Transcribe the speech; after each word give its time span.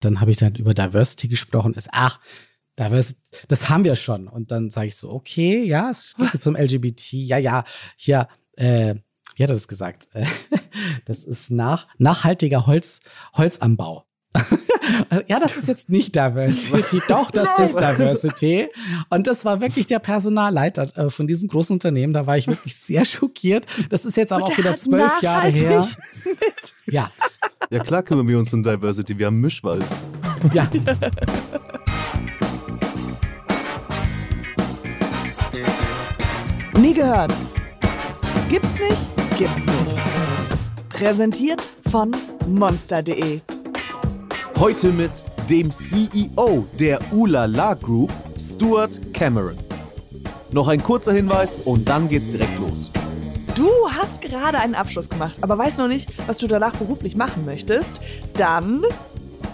dann 0.00 0.20
habe 0.20 0.30
ich 0.30 0.38
dann 0.38 0.54
über 0.54 0.74
Diversity 0.74 1.28
gesprochen. 1.28 1.74
Ist, 1.74 1.88
ach, 1.92 2.20
Diversity, 2.78 3.20
das 3.48 3.68
haben 3.68 3.84
wir 3.84 3.96
schon. 3.96 4.28
Und 4.28 4.50
dann 4.50 4.70
sage 4.70 4.88
ich 4.88 4.96
so, 4.96 5.10
okay, 5.10 5.62
ja, 5.62 5.90
es 5.90 6.16
geht 6.16 6.32
jetzt 6.32 6.46
um 6.46 6.56
LGBT. 6.56 7.12
Ja, 7.12 7.38
ja, 7.38 7.64
hier, 7.96 8.28
äh, 8.56 8.94
wie 9.36 9.42
hat 9.42 9.50
er 9.50 9.54
das 9.54 9.68
gesagt? 9.68 10.08
das 11.04 11.24
ist 11.24 11.50
nach, 11.50 11.86
nachhaltiger 11.98 12.66
Holz, 12.66 13.00
Holzanbau. 13.34 14.06
Ja, 15.26 15.40
das 15.40 15.56
ist 15.56 15.66
jetzt 15.66 15.88
nicht 15.88 16.14
Diversity. 16.14 17.02
Doch, 17.08 17.30
das 17.30 17.48
ist 17.58 17.74
Diversity. 17.74 18.68
Und 19.08 19.26
das 19.26 19.44
war 19.44 19.60
wirklich 19.60 19.86
der 19.86 19.98
Personalleiter 19.98 20.86
äh, 20.96 21.10
von 21.10 21.26
diesem 21.26 21.48
großen 21.48 21.74
Unternehmen. 21.74 22.12
Da 22.12 22.26
war 22.26 22.36
ich 22.36 22.46
wirklich 22.46 22.76
sehr 22.76 23.04
schockiert. 23.04 23.64
Das 23.88 24.04
ist 24.04 24.16
jetzt 24.16 24.32
aber 24.32 24.44
auch 24.44 24.56
wieder 24.56 24.76
zwölf 24.76 25.20
Jahre 25.20 25.48
her. 25.48 25.88
ja. 26.86 27.10
Ja, 27.70 27.82
klar 27.82 28.02
kümmern 28.02 28.26
wir 28.28 28.38
uns 28.38 28.52
um 28.52 28.62
Diversity. 28.62 29.18
Wir 29.18 29.26
haben 29.26 29.40
Mischwald. 29.40 29.84
Ja. 30.52 30.68
Nie 36.78 36.94
gehört. 36.94 37.32
Gibt's 38.48 38.78
nicht? 38.78 39.38
Gibt's 39.38 39.66
nicht. 39.66 39.98
Präsentiert 40.88 41.68
von 41.90 42.14
monster.de. 42.46 43.40
Heute 44.60 44.88
mit 44.88 45.10
dem 45.48 45.70
CEO 45.70 46.66
der 46.78 46.98
Ulala 47.12 47.72
Group, 47.72 48.12
Stuart 48.38 49.00
Cameron. 49.14 49.56
Noch 50.52 50.68
ein 50.68 50.82
kurzer 50.82 51.14
Hinweis 51.14 51.56
und 51.64 51.88
dann 51.88 52.10
geht's 52.10 52.30
direkt 52.30 52.58
los. 52.60 52.90
Du 53.54 53.70
hast 53.90 54.20
gerade 54.20 54.58
einen 54.58 54.74
Abschluss 54.74 55.08
gemacht, 55.08 55.36
aber 55.40 55.56
weißt 55.56 55.78
noch 55.78 55.88
nicht, 55.88 56.10
was 56.28 56.36
du 56.36 56.46
danach 56.46 56.76
beruflich 56.76 57.16
machen 57.16 57.46
möchtest. 57.46 58.02
Dann 58.34 58.84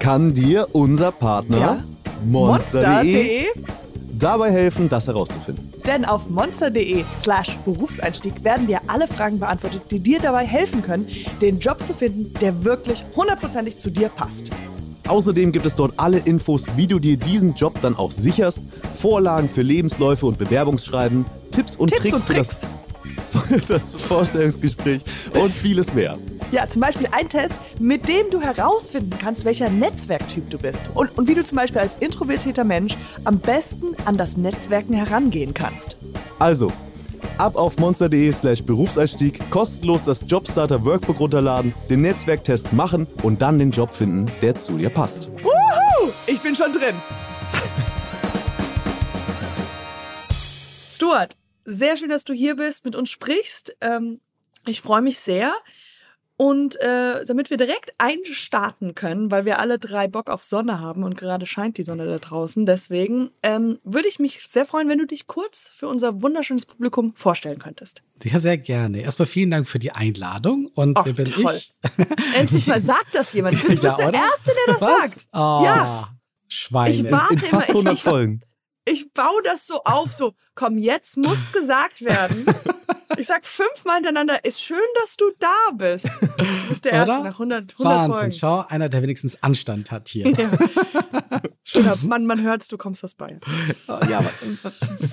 kann 0.01 0.35
dir 0.35 0.67
unser 0.73 1.13
Partner 1.13 1.57
ja. 1.57 1.85
Monster.de 2.25 3.45
Monster 3.45 3.77
dabei 4.19 4.51
helfen, 4.51 4.89
das 4.89 5.07
herauszufinden. 5.07 5.73
Denn 5.87 6.05
auf 6.05 6.29
monster.de 6.29 7.05
slash 7.21 7.57
Berufseinstieg 7.65 8.43
werden 8.43 8.67
dir 8.67 8.81
alle 8.89 9.07
Fragen 9.07 9.39
beantwortet, 9.39 9.83
die 9.91 10.01
dir 10.01 10.19
dabei 10.19 10.45
helfen 10.45 10.83
können, 10.83 11.07
den 11.41 11.61
Job 11.61 11.85
zu 11.85 11.95
finden, 11.95 12.33
der 12.41 12.65
wirklich 12.65 13.05
hundertprozentig 13.15 13.79
zu 13.79 13.91
dir 13.91 14.09
passt. 14.09 14.51
Außerdem 15.09 15.53
gibt 15.53 15.67
es 15.67 15.75
dort 15.75 15.95
alle 15.99 16.19
Infos, 16.19 16.65
wie 16.75 16.87
du 16.87 16.99
dir 16.99 17.17
diesen 17.17 17.55
Job 17.55 17.81
dann 17.81 17.95
auch 17.95 18.11
sicherst, 18.11 18.61
Vorlagen 18.95 19.49
für 19.49 19.63
Lebensläufe 19.63 20.27
und 20.27 20.37
Bewerbungsschreiben, 20.39 21.25
Tipps 21.53 21.77
und 21.77 21.89
Tipps 21.89 22.03
Tricks, 22.03 22.15
und 22.15 22.27
Tricks. 22.27 22.57
Für, 23.31 23.57
das, 23.57 23.67
das 23.69 23.95
Vorstellungsgespräch 23.95 25.01
und 25.41 25.55
vieles 25.55 25.95
mehr. 25.95 26.19
Ja, 26.51 26.69
zum 26.69 26.81
Beispiel 26.81 27.09
ein 27.13 27.29
Test, 27.29 27.59
mit 27.79 28.09
dem 28.09 28.31
du 28.31 28.41
herausfinden 28.41 29.17
kannst, 29.19 29.45
welcher 29.45 29.71
Netzwerktyp 29.71 30.51
du 30.51 30.59
bist 30.59 30.81
und, 30.95 31.17
und 31.17 31.29
wie 31.29 31.35
du 31.35 31.45
zum 31.45 31.57
Beispiel 31.57 31.81
als 31.81 31.95
introvertierter 32.01 32.65
Mensch 32.65 32.97
am 33.25 33.39
besten 33.39 33.97
an 34.05 34.17
das 34.17 34.37
Netzwerken 34.37 34.95
herangehen 34.95 35.55
kannst. 35.55 35.97
Also, 36.39 36.73
Ab 37.39 37.57
auf 37.57 37.79
monster.de 37.79 38.33
slash 38.33 38.63
Berufseinstieg, 38.63 39.51
kostenlos 39.51 40.05
das 40.05 40.25
Jobstarter 40.27 40.85
Workbook 40.85 41.21
runterladen, 41.21 41.75
den 41.91 42.03
Netzwerktest 42.03 42.73
machen 42.73 43.07
und 43.23 43.43
dann 43.43 43.59
den 43.59 43.71
Job 43.71 43.93
finden, 43.93 44.31
der 44.43 44.55
zu 44.55 44.79
dir 44.79 44.91
passt. 44.91 45.29
Wuhu! 45.43 46.13
Ich 46.27 46.41
bin 46.41 46.55
schon 46.55 46.73
drin. 46.73 46.95
Stuart, 50.91 51.37
sehr 51.65 51.97
schön, 51.97 52.09
dass 52.09 52.25
du 52.25 52.33
hier 52.33 52.57
bist, 52.57 52.85
mit 52.85 52.97
uns 52.97 53.11
sprichst. 53.11 53.77
Ähm, 53.81 54.21
ich 54.67 54.81
freue 54.81 55.03
mich 55.03 55.19
sehr. 55.19 55.53
Und 56.39 56.79
äh, 56.83 57.25
damit 57.25 57.49
wir 57.49 57.57
direkt 57.57 57.95
einstarten 57.99 58.95
können, 58.95 59.31
weil 59.31 59.47
wir 59.47 59.59
alle 59.59 59.79
drei 59.79 60.07
Bock 60.07 60.29
auf 60.29 60.43
Sonne 60.43 60.81
haben 60.81 61.03
und 61.03 61.17
gerade 61.17 61.47
scheint 61.47 61.79
die 61.79 61.83
Sonne 61.83 62.05
da 62.05 62.19
draußen, 62.19 62.67
deswegen 62.67 63.31
ähm, 63.43 63.79
würde 63.85 64.09
ich 64.09 64.19
mich 64.19 64.47
sehr 64.47 64.67
freuen, 64.67 64.89
wenn 64.91 64.99
du 64.99 65.07
dich 65.07 65.27
kurz 65.27 65.71
für 65.73 65.89
unser 65.89 66.21
wunderschönes 66.21 66.67
Publikum 66.67 67.15
vorstellen 67.17 67.59
könntest. 67.59 68.03
Ja, 68.23 68.39
sehr 68.39 68.59
gerne. 68.59 69.01
Erstmal 69.01 69.27
vielen 69.27 69.51
Dank 69.51 69.67
für 69.67 69.79
die 69.79 69.93
Einladung. 69.93 70.69
Und 70.75 70.99
Och, 70.99 71.07
wer 71.07 71.13
bin 71.15 71.25
toll. 71.25 71.55
ich? 71.57 71.73
Endlich 72.37 72.67
mal 72.67 72.83
sagt 72.83 73.15
das 73.15 73.33
jemand. 73.33 73.63
Du 73.63 73.69
bist, 73.69 73.83
Ja, 73.83 73.97
der 73.97 74.09
oder? 74.09 74.19
Erste, 74.19 74.53
der 74.67 74.75
das 74.75 74.81
Was? 74.83 75.01
sagt. 75.01 75.27
Oh, 75.33 75.63
Ja. 75.65 76.09
Schweine. 76.49 76.95
Ich 76.95 77.11
warte 77.11 77.35
In 77.35 77.41
fast 77.41 77.69
immer, 77.71 77.79
100 77.79 77.95
ich, 77.95 78.03
Folgen. 78.03 78.41
Ich 78.87 79.13
baue 79.13 79.43
das 79.45 79.67
so 79.67 79.83
auf, 79.85 80.13
so, 80.13 80.33
komm, 80.55 80.79
jetzt 80.79 81.17
muss 81.17 81.53
gesagt 81.53 82.03
werden. 82.03 82.47
Ich 83.19 83.29
sag 83.29 83.47
fünfmal 83.47 83.97
hintereinander, 83.97 84.45
ist 84.45 84.63
schön, 84.63 84.77
dass 85.01 85.17
du 85.17 85.25
da 85.39 85.71
bist. 85.73 86.07
Du 86.07 86.69
bist 86.69 86.85
der 86.85 86.93
Erste 86.93 87.13
Oder? 87.15 87.23
nach 87.23 87.35
100, 87.35 87.73
100 87.73 87.79
Wahnsinn. 87.79 88.15
Folgen. 88.15 88.33
Schau, 88.33 88.65
einer, 88.69 88.89
der 88.91 89.03
wenigstens 89.03 89.43
Anstand 89.43 89.91
hat 89.91 90.09
hier. 90.09 90.29
Ja. 90.33 90.51
Schöner 91.65 91.97
Mann, 92.03 92.27
man 92.27 92.43
hört's, 92.43 92.69
du 92.69 92.77
kommst 92.77 93.03
aus 93.05 93.15
Bayern. 93.15 93.41
ja, 94.11 94.19
aber, 94.19 94.31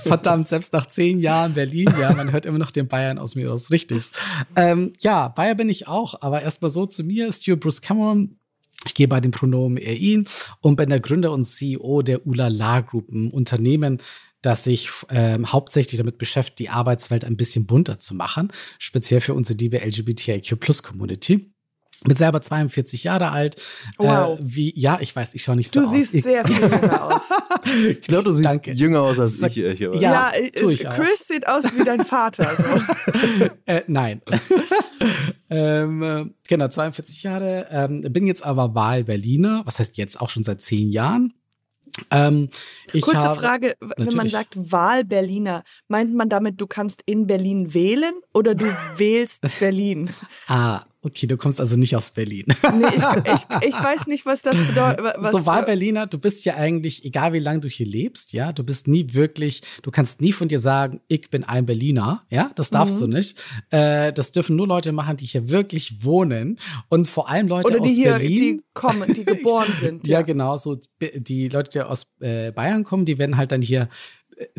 verdammt, 0.03 0.49
selbst 0.49 0.73
nach 0.73 0.87
zehn 0.87 1.19
Jahren 1.19 1.53
Berlin, 1.53 1.93
ja, 1.97 2.13
man 2.13 2.31
hört 2.31 2.45
immer 2.45 2.57
noch 2.57 2.71
den 2.71 2.87
Bayern 2.87 3.17
aus 3.17 3.35
mir 3.35 3.53
aus. 3.53 3.71
Richtig. 3.71 4.09
Ähm, 4.55 4.93
ja, 4.99 5.29
Bayer 5.29 5.55
bin 5.55 5.69
ich 5.69 5.87
auch, 5.87 6.21
aber 6.21 6.41
erstmal 6.41 6.71
so 6.71 6.85
zu 6.85 7.03
mir, 7.03 7.31
Stuart 7.31 7.61
Bruce 7.61 7.81
Cameron. 7.81 8.37
Ich 8.85 8.93
gehe 8.93 9.07
bei 9.07 9.21
den 9.21 9.31
Pronomen 9.31 9.77
er, 9.77 9.95
ihn 9.95 10.27
und 10.59 10.75
bin 10.75 10.89
der 10.89 10.99
Gründer 10.99 11.31
und 11.31 11.45
CEO 11.45 12.01
der 12.01 12.25
Ulala 12.27 12.81
Group, 12.81 13.09
ein 13.09 13.31
Unternehmen, 13.31 13.99
das 14.41 14.65
sich 14.65 14.89
ähm, 15.09 15.51
hauptsächlich 15.51 15.97
damit 15.97 16.17
beschäftigt, 16.17 16.59
die 16.59 16.69
Arbeitswelt 16.69 17.23
ein 17.23 17.37
bisschen 17.37 17.65
bunter 17.65 17.99
zu 17.99 18.13
machen, 18.13 18.51
speziell 18.77 19.21
für 19.21 19.33
unsere 19.33 19.57
liebe 19.57 19.77
LGBTIQ-Plus-Community. 19.77 21.52
Bin 22.05 22.17
selber 22.17 22.41
42 22.41 23.05
Jahre 23.05 23.31
alt. 23.31 23.55
Wow. 23.97 24.37
Äh, 24.39 24.43
wie, 24.43 24.73
ja, 24.77 24.97
ich 24.99 25.15
weiß, 25.15 25.33
ich 25.35 25.43
schaue 25.43 25.55
nicht 25.55 25.71
so 25.71 25.79
Du 25.81 25.85
aus. 25.87 25.93
siehst 25.93 26.13
ich, 26.13 26.23
sehr 26.23 26.45
viel 26.45 26.59
jünger 26.61 27.15
aus. 27.15 27.23
Ich 27.89 28.01
glaube, 28.01 28.25
du 28.25 28.31
siehst 28.31 28.45
Danke. 28.49 28.71
jünger 28.73 29.01
aus 29.01 29.19
als 29.19 29.37
Sag- 29.37 29.51
ich. 29.55 29.63
Ich 29.63 29.85
aber. 29.87 29.95
Ja, 29.95 30.33
ja, 30.35 30.49
tu 30.53 30.67
ist, 30.67 30.81
ich 30.81 30.87
auch. 30.87 30.95
Chris 30.95 31.27
sieht 31.27 31.47
aus 31.47 31.63
wie 31.77 31.83
dein 31.83 32.03
Vater. 32.05 32.51
So. 32.57 32.63
Äh, 33.65 33.83
nein. 33.87 34.21
ähm, 35.49 36.03
äh, 36.03 36.25
genau, 36.47 36.67
42 36.67 37.23
Jahre. 37.23 37.67
Ähm, 37.71 38.01
bin 38.09 38.27
jetzt 38.27 38.43
aber 38.43 38.75
Wahl-Berliner. 38.75 39.61
Was 39.65 39.79
heißt 39.79 39.97
jetzt 39.97 40.19
auch 40.19 40.29
schon 40.29 40.43
seit 40.43 40.61
zehn 40.61 40.89
Jahren? 40.91 41.33
Ähm, 42.11 42.49
ich 42.91 43.03
Kurze 43.03 43.19
habe, 43.19 43.39
Frage, 43.39 43.75
wenn 43.97 44.15
man 44.15 44.27
sagt 44.27 44.55
Wahl-Berliner, 44.71 45.63
meint 45.87 46.13
man 46.13 46.27
damit, 46.27 46.59
du 46.59 46.65
kannst 46.67 47.03
in 47.05 47.27
Berlin 47.27 47.73
wählen 47.73 48.15
oder 48.33 48.55
du 48.55 48.65
wählst 48.97 49.45
Berlin? 49.59 50.09
Ah, 50.47 50.81
okay, 51.03 51.27
du 51.27 51.37
kommst 51.37 51.59
also 51.59 51.75
nicht 51.75 51.95
aus 51.95 52.11
Berlin. 52.11 52.45
Nee, 52.73 52.85
ich, 52.95 53.03
ich, 53.33 53.67
ich 53.69 53.75
weiß 53.83 54.07
nicht, 54.07 54.25
was 54.25 54.41
das 54.41 54.55
bedeutet. 54.57 55.05
Was, 55.17 55.31
so 55.31 55.45
Wahlberliner, 55.45 56.07
du 56.07 56.17
bist 56.17 56.43
ja 56.45 56.55
eigentlich, 56.55 57.05
egal 57.05 57.33
wie 57.33 57.39
lange 57.39 57.59
du 57.59 57.67
hier 57.67 57.85
lebst, 57.85 58.33
ja, 58.33 58.51
du 58.51 58.63
bist 58.63 58.87
nie 58.87 59.13
wirklich, 59.13 59.61
du 59.81 59.91
kannst 59.91 60.21
nie 60.21 60.31
von 60.33 60.47
dir 60.47 60.59
sagen, 60.59 61.01
ich 61.07 61.29
bin 61.29 61.43
ein 61.43 61.65
Berliner, 61.65 62.23
ja, 62.29 62.49
das 62.55 62.69
darfst 62.69 62.95
Mhm. 62.95 62.99
du 63.01 63.07
nicht. 63.07 63.37
Äh, 63.69 64.11
das 64.13 64.31
dürfen 64.31 64.55
nur 64.55 64.67
Leute 64.67 64.91
machen, 64.91 65.17
die 65.17 65.25
hier 65.25 65.49
wirklich 65.49 66.03
wohnen 66.03 66.59
und 66.89 67.07
vor 67.07 67.29
allem 67.29 67.47
Leute 67.47 67.67
Oder 67.67 67.79
die 67.81 67.89
aus 67.89 67.95
hier, 67.95 68.09
Berlin. 68.11 68.29
die 68.57 68.61
kommen, 68.73 69.13
die 69.13 69.25
geboren 69.25 69.67
sind. 69.79 70.07
Ja, 70.07 70.21
genau. 70.21 70.57
So 70.57 70.79
die 71.01 71.49
Leute, 71.49 71.69
die 71.71 71.81
aus 71.81 72.07
äh, 72.21 72.51
Bayern 72.51 72.83
kommen, 72.83 73.05
die 73.05 73.17
werden 73.17 73.37
halt 73.37 73.51
dann 73.51 73.61
hier 73.61 73.89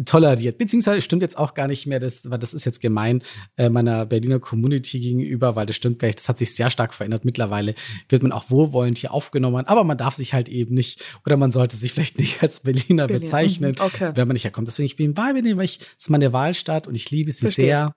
toleriert. 0.04 0.58
Beziehungsweise 0.58 1.00
stimmt 1.00 1.22
jetzt 1.22 1.38
auch 1.38 1.54
gar 1.54 1.68
nicht 1.68 1.86
mehr, 1.86 2.00
das, 2.00 2.30
weil 2.30 2.38
das 2.38 2.54
ist 2.54 2.64
jetzt 2.64 2.80
gemein 2.80 3.22
äh, 3.56 3.68
meiner 3.68 4.06
Berliner 4.06 4.40
Community 4.40 5.00
gegenüber, 5.00 5.56
weil 5.56 5.66
das 5.66 5.76
stimmt 5.76 5.98
gar 5.98 6.08
nicht. 6.08 6.18
Das 6.18 6.28
hat 6.28 6.38
sich 6.38 6.54
sehr 6.54 6.70
stark 6.70 6.94
verändert. 6.94 7.24
Mittlerweile 7.24 7.74
wird 8.08 8.22
man 8.22 8.32
auch 8.32 8.50
wohlwollend 8.50 8.98
hier 8.98 9.12
aufgenommen, 9.12 9.66
aber 9.66 9.84
man 9.84 9.98
darf 9.98 10.14
sich 10.14 10.34
halt 10.34 10.48
eben 10.48 10.74
nicht 10.74 11.04
oder 11.26 11.36
man 11.36 11.50
sollte 11.50 11.76
sich 11.76 11.92
vielleicht 11.92 12.18
nicht 12.20 12.42
als 12.42 12.60
Berliner 12.60 13.06
Berlin, 13.06 13.22
bezeichnen, 13.22 13.72
mhm, 13.78 13.84
okay. 13.84 14.12
wenn 14.14 14.28
man 14.28 14.34
nicht 14.34 14.44
herkommt. 14.44 14.68
Deswegen 14.68 14.86
ich 14.86 14.96
bin 14.96 15.10
in 15.10 15.16
Wahlberlin, 15.16 15.56
weil 15.56 15.64
ich 15.64 15.80
ist 15.80 16.10
meine 16.10 16.32
Wahlstadt 16.32 16.86
und 16.86 16.96
ich 16.96 17.10
liebe 17.10 17.30
sie 17.30 17.46
Verstehe. 17.46 17.64
sehr. 17.64 17.94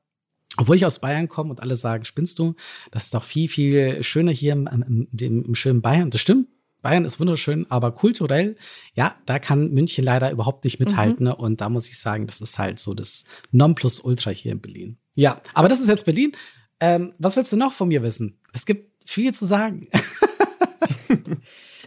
Obwohl 0.55 0.75
ich 0.75 0.85
aus 0.85 0.99
Bayern 0.99 1.27
komme 1.27 1.51
und 1.51 1.61
alle 1.61 1.75
sagen, 1.75 2.05
spinnst 2.05 2.39
du? 2.39 2.55
Das 2.91 3.05
ist 3.05 3.13
doch 3.13 3.23
viel, 3.23 3.47
viel 3.49 4.01
schöner 4.03 4.31
hier 4.31 4.53
im, 4.53 4.67
im, 4.67 5.07
im, 5.15 5.45
im 5.45 5.55
schönen 5.55 5.81
Bayern. 5.81 6.09
Das 6.09 6.21
stimmt. 6.21 6.47
Bayern 6.87 7.03
ist 7.03 7.19
wunderschön, 7.19 7.69
aber 7.69 7.91
kulturell, 7.91 8.55
ja, 8.93 9.17
da 9.25 9.39
kann 9.39 9.71
München 9.73 10.05
leider 10.05 10.31
überhaupt 10.31 10.63
nicht 10.63 10.79
mithalten. 10.79 11.25
Mhm. 11.25 11.31
Ne? 11.31 11.35
Und 11.35 11.59
da 11.59 11.67
muss 11.67 11.89
ich 11.89 11.99
sagen, 11.99 12.27
das 12.27 12.39
ist 12.39 12.57
halt 12.57 12.79
so 12.79 12.93
das 12.93 13.25
Nonplusultra 13.51 14.31
hier 14.31 14.53
in 14.53 14.61
Berlin. 14.61 14.97
Ja, 15.13 15.41
aber 15.53 15.67
das 15.67 15.81
ist 15.81 15.89
jetzt 15.89 16.05
Berlin. 16.05 16.31
Ähm, 16.79 17.13
was 17.19 17.35
willst 17.35 17.51
du 17.51 17.57
noch 17.57 17.73
von 17.73 17.89
mir 17.89 18.03
wissen? 18.03 18.39
Es 18.53 18.65
gibt 18.65 19.03
viel 19.05 19.33
zu 19.33 19.45
sagen. 19.45 19.89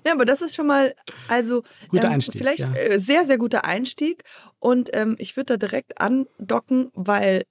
Ja, 0.02 0.14
aber 0.14 0.24
das 0.24 0.40
ist 0.40 0.56
schon 0.56 0.66
mal, 0.66 0.94
also 1.28 1.62
Guter 1.88 2.06
ähm, 2.06 2.14
Einstieg, 2.14 2.40
vielleicht 2.40 2.60
ja. 2.60 2.72
äh, 2.72 2.98
sehr, 2.98 3.26
sehr 3.26 3.36
guter 3.36 3.66
Einstieg. 3.66 4.22
Und 4.58 4.88
ähm, 4.94 5.14
ich 5.18 5.36
würde 5.36 5.58
da 5.58 5.66
direkt 5.66 6.00
andocken, 6.00 6.90
weil 6.94 7.42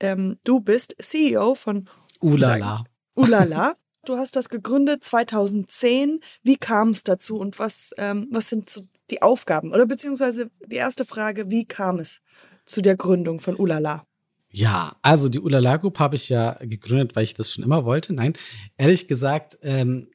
ähm, 0.00 0.40
du 0.42 0.58
bist 0.58 0.96
CEO 0.98 1.54
von 1.54 1.88
Ulala. 2.20 2.82
Ulala. 3.14 3.76
Du 4.04 4.16
hast 4.16 4.36
das 4.36 4.48
gegründet 4.48 5.02
2010. 5.02 6.20
Wie 6.42 6.56
kam 6.56 6.90
es 6.90 7.04
dazu 7.04 7.38
und 7.38 7.58
was, 7.58 7.94
ähm, 7.96 8.28
was 8.30 8.48
sind 8.48 8.68
so 8.68 8.82
die 9.10 9.22
Aufgaben? 9.22 9.72
Oder 9.72 9.86
beziehungsweise 9.86 10.50
die 10.66 10.76
erste 10.76 11.04
Frage, 11.04 11.50
wie 11.50 11.64
kam 11.64 11.98
es 11.98 12.20
zu 12.66 12.82
der 12.82 12.96
Gründung 12.96 13.40
von 13.40 13.56
Ulala? 13.56 14.06
Ja, 14.50 14.96
also 15.02 15.28
die 15.28 15.40
Ulala 15.40 15.78
Group 15.78 15.98
habe 15.98 16.16
ich 16.16 16.28
ja 16.28 16.58
gegründet, 16.60 17.16
weil 17.16 17.24
ich 17.24 17.34
das 17.34 17.50
schon 17.50 17.64
immer 17.64 17.84
wollte. 17.84 18.12
Nein, 18.12 18.34
ehrlich 18.76 19.08
gesagt, 19.08 19.58
ähm, 19.62 20.08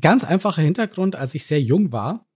ganz 0.00 0.24
einfacher 0.24 0.62
Hintergrund, 0.62 1.16
als 1.16 1.34
ich 1.34 1.44
sehr 1.44 1.60
jung 1.60 1.92
war, 1.92 2.26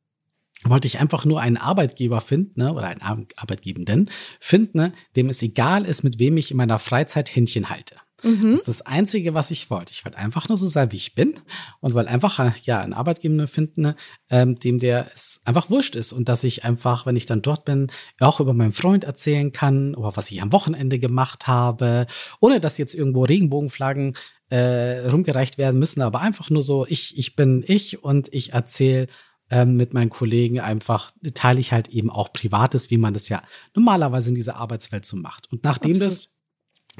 wollte 0.65 0.89
ich 0.89 0.99
einfach 0.99 1.25
nur 1.25 1.41
einen 1.41 1.57
Arbeitgeber 1.57 2.21
finden 2.21 2.61
ne, 2.61 2.73
oder 2.73 2.89
einen 2.89 3.01
Arbeitgebenden 3.01 4.11
finden, 4.41 4.79
ne, 4.79 4.93
dem 5.17 5.29
es 5.31 5.41
egal 5.43 5.87
ist, 5.87 6.03
mit 6.03 6.19
wem 6.19 6.37
ich 6.37 6.51
in 6.51 6.57
meiner 6.57 6.79
Freizeit 6.79 7.35
Händchen 7.35 7.71
halte. 7.71 7.97
Mhm. 8.23 8.53
Das 8.53 8.61
ist 8.61 8.69
das 8.69 8.83
Einzige, 8.83 9.35
was 9.35 9.51
ich 9.51 9.71
wollte. 9.71 9.93
Ich 9.93 10.05
wollte 10.05 10.19
einfach 10.19 10.49
nur 10.49 10.59
so 10.59 10.67
sein, 10.67 10.91
wie 10.93 10.97
ich 10.97 11.15
bin 11.15 11.35
und 11.81 11.95
wollte 11.95 12.11
einfach 12.11 12.39
ja, 12.65 12.81
einen 12.81 12.93
Arbeitgeber 12.93 13.47
finden, 13.47 13.95
ähm, 14.31 14.59
dem 14.59 14.79
der 14.79 15.11
es 15.15 15.41
einfach 15.45 15.71
wurscht 15.71 15.95
ist 15.95 16.13
und 16.13 16.29
dass 16.29 16.45
ich 16.45 16.65
einfach, 16.65 17.07
wenn 17.07 17.17
ich 17.17 17.27
dann 17.27 17.43
dort 17.43 17.65
bin, 17.65 17.89
auch 18.21 18.41
über 18.41 18.55
meinen 18.55 18.73
Freund 18.73 19.05
erzählen 19.05 19.53
kann 19.53 19.95
oder 19.95 20.17
was 20.17 20.31
ich 20.31 20.43
am 20.43 20.53
Wochenende 20.53 20.99
gemacht 20.99 21.47
habe, 21.47 22.07
ohne 22.41 22.61
dass 22.61 22.79
jetzt 22.79 22.95
irgendwo 22.95 23.25
Regenbogenflaggen 23.25 24.15
äh, 24.51 25.07
rumgereicht 25.09 25.59
werden 25.59 25.79
müssen, 25.79 26.03
aber 26.03 26.21
einfach 26.21 26.51
nur 26.51 26.63
so, 26.63 26.87
ich, 26.89 27.17
ich 27.19 27.37
bin 27.37 27.65
ich 27.67 28.03
und 28.03 28.33
ich 28.33 28.53
erzähle 28.53 29.09
ähm, 29.51 29.77
mit 29.77 29.95
meinen 29.95 30.11
Kollegen 30.11 30.61
einfach, 30.61 31.11
teile 31.35 31.61
ich 31.61 31.73
halt 31.73 31.89
eben 31.89 32.11
auch 32.11 32.33
Privates, 32.33 32.91
wie 32.91 32.99
man 32.99 33.15
das 33.15 33.29
ja 33.29 33.43
normalerweise 33.75 34.31
in 34.31 34.35
dieser 34.35 34.57
Arbeitswelt 34.57 35.07
so 35.07 35.17
macht. 35.17 35.51
Und 35.53 35.65
nachdem 35.65 35.93
Absolut. 35.93 36.13
das 36.13 36.38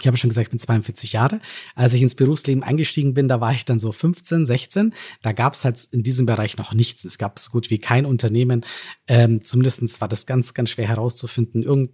ich 0.01 0.07
habe 0.07 0.17
schon 0.17 0.31
gesagt, 0.31 0.47
ich 0.47 0.51
bin 0.51 0.59
42 0.59 1.13
Jahre. 1.13 1.41
Als 1.75 1.95
ich 1.95 2.03
ins 2.03 2.15
Berufsleben 2.15 2.63
eingestiegen 2.63 3.15
bin, 3.15 3.29
da 3.29 3.41
war 3.41 3.53
ich 3.53 3.65
dann 3.65 3.79
so 3.79 3.93
15, 3.93 4.47
16. 4.47 4.95
Da 5.23 5.33
gab 5.33 5.55
es 5.55 5.65
halt 5.65 5.89
in 5.93 6.03
diesem 6.03 6.27
Bereich 6.27 6.57
noch 6.57 6.75
nichts. 6.75 7.05
Es 7.05 7.19
gab 7.19 7.39
so 7.39 7.51
gut 7.51 7.71
wie 7.71 7.79
kein 7.79 8.07
Unternehmen. 8.07 8.65
Ähm, 9.07 9.45
Zumindest 9.45 10.01
war 10.01 10.09
das 10.09 10.27
ganz, 10.27 10.55
ganz 10.55 10.71
schwer 10.71 10.89
herauszufinden, 10.89 11.63
irgend 11.63 11.91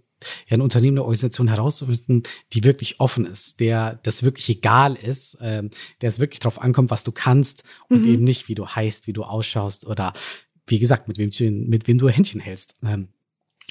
ja, 0.47 0.57
ein 0.57 0.61
Unternehmen, 0.61 0.97
eine 0.97 1.03
Organisation 1.03 1.47
herauszufinden, 1.47 2.23
die 2.53 2.63
wirklich 2.63 2.99
offen 2.99 3.25
ist, 3.25 3.59
der 3.59 3.99
das 4.03 4.23
wirklich 4.23 4.49
egal 4.49 4.95
ist, 4.95 5.37
ähm, 5.41 5.69
der 6.01 6.09
es 6.09 6.19
wirklich 6.19 6.39
drauf 6.39 6.61
ankommt, 6.61 6.89
was 6.89 7.03
du 7.03 7.11
kannst 7.11 7.63
und 7.89 8.03
mhm. 8.03 8.13
eben 8.13 8.23
nicht, 8.23 8.47
wie 8.47 8.55
du 8.55 8.67
heißt, 8.67 9.07
wie 9.07 9.13
du 9.13 9.23
ausschaust 9.23 9.85
oder 9.85 10.13
wie 10.67 10.79
gesagt, 10.79 11.07
mit 11.07 11.17
wem 11.17 11.29
du, 11.29 11.51
mit 11.51 11.87
wem 11.87 11.97
du 11.97 12.09
Händchen 12.09 12.41
hältst. 12.41 12.75
Ähm, 12.83 13.09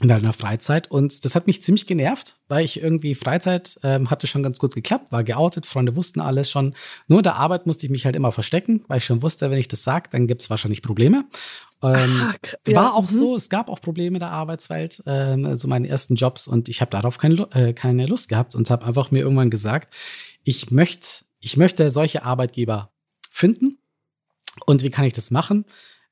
in 0.04 0.08
deiner 0.08 0.34
Freizeit. 0.34 0.90
Und 0.90 1.24
das 1.24 1.34
hat 1.34 1.46
mich 1.46 1.62
ziemlich 1.62 1.86
genervt, 1.86 2.36
weil 2.46 2.64
ich 2.64 2.80
irgendwie 2.80 3.14
Freizeit 3.14 3.80
ähm, 3.82 4.10
hatte 4.10 4.26
schon 4.26 4.42
ganz 4.42 4.58
gut 4.58 4.74
geklappt, 4.74 5.10
war 5.10 5.24
geoutet, 5.24 5.64
Freunde 5.64 5.96
wussten 5.96 6.20
alles 6.20 6.50
schon. 6.50 6.74
Nur 7.08 7.20
in 7.20 7.22
der 7.22 7.36
Arbeit 7.36 7.66
musste 7.66 7.86
ich 7.86 7.90
mich 7.90 8.04
halt 8.04 8.14
immer 8.14 8.30
verstecken, 8.30 8.84
weil 8.86 8.98
ich 8.98 9.06
schon 9.06 9.22
wusste, 9.22 9.50
wenn 9.50 9.58
ich 9.58 9.66
das 9.66 9.82
sage, 9.82 10.10
dann 10.12 10.26
gibt 10.26 10.42
es 10.42 10.50
wahrscheinlich 10.50 10.82
Probleme. 10.82 11.24
Ähm, 11.82 12.20
Ach, 12.22 12.34
ja. 12.68 12.76
War 12.76 12.94
auch 12.94 13.10
mhm. 13.10 13.16
so, 13.16 13.34
es 13.34 13.48
gab 13.48 13.70
auch 13.70 13.80
Probleme 13.80 14.16
in 14.16 14.20
der 14.20 14.30
Arbeitswelt, 14.30 15.02
ähm, 15.06 15.56
so 15.56 15.68
meine 15.68 15.88
ersten 15.88 16.16
Jobs 16.16 16.46
und 16.46 16.68
ich 16.68 16.82
habe 16.82 16.90
darauf 16.90 17.16
keine, 17.16 17.48
äh, 17.52 17.72
keine 17.72 18.06
Lust 18.06 18.28
gehabt 18.28 18.54
und 18.54 18.68
habe 18.68 18.84
einfach 18.84 19.10
mir 19.10 19.20
irgendwann 19.20 19.48
gesagt, 19.48 19.94
ich 20.44 20.70
möchte, 20.70 21.24
ich 21.40 21.56
möchte 21.56 21.90
solche 21.90 22.24
Arbeitgeber 22.24 22.92
finden. 23.30 23.78
Und 24.66 24.82
wie 24.82 24.90
kann 24.90 25.04
ich 25.04 25.14
das 25.14 25.30
machen? 25.30 25.64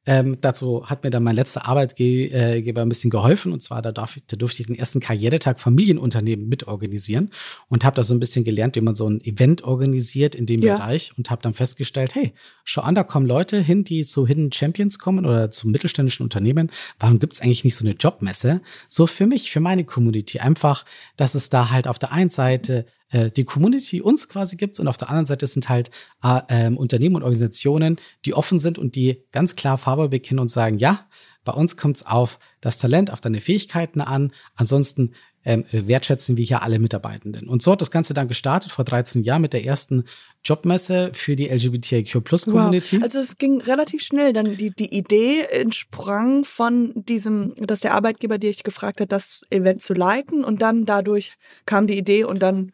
Ähm, 0.04 0.38
dazu 0.40 0.86
hat 0.86 1.04
mir 1.04 1.10
dann 1.10 1.22
mein 1.22 1.36
letzter 1.36 1.66
Arbeitgeber 1.66 2.82
ein 2.82 2.88
bisschen 2.88 3.10
geholfen. 3.10 3.52
Und 3.52 3.62
zwar, 3.62 3.82
da, 3.82 3.92
darf, 3.92 4.18
da 4.26 4.36
durfte 4.36 4.60
ich 4.60 4.66
den 4.66 4.76
ersten 4.76 5.00
Karrieretag 5.00 5.60
Familienunternehmen 5.60 6.48
mitorganisieren 6.48 7.30
und 7.68 7.84
habe 7.84 7.94
da 7.94 8.02
so 8.02 8.12
ein 8.12 8.20
bisschen 8.20 8.44
gelernt, 8.44 8.74
wie 8.74 8.80
man 8.80 8.96
so 8.96 9.08
ein 9.08 9.20
Event 9.22 9.62
organisiert 9.62 10.34
in 10.34 10.46
dem 10.46 10.60
ja. 10.60 10.76
Bereich 10.76 11.12
und 11.16 11.30
habe 11.30 11.42
dann 11.42 11.54
festgestellt, 11.54 12.14
hey, 12.14 12.32
schau 12.64 12.82
an, 12.82 12.96
da 12.96 13.04
kommen 13.04 13.26
Leute 13.26 13.60
hin, 13.60 13.84
die 13.84 14.02
zu 14.02 14.26
Hidden 14.26 14.52
Champions 14.52 14.98
kommen 14.98 15.24
oder 15.24 15.50
zu 15.50 15.68
mittelständischen 15.68 16.24
Unternehmen. 16.24 16.70
Warum 16.98 17.20
gibt 17.20 17.34
es 17.34 17.40
eigentlich 17.40 17.62
nicht 17.62 17.76
so 17.76 17.84
eine 17.84 17.94
Jobmesse? 17.94 18.60
So 18.88 19.06
für 19.06 19.26
mich, 19.26 19.52
für 19.52 19.60
meine 19.60 19.84
Community. 19.84 20.40
Einfach, 20.40 20.84
dass 21.16 21.36
es 21.36 21.48
da 21.48 21.70
halt 21.70 21.86
auf 21.86 21.98
der 22.00 22.10
einen 22.10 22.30
Seite 22.30 22.86
äh, 23.12 23.30
die 23.30 23.44
Community 23.44 24.00
uns 24.00 24.28
quasi 24.28 24.56
gibt 24.56 24.80
und 24.80 24.88
auf 24.88 24.96
der 24.96 25.08
anderen 25.08 25.26
Seite 25.26 25.46
sind 25.46 25.68
halt 25.68 25.90
äh, 26.22 26.68
Unternehmen 26.70 27.16
und 27.16 27.22
Organisationen, 27.22 27.98
die 28.24 28.34
offen 28.34 28.58
sind 28.58 28.78
und 28.78 28.96
die 28.96 29.22
ganz 29.30 29.54
klar 29.54 29.78
Farbe 29.78 30.08
bekennen 30.08 30.40
und 30.40 30.48
sagen, 30.48 30.78
ja, 30.78 31.06
bei 31.44 31.52
uns 31.52 31.76
kommt 31.76 31.96
es 31.96 32.06
auf 32.06 32.38
das 32.60 32.78
Talent, 32.78 33.12
auf 33.12 33.20
deine 33.20 33.40
Fähigkeiten 33.40 34.00
an. 34.00 34.32
Ansonsten 34.54 35.12
ähm, 35.44 35.64
wertschätzen 35.72 36.36
wir 36.36 36.44
hier 36.44 36.62
alle 36.62 36.78
Mitarbeitenden. 36.78 37.48
Und 37.48 37.62
so 37.62 37.72
hat 37.72 37.80
das 37.80 37.90
Ganze 37.90 38.14
dann 38.14 38.28
gestartet 38.28 38.70
vor 38.70 38.84
13 38.84 39.22
Jahren 39.22 39.42
mit 39.42 39.52
der 39.52 39.64
ersten 39.64 40.04
Jobmesse 40.44 41.10
für 41.14 41.34
die 41.34 41.48
LGBTIQ 41.48 42.22
Plus 42.22 42.44
Community. 42.44 42.96
Wow. 42.96 43.02
Also 43.02 43.18
es 43.18 43.38
ging 43.38 43.60
relativ 43.60 44.02
schnell. 44.02 44.32
Dann 44.32 44.56
die, 44.56 44.70
die 44.70 44.94
Idee 44.94 45.42
entsprang 45.50 46.44
von 46.44 46.92
diesem, 46.94 47.54
dass 47.56 47.80
der 47.80 47.94
Arbeitgeber 47.94 48.38
dich 48.38 48.62
gefragt 48.62 49.00
hat, 49.00 49.10
das 49.10 49.42
Event 49.50 49.82
zu 49.82 49.94
leiten 49.94 50.44
und 50.44 50.62
dann 50.62 50.84
dadurch 50.84 51.32
kam 51.66 51.86
die 51.86 51.98
Idee 51.98 52.24
und 52.24 52.40
dann 52.40 52.72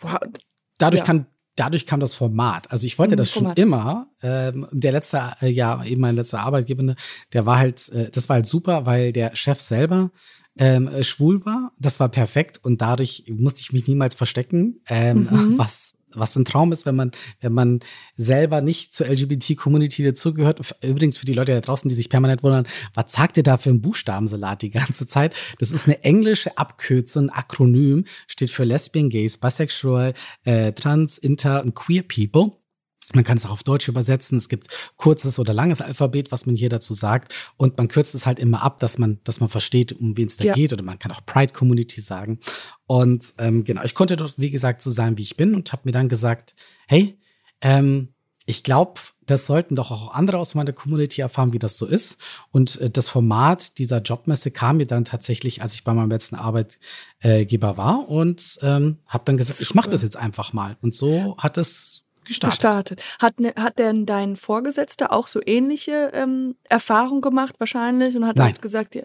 Wow. 0.00 0.18
Dadurch 0.78 1.00
ja. 1.00 1.04
kann 1.06 1.26
dadurch 1.58 1.86
kam 1.86 2.00
das 2.00 2.14
Format. 2.14 2.70
Also 2.70 2.86
ich 2.86 2.98
wollte 2.98 3.14
mhm, 3.14 3.18
das 3.18 3.30
schon 3.30 3.42
Format. 3.42 3.58
immer. 3.58 4.06
Ähm, 4.22 4.66
der 4.70 4.92
letzte, 4.92 5.34
äh, 5.40 5.48
ja, 5.48 5.84
eben 5.84 6.00
mein 6.00 6.16
letzter 6.16 6.40
Arbeitgeber, 6.40 6.94
der 7.32 7.46
war 7.46 7.58
halt, 7.58 7.88
äh, 7.90 8.10
das 8.10 8.28
war 8.28 8.34
halt 8.34 8.46
super, 8.46 8.86
weil 8.86 9.12
der 9.12 9.34
Chef 9.34 9.60
selber 9.60 10.10
ähm, 10.56 10.90
schwul 11.02 11.44
war. 11.44 11.72
Das 11.78 12.00
war 12.00 12.08
perfekt 12.08 12.60
und 12.62 12.80
dadurch 12.80 13.24
musste 13.28 13.60
ich 13.60 13.72
mich 13.72 13.86
niemals 13.86 14.14
verstecken, 14.14 14.80
ähm, 14.88 15.28
mhm. 15.30 15.58
was 15.58 15.94
was 16.14 16.36
ein 16.36 16.44
Traum 16.44 16.72
ist, 16.72 16.86
wenn 16.86 16.96
man, 16.96 17.12
wenn 17.40 17.52
man 17.52 17.80
selber 18.16 18.60
nicht 18.60 18.92
zur 18.92 19.08
LGBT-Community 19.08 20.04
dazugehört. 20.04 20.74
Übrigens 20.82 21.16
für 21.16 21.26
die 21.26 21.32
Leute 21.32 21.52
da 21.52 21.60
draußen, 21.60 21.88
die 21.88 21.94
sich 21.94 22.10
permanent 22.10 22.42
wundern, 22.42 22.66
was 22.94 23.12
sagt 23.12 23.36
ihr 23.36 23.42
da 23.42 23.56
für 23.56 23.70
ein 23.70 23.80
Buchstabensalat 23.80 24.62
die 24.62 24.70
ganze 24.70 25.06
Zeit? 25.06 25.34
Das 25.58 25.70
ist 25.70 25.86
eine 25.86 26.02
englische 26.04 26.58
Abkürzung, 26.58 27.18
ein 27.18 27.30
Akronym, 27.30 28.04
steht 28.26 28.50
für 28.50 28.64
Lesbian, 28.64 29.08
Gays, 29.08 29.38
Bisexual, 29.38 30.14
äh, 30.44 30.72
Trans, 30.72 31.18
Inter 31.18 31.62
und 31.62 31.74
Queer 31.74 32.02
People. 32.02 32.57
Man 33.14 33.24
kann 33.24 33.36
es 33.36 33.46
auch 33.46 33.50
auf 33.50 33.62
Deutsch 33.62 33.88
übersetzen. 33.88 34.38
Es 34.38 34.48
gibt 34.48 34.68
kurzes 34.96 35.38
oder 35.38 35.54
langes 35.54 35.80
Alphabet, 35.80 36.30
was 36.32 36.46
man 36.46 36.54
hier 36.54 36.68
dazu 36.68 36.94
sagt. 36.94 37.32
Und 37.56 37.76
man 37.78 37.88
kürzt 37.88 38.14
es 38.14 38.26
halt 38.26 38.38
immer 38.38 38.62
ab, 38.62 38.80
dass 38.80 38.98
man, 38.98 39.18
dass 39.24 39.40
man 39.40 39.48
versteht, 39.48 39.92
um 39.92 40.16
wen 40.16 40.26
es 40.26 40.36
da 40.36 40.44
ja. 40.44 40.54
geht. 40.54 40.72
Oder 40.72 40.82
man 40.82 40.98
kann 40.98 41.12
auch 41.12 41.24
Pride 41.24 41.52
Community 41.52 42.00
sagen. 42.00 42.38
Und 42.86 43.34
ähm, 43.38 43.64
genau, 43.64 43.82
ich 43.82 43.94
konnte 43.94 44.16
dort, 44.16 44.34
wie 44.38 44.50
gesagt, 44.50 44.82
so 44.82 44.90
sein, 44.90 45.18
wie 45.18 45.22
ich 45.22 45.36
bin 45.36 45.54
und 45.54 45.72
habe 45.72 45.82
mir 45.84 45.92
dann 45.92 46.08
gesagt, 46.08 46.54
hey, 46.86 47.18
ähm, 47.60 48.08
ich 48.48 48.64
glaube, 48.64 48.94
das 49.26 49.46
sollten 49.46 49.76
doch 49.76 49.90
auch 49.90 50.14
andere 50.14 50.38
aus 50.38 50.54
meiner 50.54 50.72
Community 50.72 51.20
erfahren, 51.20 51.52
wie 51.52 51.58
das 51.58 51.76
so 51.76 51.84
ist. 51.84 52.18
Und 52.50 52.80
äh, 52.80 52.88
das 52.88 53.10
Format 53.10 53.76
dieser 53.76 54.00
Jobmesse 54.00 54.50
kam 54.50 54.78
mir 54.78 54.86
dann 54.86 55.04
tatsächlich, 55.04 55.60
als 55.60 55.74
ich 55.74 55.84
bei 55.84 55.92
meinem 55.92 56.10
letzten 56.10 56.34
Arbeitgeber 56.34 57.76
war 57.76 58.08
und 58.08 58.58
ähm, 58.62 58.96
habe 59.06 59.24
dann 59.26 59.36
gesagt, 59.36 59.60
ich 59.60 59.74
mache 59.74 59.90
das 59.90 60.02
jetzt 60.02 60.16
einfach 60.16 60.54
mal. 60.54 60.78
Und 60.80 60.94
so 60.94 61.36
hat 61.36 61.58
es 61.58 62.04
gestartet. 62.28 62.58
gestartet. 62.98 63.02
Hat, 63.18 63.40
ne, 63.40 63.52
hat 63.58 63.78
denn 63.78 64.06
dein 64.06 64.36
Vorgesetzter 64.36 65.12
auch 65.12 65.26
so 65.26 65.40
ähnliche 65.44 66.10
ähm, 66.14 66.54
Erfahrungen 66.68 67.20
gemacht 67.20 67.56
wahrscheinlich 67.58 68.16
und 68.16 68.26
hat 68.26 68.36
Nein. 68.36 68.54
Gesagt, 68.60 68.94
ja, 68.94 69.02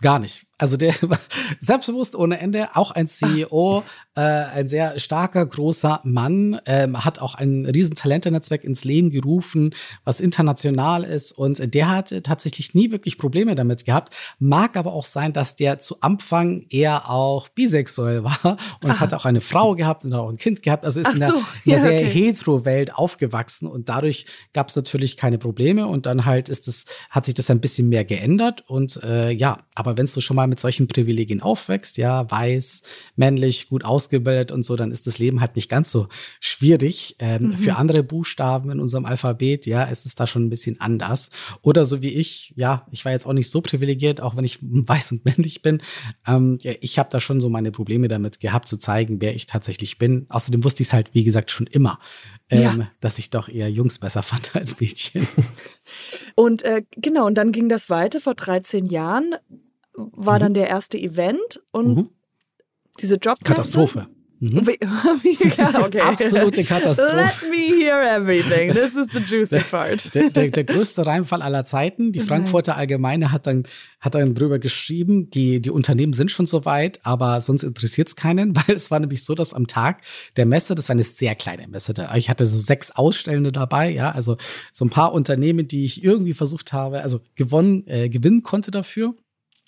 Gar 0.00 0.18
nicht. 0.18 0.46
Also 0.64 0.78
der 0.78 0.94
war 1.02 1.18
selbstbewusst 1.60 2.16
ohne 2.16 2.38
Ende, 2.38 2.74
auch 2.74 2.90
ein 2.90 3.06
CEO, 3.06 3.84
äh, 4.14 4.20
ein 4.22 4.66
sehr 4.66 4.98
starker, 4.98 5.44
großer 5.44 6.00
Mann, 6.04 6.58
ähm, 6.64 7.04
hat 7.04 7.18
auch 7.18 7.34
ein 7.34 7.66
riesen 7.66 7.94
Talentenetzwerk 7.96 8.64
ins 8.64 8.82
Leben 8.82 9.10
gerufen, 9.10 9.74
was 10.04 10.22
international 10.22 11.04
ist 11.04 11.32
und 11.32 11.74
der 11.74 11.90
hat 11.90 12.14
tatsächlich 12.24 12.72
nie 12.72 12.90
wirklich 12.90 13.18
Probleme 13.18 13.54
damit 13.54 13.84
gehabt. 13.84 14.14
Mag 14.38 14.78
aber 14.78 14.94
auch 14.94 15.04
sein, 15.04 15.34
dass 15.34 15.54
der 15.54 15.80
zu 15.80 16.00
Anfang 16.00 16.64
eher 16.70 17.10
auch 17.10 17.50
bisexuell 17.50 18.24
war 18.24 18.56
und 18.82 18.90
Aha. 18.90 19.00
hat 19.00 19.12
auch 19.12 19.26
eine 19.26 19.42
Frau 19.42 19.74
gehabt 19.74 20.06
und 20.06 20.14
auch 20.14 20.30
ein 20.30 20.38
Kind 20.38 20.62
gehabt. 20.62 20.86
Also 20.86 21.00
ist 21.00 21.08
Ach 21.08 21.14
in 21.16 21.22
einer, 21.24 21.32
so. 21.34 21.40
ja, 21.66 21.78
sehr 21.78 22.00
okay. 22.00 22.08
hetero-Welt 22.08 22.94
aufgewachsen 22.94 23.68
und 23.68 23.90
dadurch 23.90 24.24
gab 24.54 24.70
es 24.70 24.76
natürlich 24.76 25.18
keine 25.18 25.36
Probleme 25.36 25.86
und 25.86 26.06
dann 26.06 26.24
halt 26.24 26.48
ist 26.48 26.68
es, 26.68 26.86
hat 27.10 27.26
sich 27.26 27.34
das 27.34 27.50
ein 27.50 27.60
bisschen 27.60 27.90
mehr 27.90 28.06
geändert 28.06 28.64
und 28.66 29.02
äh, 29.02 29.30
ja, 29.30 29.58
aber 29.74 29.98
wenn 29.98 30.06
du 30.06 30.20
schon 30.22 30.36
mal 30.36 30.46
mit 30.53 30.53
solchen 30.60 30.88
Privilegien 30.88 31.40
aufwächst, 31.40 31.96
ja, 31.96 32.30
weiß, 32.30 32.82
männlich, 33.16 33.68
gut 33.68 33.84
ausgebildet 33.84 34.52
und 34.52 34.64
so, 34.64 34.76
dann 34.76 34.90
ist 34.90 35.06
das 35.06 35.18
Leben 35.18 35.40
halt 35.40 35.56
nicht 35.56 35.68
ganz 35.68 35.90
so 35.90 36.08
schwierig. 36.40 37.16
Ähm, 37.18 37.48
mhm. 37.48 37.52
Für 37.54 37.76
andere 37.76 38.02
Buchstaben 38.02 38.70
in 38.70 38.80
unserem 38.80 39.04
Alphabet, 39.04 39.66
ja, 39.66 39.84
ist 39.84 40.06
es 40.06 40.14
da 40.14 40.26
schon 40.26 40.46
ein 40.46 40.50
bisschen 40.50 40.80
anders. 40.80 41.30
Oder 41.62 41.84
so 41.84 42.02
wie 42.02 42.14
ich, 42.14 42.54
ja, 42.56 42.86
ich 42.90 43.04
war 43.04 43.12
jetzt 43.12 43.26
auch 43.26 43.32
nicht 43.32 43.50
so 43.50 43.60
privilegiert, 43.60 44.20
auch 44.20 44.36
wenn 44.36 44.44
ich 44.44 44.58
weiß 44.62 45.12
und 45.12 45.24
männlich 45.24 45.62
bin. 45.62 45.82
Ähm, 46.26 46.58
ja, 46.60 46.72
ich 46.80 46.98
habe 46.98 47.10
da 47.10 47.20
schon 47.20 47.40
so 47.40 47.48
meine 47.48 47.72
Probleme 47.72 48.08
damit 48.08 48.40
gehabt, 48.40 48.68
zu 48.68 48.76
zeigen, 48.76 49.20
wer 49.20 49.34
ich 49.34 49.46
tatsächlich 49.46 49.98
bin. 49.98 50.26
Außerdem 50.28 50.64
wusste 50.64 50.82
ich 50.82 50.88
es 50.88 50.92
halt, 50.92 51.14
wie 51.14 51.24
gesagt, 51.24 51.50
schon 51.50 51.66
immer, 51.66 51.98
ähm, 52.50 52.62
ja. 52.62 52.90
dass 53.00 53.18
ich 53.18 53.30
doch 53.30 53.48
eher 53.48 53.70
Jungs 53.70 53.98
besser 53.98 54.22
fand 54.24 54.54
als 54.54 54.80
Mädchen. 54.80 55.26
Und 56.34 56.62
äh, 56.62 56.82
genau, 56.96 57.26
und 57.26 57.34
dann 57.34 57.52
ging 57.52 57.68
das 57.68 57.90
weiter 57.90 58.20
vor 58.20 58.34
13 58.34 58.86
Jahren 58.86 59.34
war 59.96 60.36
mhm. 60.36 60.40
dann 60.40 60.54
der 60.54 60.68
erste 60.68 60.98
Event 60.98 61.62
und 61.72 61.96
mhm. 61.96 62.10
diese 63.00 63.16
Jobmesse. 63.16 63.44
Katastrophe. 63.44 64.08
Mhm. 64.40 64.64
Okay. 65.84 66.00
Absolute 66.00 66.64
Katastrophe. 66.64 67.16
Let 67.16 67.50
me 67.50 67.82
hear 67.82 68.00
everything. 68.02 68.72
This 68.72 68.94
is 68.96 69.08
the 69.12 69.20
juicy 69.20 69.60
part. 69.60 70.14
Der, 70.14 70.30
der, 70.30 70.50
der 70.50 70.64
größte 70.64 71.06
Reimfall 71.06 71.42
aller 71.42 71.64
Zeiten. 71.64 72.12
Die 72.12 72.20
Frankfurter 72.20 72.76
Allgemeine 72.76 73.32
hat 73.32 73.46
dann, 73.46 73.64
hat 74.00 74.14
dann 74.14 74.34
drüber 74.34 74.58
geschrieben, 74.58 75.30
die, 75.30 75.60
die 75.60 75.70
Unternehmen 75.70 76.12
sind 76.12 76.30
schon 76.30 76.46
so 76.46 76.64
weit, 76.64 77.00
aber 77.04 77.40
sonst 77.40 77.62
interessiert 77.62 78.08
es 78.08 78.16
keinen, 78.16 78.54
weil 78.68 78.74
es 78.74 78.90
war 78.90 79.00
nämlich 79.00 79.24
so, 79.24 79.34
dass 79.34 79.54
am 79.54 79.66
Tag 79.66 80.02
der 80.36 80.46
Messe, 80.46 80.74
das 80.74 80.88
war 80.88 80.94
eine 80.94 81.04
sehr 81.04 81.34
kleine 81.34 81.68
Messe, 81.68 81.94
ich 82.16 82.28
hatte 82.28 82.46
so 82.46 82.60
sechs 82.60 82.90
Ausstellende 82.90 83.52
dabei, 83.52 83.90
ja, 83.90 84.10
also 84.10 84.36
so 84.72 84.84
ein 84.84 84.90
paar 84.90 85.12
Unternehmen, 85.12 85.68
die 85.68 85.84
ich 85.84 86.02
irgendwie 86.02 86.34
versucht 86.34 86.72
habe, 86.72 87.02
also 87.02 87.20
gewonnen, 87.34 87.86
äh, 87.86 88.08
gewinnen 88.08 88.42
konnte 88.42 88.70
dafür. 88.70 89.14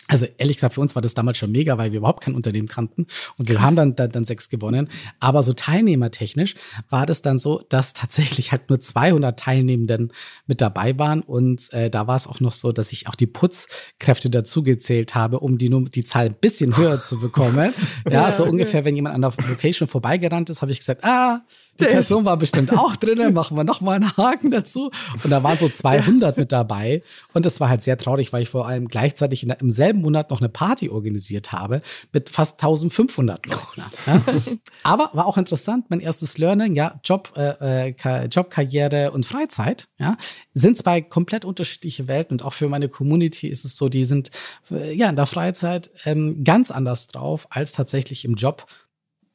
Also 0.09 0.27
ehrlich 0.39 0.57
gesagt, 0.57 0.75
für 0.75 0.81
uns 0.81 0.95
war 0.95 1.03
das 1.03 1.15
damals 1.15 1.39
schon 1.39 1.51
mega, 1.51 1.79
weil 1.79 1.93
wir 1.93 1.99
überhaupt 1.99 2.23
kein 2.23 2.35
Unternehmen 2.35 2.69
kannten 2.69 3.07
und 3.39 3.49
wir 3.49 3.57
Krass. 3.57 3.65
haben 3.65 3.77
dann, 3.77 3.97
dann, 3.97 4.11
dann 4.11 4.25
sechs 4.25 4.49
gewonnen. 4.49 4.89
Aber 5.21 5.43
so 5.43 5.53
teilnehmertechnisch 5.53 6.55
war 6.89 7.07
das 7.07 7.23
dann 7.23 7.39
so, 7.39 7.65
dass 7.69 7.93
tatsächlich 7.93 8.53
halt 8.53 8.69
nur 8.69 8.81
200 8.81 9.39
Teilnehmenden 9.39 10.13
mit 10.47 10.61
dabei 10.61 10.99
waren 10.99 11.23
und 11.23 11.73
äh, 11.73 11.91
da 11.91 12.07
war 12.07 12.17
es 12.17 12.27
auch 12.27 12.41
noch 12.41 12.53
so, 12.53 12.73
dass 12.73 12.93
ich 12.93 13.09
auch 13.09 13.15
die 13.15 13.27
Putzkräfte 13.27 14.31
dazugezählt 14.31 15.15
habe, 15.15 15.41
um 15.41 15.59
die, 15.59 15.71
die 15.91 16.05
Zahl 16.05 16.27
ein 16.27 16.35
bisschen 16.35 16.77
höher 16.77 17.01
zu 17.01 17.19
bekommen. 17.19 17.73
ja, 18.11 18.31
so 18.33 18.45
ungefähr, 18.45 18.85
wenn 18.85 18.95
jemand 18.97 19.15
an 19.15 19.23
der 19.23 19.33
Location 19.49 19.89
vorbeigerannt 19.89 20.51
ist, 20.51 20.63
habe 20.63 20.73
ich 20.73 20.79
gesagt, 20.79 21.05
ah, 21.05 21.41
die 21.81 21.85
Person 21.85 22.25
war 22.25 22.37
bestimmt 22.37 22.77
auch 22.77 22.97
drin, 22.97 23.33
machen 23.33 23.57
wir 23.57 23.65
nochmal 23.65 23.97
einen 23.97 24.17
Haken 24.17 24.51
dazu. 24.51 24.91
Und 25.23 25.31
da 25.31 25.43
waren 25.43 25.59
so 25.59 25.69
200 25.69 26.37
mit 26.37 26.53
dabei. 26.53 27.03
Und 27.33 27.47
das 27.47 27.61
war 27.61 27.69
halt 27.69 27.83
sehr 27.83 27.99
traurig, 27.99 28.33
weil 28.33 28.43
ich 28.43 28.49
vor 28.49 28.67
allem 28.67 28.89
gleichzeitig 28.89 29.43
in, 29.43 29.51
im 29.51 29.71
selben 29.71 30.01
Monat 30.01 30.31
noch 30.31 30.41
eine 30.41 30.49
Party 30.49 30.89
organisiert 30.89 31.53
habe 31.53 31.83
mit 32.13 32.29
fast 32.29 32.61
1500 32.61 33.47
Leuten. 33.47 33.85
Ja. 34.07 34.23
Aber 34.83 35.11
war 35.13 35.27
auch 35.27 35.39
interessant, 35.39 35.87
mein 35.89 36.01
erstes 36.01 36.39
Learning, 36.39 36.75
ja, 36.75 37.01
Job, 37.05 37.33
äh, 37.37 37.91
äh 37.91 38.27
Job, 38.27 38.51
Karriere 38.51 39.11
und 39.13 39.27
Freizeit, 39.27 39.89
ja, 39.99 40.17
sind 40.55 40.79
zwei 40.79 41.01
komplett 41.01 41.45
unterschiedliche 41.45 42.09
Welten. 42.09 42.35
Und 42.35 42.45
auch 42.45 42.53
für 42.53 42.69
meine 42.69 42.89
Community 42.89 43.49
ist 43.49 43.65
es 43.65 43.77
so, 43.77 43.89
die 43.89 44.05
sind 44.05 44.31
äh, 44.71 44.93
ja 44.93 45.09
in 45.09 45.17
der 45.17 45.27
Freizeit 45.27 45.91
ähm, 46.05 46.45
ganz 46.45 46.71
anders 46.71 47.07
drauf 47.07 47.47
als 47.51 47.73
tatsächlich 47.73 48.25
im 48.25 48.35
Job 48.35 48.67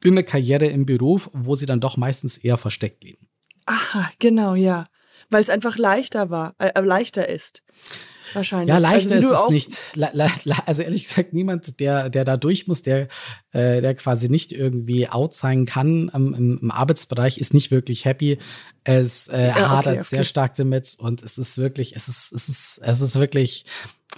eine 0.10 0.24
Karriere 0.24 0.68
im 0.68 0.86
Beruf, 0.86 1.30
wo 1.34 1.56
sie 1.56 1.66
dann 1.66 1.80
doch 1.80 1.98
meistens 1.98 2.38
eher 2.38 2.58
versteckt 2.58 3.04
leben. 3.04 3.28
Aha, 3.66 4.12
genau, 4.20 4.56
ja. 4.56 4.86
Weil 5.30 5.42
es 5.42 5.50
einfach 5.50 5.78
leichter 5.78 6.30
war, 6.30 6.56
äh, 6.58 6.72
äh 6.74 6.82
leichter 6.82 7.30
ist. 7.30 7.64
Wahrscheinlich. 8.34 8.70
Ja, 8.70 8.78
leichter 8.78 9.16
also, 9.16 9.34
ist 9.34 9.40
es 9.40 9.50
nicht. 9.50 10.02
Also 10.66 10.84
ehrlich 10.84 11.04
gesagt, 11.04 11.34
niemand, 11.34 11.80
der, 11.80 12.10
der 12.10 12.24
da 12.24 12.38
durch 12.38 12.68
muss, 12.68 12.82
der, 12.82 13.08
äh, 13.52 13.82
der 13.82 13.96
quasi 13.96 14.30
nicht 14.30 14.52
irgendwie 14.52 15.10
out 15.10 15.34
sein 15.34 15.66
kann 15.66 16.10
im, 16.14 16.34
im, 16.34 16.60
im 16.62 16.72
Arbeitsbereich, 16.72 17.38
ist 17.38 17.54
nicht 17.54 17.72
wirklich 17.72 18.06
happy. 18.06 18.38
Es 18.84 19.28
äh, 19.28 19.48
ja, 19.48 19.52
okay, 19.52 19.62
hadert 19.62 19.98
okay. 19.98 20.08
sehr 20.08 20.24
stark 20.24 20.56
damit 20.56 20.96
und 20.98 21.24
es 21.24 21.38
ist 21.38 21.58
wirklich, 21.58 21.96
es 21.96 22.08
ist, 22.08 22.32
es 22.32 22.50
ist, 22.50 22.80
es 22.82 23.02
ist 23.02 23.20
wirklich 23.20 23.66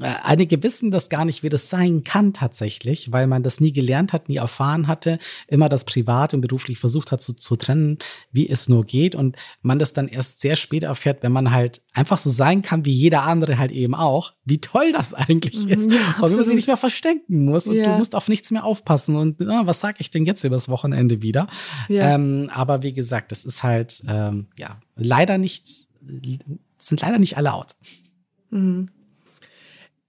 einige 0.01 0.63
wissen 0.63 0.91
das 0.91 1.09
gar 1.09 1.23
nicht, 1.25 1.43
wie 1.43 1.49
das 1.49 1.69
sein 1.69 2.03
kann 2.03 2.33
tatsächlich, 2.33 3.11
weil 3.11 3.27
man 3.27 3.43
das 3.43 3.59
nie 3.59 3.71
gelernt 3.71 4.13
hat, 4.13 4.27
nie 4.27 4.37
erfahren 4.37 4.87
hatte, 4.87 5.19
immer 5.47 5.69
das 5.69 5.85
privat 5.85 6.33
und 6.33 6.41
beruflich 6.41 6.79
versucht 6.79 7.11
hat 7.11 7.21
zu, 7.21 7.33
zu 7.33 7.55
trennen, 7.55 7.99
wie 8.31 8.49
es 8.49 8.67
nur 8.67 8.85
geht 8.85 9.13
und 9.13 9.35
man 9.61 9.77
das 9.79 9.93
dann 9.93 10.07
erst 10.07 10.41
sehr 10.41 10.55
spät 10.55 10.83
erfährt, 10.83 11.21
wenn 11.21 11.31
man 11.31 11.51
halt 11.51 11.81
einfach 11.93 12.17
so 12.17 12.29
sein 12.29 12.63
kann, 12.63 12.85
wie 12.85 12.91
jeder 12.91 13.23
andere 13.23 13.57
halt 13.59 13.71
eben 13.71 13.93
auch, 13.93 14.33
wie 14.45 14.59
toll 14.59 14.91
das 14.91 15.13
eigentlich 15.13 15.65
mhm, 15.65 15.71
ist. 15.71 15.91
Ja, 15.91 16.15
und 16.21 16.29
wenn 16.29 16.37
man 16.37 16.45
sich 16.45 16.55
nicht 16.55 16.67
mehr 16.67 16.77
verstecken 16.77 17.45
muss 17.45 17.67
und 17.67 17.75
ja. 17.75 17.91
du 17.91 17.97
musst 17.97 18.15
auf 18.15 18.27
nichts 18.27 18.49
mehr 18.51 18.63
aufpassen 18.63 19.15
und 19.15 19.39
na, 19.39 19.67
was 19.67 19.79
sage 19.79 19.97
ich 19.99 20.09
denn 20.09 20.25
jetzt 20.25 20.43
übers 20.43 20.69
Wochenende 20.69 21.21
wieder? 21.21 21.47
Ja. 21.87 22.15
Ähm, 22.15 22.49
aber 22.51 22.81
wie 22.81 22.93
gesagt, 22.93 23.31
das 23.31 23.45
ist 23.45 23.61
halt, 23.61 24.03
ähm, 24.07 24.47
ja, 24.57 24.79
leider 24.95 25.37
nicht, 25.37 25.67
sind 26.77 27.01
leider 27.01 27.19
nicht 27.19 27.37
alle 27.37 27.53
out. 27.53 27.73
Mhm. 28.49 28.89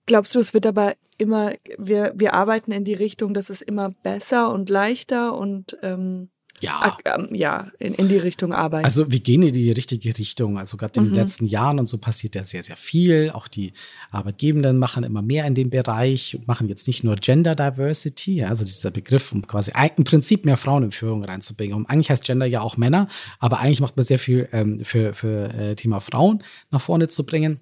Glaubst 0.06 0.34
du, 0.34 0.38
es 0.38 0.54
wird 0.54 0.66
aber 0.66 0.94
immer, 1.18 1.52
wir, 1.78 2.12
wir 2.14 2.34
arbeiten 2.34 2.72
in 2.72 2.84
die 2.84 2.94
Richtung, 2.94 3.34
dass 3.34 3.50
es 3.50 3.62
immer 3.62 3.90
besser 3.90 4.52
und 4.52 4.68
leichter 4.68 5.36
und 5.36 5.76
ähm, 5.82 6.28
ja, 6.60 6.96
ähm, 7.04 7.28
ja 7.32 7.68
in, 7.78 7.94
in 7.94 8.08
die 8.08 8.16
Richtung 8.16 8.52
arbeiten. 8.52 8.84
Also 8.84 9.10
wir 9.10 9.20
gehen 9.20 9.42
in 9.42 9.52
die 9.52 9.70
richtige 9.70 10.16
Richtung. 10.16 10.58
Also 10.58 10.76
gerade 10.76 11.00
in 11.00 11.06
mhm. 11.06 11.10
den 11.10 11.16
letzten 11.16 11.46
Jahren 11.46 11.78
und 11.78 11.86
so 11.86 11.98
passiert 11.98 12.34
ja 12.34 12.44
sehr, 12.44 12.62
sehr 12.62 12.76
viel. 12.76 13.30
Auch 13.34 13.48
die 13.48 13.72
Arbeitgebenden 14.10 14.78
machen 14.78 15.04
immer 15.04 15.22
mehr 15.22 15.46
in 15.46 15.54
dem 15.54 15.70
Bereich, 15.70 16.38
machen 16.46 16.68
jetzt 16.68 16.86
nicht 16.86 17.04
nur 17.04 17.16
Gender 17.16 17.54
Diversity, 17.54 18.44
also 18.44 18.64
dieser 18.64 18.90
Begriff, 18.90 19.32
um 19.32 19.46
quasi 19.46 19.72
im 19.96 20.04
Prinzip 20.04 20.44
mehr 20.44 20.56
Frauen 20.56 20.84
in 20.84 20.92
Führung 20.92 21.24
reinzubringen. 21.24 21.76
Und 21.76 21.86
eigentlich 21.86 22.10
heißt 22.10 22.24
Gender 22.24 22.46
ja 22.46 22.60
auch 22.60 22.76
Männer, 22.76 23.08
aber 23.38 23.60
eigentlich 23.60 23.80
macht 23.80 23.96
man 23.96 24.04
sehr 24.04 24.18
viel 24.18 24.48
ähm, 24.52 24.80
für, 24.84 25.14
für 25.14 25.52
äh, 25.52 25.74
Thema 25.74 26.00
Frauen 26.00 26.42
nach 26.70 26.80
vorne 26.80 27.08
zu 27.08 27.26
bringen. 27.26 27.60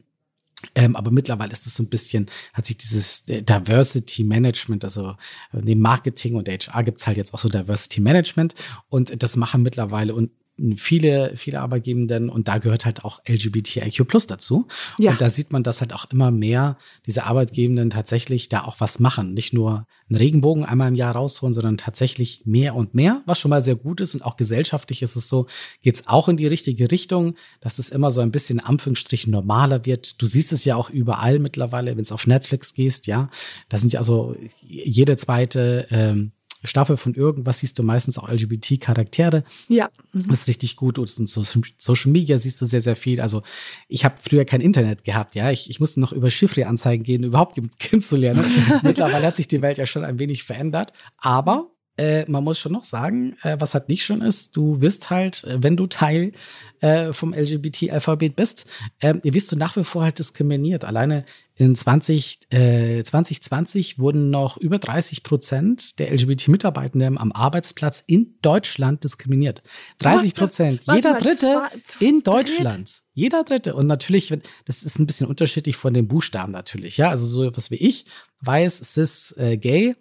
Ähm, 0.75 0.97
aber 0.97 1.11
mittlerweile 1.11 1.53
ist 1.53 1.67
es 1.67 1.75
so 1.75 1.83
ein 1.83 1.89
bisschen, 1.89 2.31
hat 2.53 2.67
sich 2.67 2.77
dieses 2.77 3.29
äh, 3.29 3.43
Diversity 3.43 4.25
Management, 4.25 4.85
also 4.85 5.11
äh, 5.53 5.61
neben 5.63 5.81
Marketing 5.81 6.35
und 6.37 6.49
HR 6.49 6.83
gibt 6.85 7.01
es 7.01 7.07
halt 7.07 7.17
jetzt 7.17 7.35
auch 7.35 7.39
so 7.39 7.49
Diversity 7.49 8.01
Management 8.01 8.55
und 8.89 9.23
das 9.23 9.37
machen 9.37 9.63
mittlerweile 9.63 10.15
und 10.15 10.31
viele, 10.77 11.33
viele 11.37 11.61
Arbeitgebenden 11.61 12.29
und 12.29 12.47
da 12.47 12.59
gehört 12.59 12.85
halt 12.85 13.05
auch 13.05 13.21
LGBTIQ 13.27 14.07
Plus 14.07 14.27
dazu. 14.27 14.69
Ja. 14.99 15.13
Und 15.13 15.21
da 15.21 15.31
sieht 15.31 15.51
man, 15.51 15.63
dass 15.63 15.81
halt 15.81 15.93
auch 15.93 16.11
immer 16.11 16.31
mehr 16.31 16.77
diese 17.07 17.25
Arbeitgebenden 17.25 17.91
tatsächlich 17.91 18.49
da 18.49 18.65
auch 18.65 18.81
was 18.81 18.99
machen. 18.99 19.33
Nicht 19.33 19.53
nur 19.53 19.87
einen 20.09 20.17
Regenbogen 20.17 20.65
einmal 20.65 20.89
im 20.89 20.95
Jahr 20.95 21.15
rausholen, 21.15 21.55
sondern 21.55 21.79
tatsächlich 21.79 22.43
mehr 22.45 22.75
und 22.75 22.95
mehr, 22.95 23.23
was 23.25 23.39
schon 23.39 23.49
mal 23.49 23.65
sehr 23.65 23.77
gut 23.77 24.01
ist. 24.01 24.15
Und 24.15 24.23
auch 24.23 24.37
gesellschaftlich 24.37 25.03
ist 25.03 25.17
es 25.17 25.29
so, 25.29 25.47
geht 25.81 25.97
es 25.97 26.07
auch 26.07 26.29
in 26.29 26.37
die 26.37 26.47
richtige 26.47 26.91
Richtung, 26.91 27.35
dass 27.61 27.79
es 27.79 27.89
immer 27.89 28.11
so 28.11 28.21
ein 28.21 28.31
bisschen 28.31 28.61
Anführungsstrichen 28.61 29.33
normaler 29.33 29.87
wird. 29.87 30.21
Du 30.21 30.27
siehst 30.27 30.53
es 30.53 30.65
ja 30.65 30.77
auch 30.77 30.91
überall 30.91 31.39
mittlerweile, 31.39 31.93
wenn 31.93 32.03
es 32.03 32.13
auf 32.13 32.27
Netflix 32.27 32.75
gehst, 32.75 33.07
ja. 33.07 33.31
Da 33.69 33.79
sind 33.79 33.95
ja 33.95 34.01
also 34.01 34.37
jede 34.61 35.17
zweite 35.17 35.87
ähm, 35.91 36.33
Staffel 36.65 36.97
von 36.97 37.15
irgendwas 37.15 37.61
siehst 37.61 37.79
du 37.79 37.83
meistens 37.83 38.19
auch 38.19 38.29
LGBT-Charaktere. 38.29 39.45
Ja. 39.69 39.91
Mhm. 40.13 40.29
Das 40.29 40.43
ist 40.43 40.49
richtig 40.49 40.77
gut. 40.77 40.99
Und 40.99 41.09
so 41.09 41.43
Social 41.43 42.13
Media 42.13 42.39
siehst 42.39 42.61
du 42.61 42.67
sehr, 42.67 42.81
sehr 42.81 42.97
viel. 42.97 43.21
Also 43.21 43.43
ich 43.89 44.05
habe 44.05 44.15
früher 44.21 44.45
kein 44.45 44.61
Internet 44.61 45.05
gehabt, 45.05 45.35
ja. 45.35 45.51
Ich, 45.51 45.69
ich 45.71 45.81
musste 45.81 46.01
noch 46.01 46.13
über 46.13 46.31
Chiffre-Anzeigen 46.31 47.03
gehen, 47.03 47.25
überhaupt 47.25 47.57
jemanden 47.57 47.77
kennenzulernen. 47.79 48.45
Mittlerweile 48.83 49.27
hat 49.27 49.37
sich 49.37 49.49
die 49.49 49.63
Welt 49.63 49.79
ja 49.79 49.87
schon 49.87 50.05
ein 50.05 50.19
wenig 50.19 50.45
verändert. 50.45 50.93
Aber 51.19 51.72
äh, 51.99 52.25
man 52.31 52.43
muss 52.43 52.59
schon 52.59 52.73
noch 52.73 52.85
sagen, 52.85 53.37
äh, 53.43 53.57
was 53.59 53.75
halt 53.75 53.89
nicht 53.91 54.05
schon 54.05 54.23
ist, 54.23 54.57
du 54.57 54.81
wirst 54.81 55.11
halt, 55.11 55.45
äh, 55.45 55.63
wenn 55.63 55.77
du 55.77 55.87
Teil 55.87 56.33
äh, 56.81 57.13
vom 57.13 57.35
LGBT-Alphabet 57.35 58.35
bist, 58.35 58.67
äh, 59.01 59.15
wirst 59.23 59.53
du 59.53 59.57
nach 59.57 59.77
wie 59.77 59.85
vor 59.85 60.03
halt 60.03 60.19
diskriminiert. 60.19 60.87
Alleine 60.87 61.25
in 61.55 61.75
20, 61.77 62.49
2020 62.51 63.99
wurden 63.99 64.31
noch 64.31 64.57
über 64.57 64.79
30 64.79 65.23
Prozent 65.23 65.99
der 65.99 66.11
LGBT-Mitarbeitenden 66.11 67.19
am 67.19 67.31
Arbeitsplatz 67.31 68.03
in 68.07 68.35
Deutschland 68.41 69.05
diskriminiert. 69.05 69.63
30 69.99 70.35
Prozent. 70.35 70.81
Jeder 70.93 71.19
Dritte 71.19 71.63
in 72.01 72.23
Deutschland. 72.23 73.03
Jeder 73.13 73.45
Dritte. 73.45 73.75
Und 73.75 73.87
natürlich, 73.87 74.35
das 74.65 74.83
ist 74.83 74.99
ein 74.99 75.07
bisschen 75.07 75.27
unterschiedlich 75.29 75.77
von 75.77 75.93
den 75.93 76.09
Buchstaben 76.09 76.53
natürlich. 76.53 76.97
Ja, 76.97 77.11
also 77.11 77.27
so 77.27 77.55
was 77.55 77.71
wie 77.71 77.77
ich, 77.77 78.07
weiß, 78.41 78.79
cis, 78.79 79.33
äh, 79.37 79.57
gay, 79.57 79.95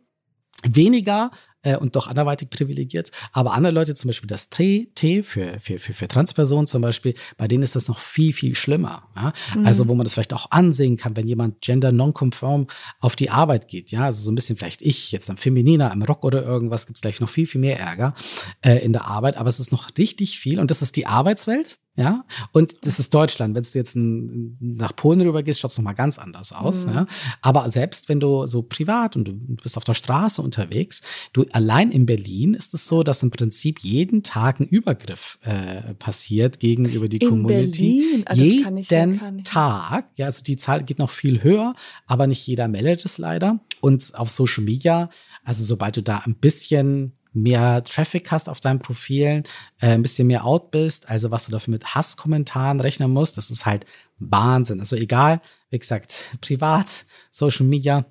weniger 0.63 1.31
äh, 1.63 1.75
und 1.75 1.95
doch 1.95 2.07
anderweitig 2.07 2.49
privilegiert. 2.49 3.11
Aber 3.31 3.53
andere 3.53 3.73
Leute, 3.73 3.95
zum 3.95 4.09
Beispiel 4.09 4.27
das 4.27 4.49
T, 4.49 4.89
T 4.95 5.23
für, 5.23 5.59
für, 5.59 5.79
für, 5.79 5.93
für 5.93 6.07
Transpersonen 6.07 6.67
zum 6.67 6.81
Beispiel, 6.81 7.13
bei 7.37 7.47
denen 7.47 7.63
ist 7.63 7.75
das 7.75 7.87
noch 7.87 7.99
viel, 7.99 8.33
viel 8.33 8.55
schlimmer. 8.55 9.03
Ja? 9.15 9.33
Mhm. 9.55 9.65
Also 9.65 9.87
wo 9.87 9.95
man 9.95 10.05
das 10.05 10.13
vielleicht 10.13 10.33
auch 10.33 10.51
ansehen 10.51 10.97
kann, 10.97 11.15
wenn 11.15 11.27
jemand 11.27 11.61
gender 11.61 11.91
non-conform 11.91 12.67
auf 12.99 13.15
die 13.15 13.29
Arbeit 13.29 13.67
geht. 13.67 13.91
Ja, 13.91 14.05
also 14.05 14.21
so 14.21 14.31
ein 14.31 14.35
bisschen 14.35 14.57
vielleicht 14.57 14.81
ich, 14.81 15.11
jetzt 15.11 15.29
am 15.29 15.37
Femininer, 15.37 15.91
im 15.91 16.01
Rock 16.01 16.23
oder 16.23 16.43
irgendwas, 16.43 16.85
gibt 16.85 16.97
es 16.97 17.01
gleich 17.01 17.19
noch 17.19 17.29
viel, 17.29 17.47
viel 17.47 17.61
mehr 17.61 17.79
Ärger 17.79 18.13
äh, 18.61 18.77
in 18.77 18.93
der 18.93 19.05
Arbeit. 19.05 19.37
Aber 19.37 19.49
es 19.49 19.59
ist 19.59 19.71
noch 19.71 19.89
richtig 19.97 20.39
viel 20.39 20.59
und 20.59 20.71
das 20.71 20.81
ist 20.81 20.95
die 20.95 21.05
Arbeitswelt. 21.05 21.77
Ja, 21.98 22.24
und 22.53 22.86
das 22.86 23.00
ist 23.00 23.13
Deutschland. 23.13 23.53
Wenn 23.53 23.63
du 23.63 23.69
jetzt 23.74 23.98
nach 23.98 24.95
Polen 24.95 25.19
rüber 25.21 25.43
gehst, 25.43 25.60
schaut 25.60 25.71
es 25.71 25.77
nochmal 25.77 25.93
ganz 25.93 26.17
anders 26.17 26.53
aus. 26.53 26.86
Mhm. 26.86 26.93
Ja? 26.93 27.07
Aber 27.41 27.69
selbst 27.69 28.07
wenn 28.07 28.21
du 28.21 28.48
so 28.48 28.62
privat 28.62 29.17
und 29.17 29.25
du 29.25 29.33
bist 29.33 29.75
auf 29.75 29.83
der 29.83 29.93
Straße 29.93 30.41
unterwegs, 30.41 31.01
du 31.33 31.45
allein 31.51 31.91
in 31.91 32.05
Berlin 32.05 32.53
ist 32.53 32.74
es 32.74 32.88
so, 32.88 33.03
dass 33.03 33.24
im 33.24 33.31
Prinzip 33.31 33.79
jeden 33.79 34.24
Tag 34.24 34.62
ein 34.62 34.67
Übergriff 34.67 35.38
äh, 35.41 35.93
passiert 35.95 36.62
gegenüber 36.62 37.10
die 37.10 37.17
in 37.17 37.27
Community. 37.27 38.24
Berlin? 38.24 38.25
Ah, 38.25 38.33
jeden 38.36 39.39
ich, 39.39 39.43
Tag. 39.43 40.10
Ja, 40.15 40.27
also 40.27 40.43
die 40.43 40.55
Zahl 40.55 40.83
geht 40.83 40.98
noch 40.98 41.10
viel 41.10 41.43
höher, 41.43 41.75
aber 42.07 42.25
nicht 42.25 42.48
jeder 42.48 42.69
meldet 42.69 43.03
es 43.03 43.17
leider. 43.17 43.60
Und 43.81 44.15
auf 44.15 44.29
Social 44.29 44.63
Media, 44.63 45.10
also 45.43 45.65
sobald 45.65 45.98
du 45.98 46.03
da 46.03 46.19
ein 46.19 46.36
bisschen 46.36 47.17
mehr 47.33 47.83
Traffic 47.83 48.31
hast 48.31 48.50
auf 48.50 48.59
deinen 48.59 48.79
Profilen, 48.79 49.43
äh, 49.79 49.89
ein 49.89 50.01
bisschen 50.01 50.27
mehr 50.27 50.45
out 50.45 50.71
bist, 50.71 51.09
also 51.09 51.31
was 51.31 51.45
du 51.45 51.51
dafür 51.51 51.71
mit 51.71 51.95
Hasskommentaren 51.95 52.81
rechnen 52.81 53.11
musst, 53.11 53.38
das 53.38 53.50
ist 53.50 53.65
halt 53.65 53.85
Wahnsinn. 54.19 54.79
Also 54.79 54.95
egal, 54.95 55.41
wie 55.69 55.79
gesagt, 55.79 56.31
privat, 56.41 57.05
Social 57.31 57.65
Media, 57.65 58.05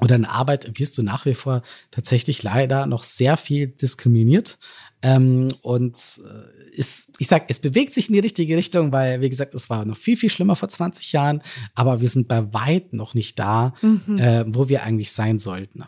oder 0.00 0.16
in 0.16 0.24
Arbeit 0.24 0.78
wirst 0.78 0.98
du 0.98 1.02
nach 1.02 1.24
wie 1.24 1.34
vor 1.34 1.62
tatsächlich 1.92 2.42
leider 2.42 2.86
noch 2.86 3.04
sehr 3.04 3.36
viel 3.36 3.68
diskriminiert. 3.68 4.58
Ähm, 5.02 5.54
und 5.62 6.20
äh, 6.24 6.74
ist, 6.74 7.10
ich 7.18 7.28
sag, 7.28 7.44
es 7.48 7.60
bewegt 7.60 7.94
sich 7.94 8.08
in 8.08 8.14
die 8.14 8.20
richtige 8.20 8.56
Richtung, 8.56 8.90
weil, 8.90 9.20
wie 9.20 9.30
gesagt, 9.30 9.54
es 9.54 9.70
war 9.70 9.84
noch 9.84 9.96
viel, 9.96 10.16
viel 10.16 10.30
schlimmer 10.30 10.56
vor 10.56 10.68
20 10.68 11.12
Jahren, 11.12 11.42
aber 11.74 12.00
wir 12.00 12.08
sind 12.08 12.26
bei 12.26 12.52
weit 12.52 12.92
noch 12.92 13.14
nicht 13.14 13.38
da, 13.38 13.74
mhm. 13.82 14.18
äh, 14.18 14.44
wo 14.48 14.68
wir 14.68 14.82
eigentlich 14.82 15.12
sein 15.12 15.38
sollten. 15.38 15.84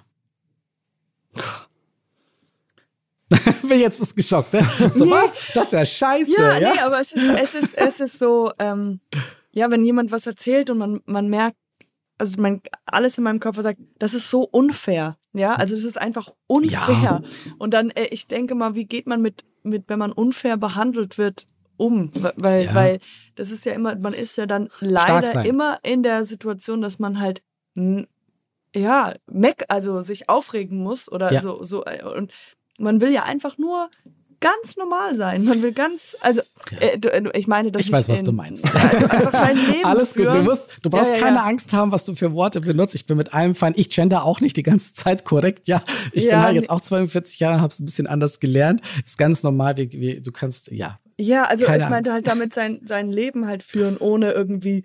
Bin 3.69 3.81
jetzt 3.81 4.01
was 4.01 4.15
geschockt, 4.15 4.53
ne? 4.53 4.69
So 4.93 5.05
nee. 5.05 5.11
was? 5.11 5.31
Das 5.55 5.65
ist 5.67 5.73
ja 5.73 5.85
scheiße. 5.85 6.33
Ja, 6.33 6.59
ja? 6.59 6.73
nee, 6.73 6.81
aber 6.81 7.01
es 7.01 7.13
ist, 7.13 7.29
es 7.29 7.55
ist, 7.55 7.75
es 7.79 8.01
ist 8.01 8.19
so, 8.19 8.53
ähm, 8.59 9.01
ja, 9.53 9.71
wenn 9.71 9.85
jemand 9.85 10.13
was 10.13 10.27
erzählt 10.27 10.71
und 10.71 10.79
man, 10.79 11.01
man 11.07 11.29
merkt, 11.29 11.57
also 12.19 12.41
mein, 12.41 12.63
alles 12.87 13.19
in 13.19 13.25
meinem 13.25 13.41
Körper 13.41 13.63
sagt, 13.63 13.79
das 13.99 14.15
ist 14.15 14.31
so 14.31 14.43
unfair. 14.43 15.17
Ja, 15.33 15.55
also 15.55 15.75
es 15.75 15.85
ist 15.85 16.01
einfach 16.01 16.31
unfair. 16.47 17.03
Ja. 17.03 17.23
Und 17.59 17.75
dann, 17.75 17.91
äh, 17.91 18.07
ich 18.07 18.27
denke 18.27 18.55
mal, 18.55 18.75
wie 18.75 18.87
geht 18.87 19.07
man 19.07 19.21
mit, 19.21 19.45
mit, 19.63 19.85
wenn 19.89 19.99
man 19.99 20.13
unfair 20.13 20.57
behandelt 20.57 21.19
wird, 21.19 21.47
um? 21.77 22.11
Weil, 22.37 22.67
ja. 22.67 22.75
weil 22.75 22.99
das 23.35 23.51
ist 23.51 23.67
ja 23.67 23.73
immer, 23.73 23.97
man 23.97 24.15
ist 24.15 24.37
ja 24.39 24.47
dann 24.47 24.71
leider 24.81 25.45
immer 25.45 25.79
in 25.83 26.03
der 26.03 26.25
Situation, 26.25 26.81
dass 26.81 26.99
man 26.99 27.21
halt 27.21 27.43
ja, 28.75 29.15
meck, 29.27 29.65
also 29.69 30.01
sich 30.01 30.29
aufregen 30.29 30.79
muss 30.79 31.11
oder 31.11 31.33
ja. 31.33 31.41
so, 31.41 31.63
so. 31.65 31.85
Äh, 31.85 32.05
und 32.05 32.33
man 32.79 33.01
will 33.01 33.13
ja 33.13 33.23
einfach 33.25 33.59
nur 33.59 33.91
ganz 34.41 34.77
normal 34.77 35.15
sein. 35.15 35.45
Man 35.45 35.63
will 35.63 35.73
ganz, 35.73 36.17
also 36.21 36.43
ja. 36.71 36.79
äh, 36.79 36.99
du, 36.99 37.13
äh, 37.13 37.39
ich 37.39 37.47
meine, 37.47 37.73
dass 37.73 37.83
ich 37.83 37.93
weiß, 37.93 38.09
was 38.09 38.21
in, 38.21 38.27
du 38.27 38.33
meinst. 38.33 38.65
Also 38.65 39.07
einfach 39.07 39.33
sein 39.33 39.57
Leben 39.73 39.85
Alles 39.85 40.15
gut. 40.15 40.33
Du, 40.33 40.43
musst, 40.43 40.79
du 40.83 40.91
brauchst 40.91 41.11
ja, 41.11 41.17
ja, 41.17 41.23
keine 41.23 41.43
Angst 41.43 41.73
haben, 41.73 41.93
was 41.93 42.05
du 42.05 42.15
für 42.15 42.33
Worte 42.33 42.61
benutzt. 42.61 42.95
Ich 42.95 43.07
bin 43.07 43.17
mit 43.17 43.35
allem 43.35 43.55
fein. 43.55 43.73
Ich 43.77 43.89
gender 43.89 44.25
auch 44.25 44.41
nicht 44.41 44.57
die 44.57 44.63
ganze 44.63 44.95
Zeit 44.95 45.25
korrekt. 45.25 45.69
Ja, 45.69 45.83
ich 46.13 46.25
bin 46.25 46.39
halt 46.39 46.55
jetzt 46.55 46.71
auch 46.71 46.81
42 46.81 47.41
Jahre, 47.41 47.61
habe 47.61 47.73
es 47.73 47.81
ein 47.81 47.87
bisschen 47.87 48.07
anders 48.07 48.41
gelernt. 48.41 48.83
Ist 49.05 49.19
ganz 49.19 49.43
normal. 49.43 49.77
Wie, 49.77 49.91
wie, 49.93 50.21
du 50.21 50.33
kannst 50.33 50.71
ja. 50.71 50.99
Ja, 51.19 51.45
also 51.45 51.65
ich 51.65 51.89
meinte 51.89 52.13
halt 52.13 52.27
damit 52.27 52.53
sein 52.53 52.81
sein 52.85 53.11
Leben 53.11 53.47
halt 53.47 53.63
führen, 53.63 53.97
ohne 53.97 54.33
irgendwie 54.33 54.85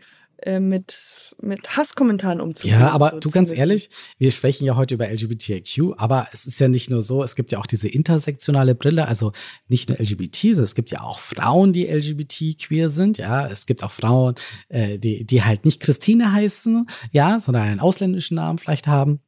mit, 0.60 1.36
mit 1.42 1.78
Hasskommentaren 1.78 2.42
umzugehen. 2.42 2.80
Ja, 2.80 2.92
aber 2.92 3.12
so 3.12 3.20
du 3.20 3.30
ganz 3.30 3.52
ehrlich, 3.52 3.90
wir 4.18 4.32
sprechen 4.32 4.66
ja 4.66 4.76
heute 4.76 4.96
über 4.96 5.10
LGBTIQ, 5.10 5.94
aber 5.98 6.28
es 6.34 6.46
ist 6.46 6.60
ja 6.60 6.68
nicht 6.68 6.90
nur 6.90 7.02
so, 7.02 7.24
es 7.24 7.36
gibt 7.36 7.52
ja 7.52 7.60
auch 7.60 7.66
diese 7.66 7.88
intersektionale 7.88 8.76
Brille, 8.76 9.08
also 9.08 9.32
nicht 9.68 9.90
nur 9.90 10.00
LGBT, 10.00 10.46
es 10.46 10.76
gibt 10.76 10.92
ja 10.92 11.02
auch 11.02 11.20
Frauen, 11.20 11.74
die 11.74 11.88
LGBT 11.88 12.58
queer 12.60 12.90
sind, 12.90 13.18
ja, 13.18 13.48
es 13.48 13.66
gibt 13.66 13.84
auch 13.84 13.92
Frauen, 13.92 14.36
äh, 14.70 14.98
die, 15.00 15.26
die 15.26 15.44
halt 15.44 15.66
nicht 15.66 15.82
Christine 15.82 16.34
heißen, 16.34 16.88
ja, 17.12 17.40
sondern 17.40 17.64
einen 17.64 17.80
ausländischen 17.80 18.36
Namen 18.36 18.60
vielleicht 18.60 18.88
haben 18.88 19.22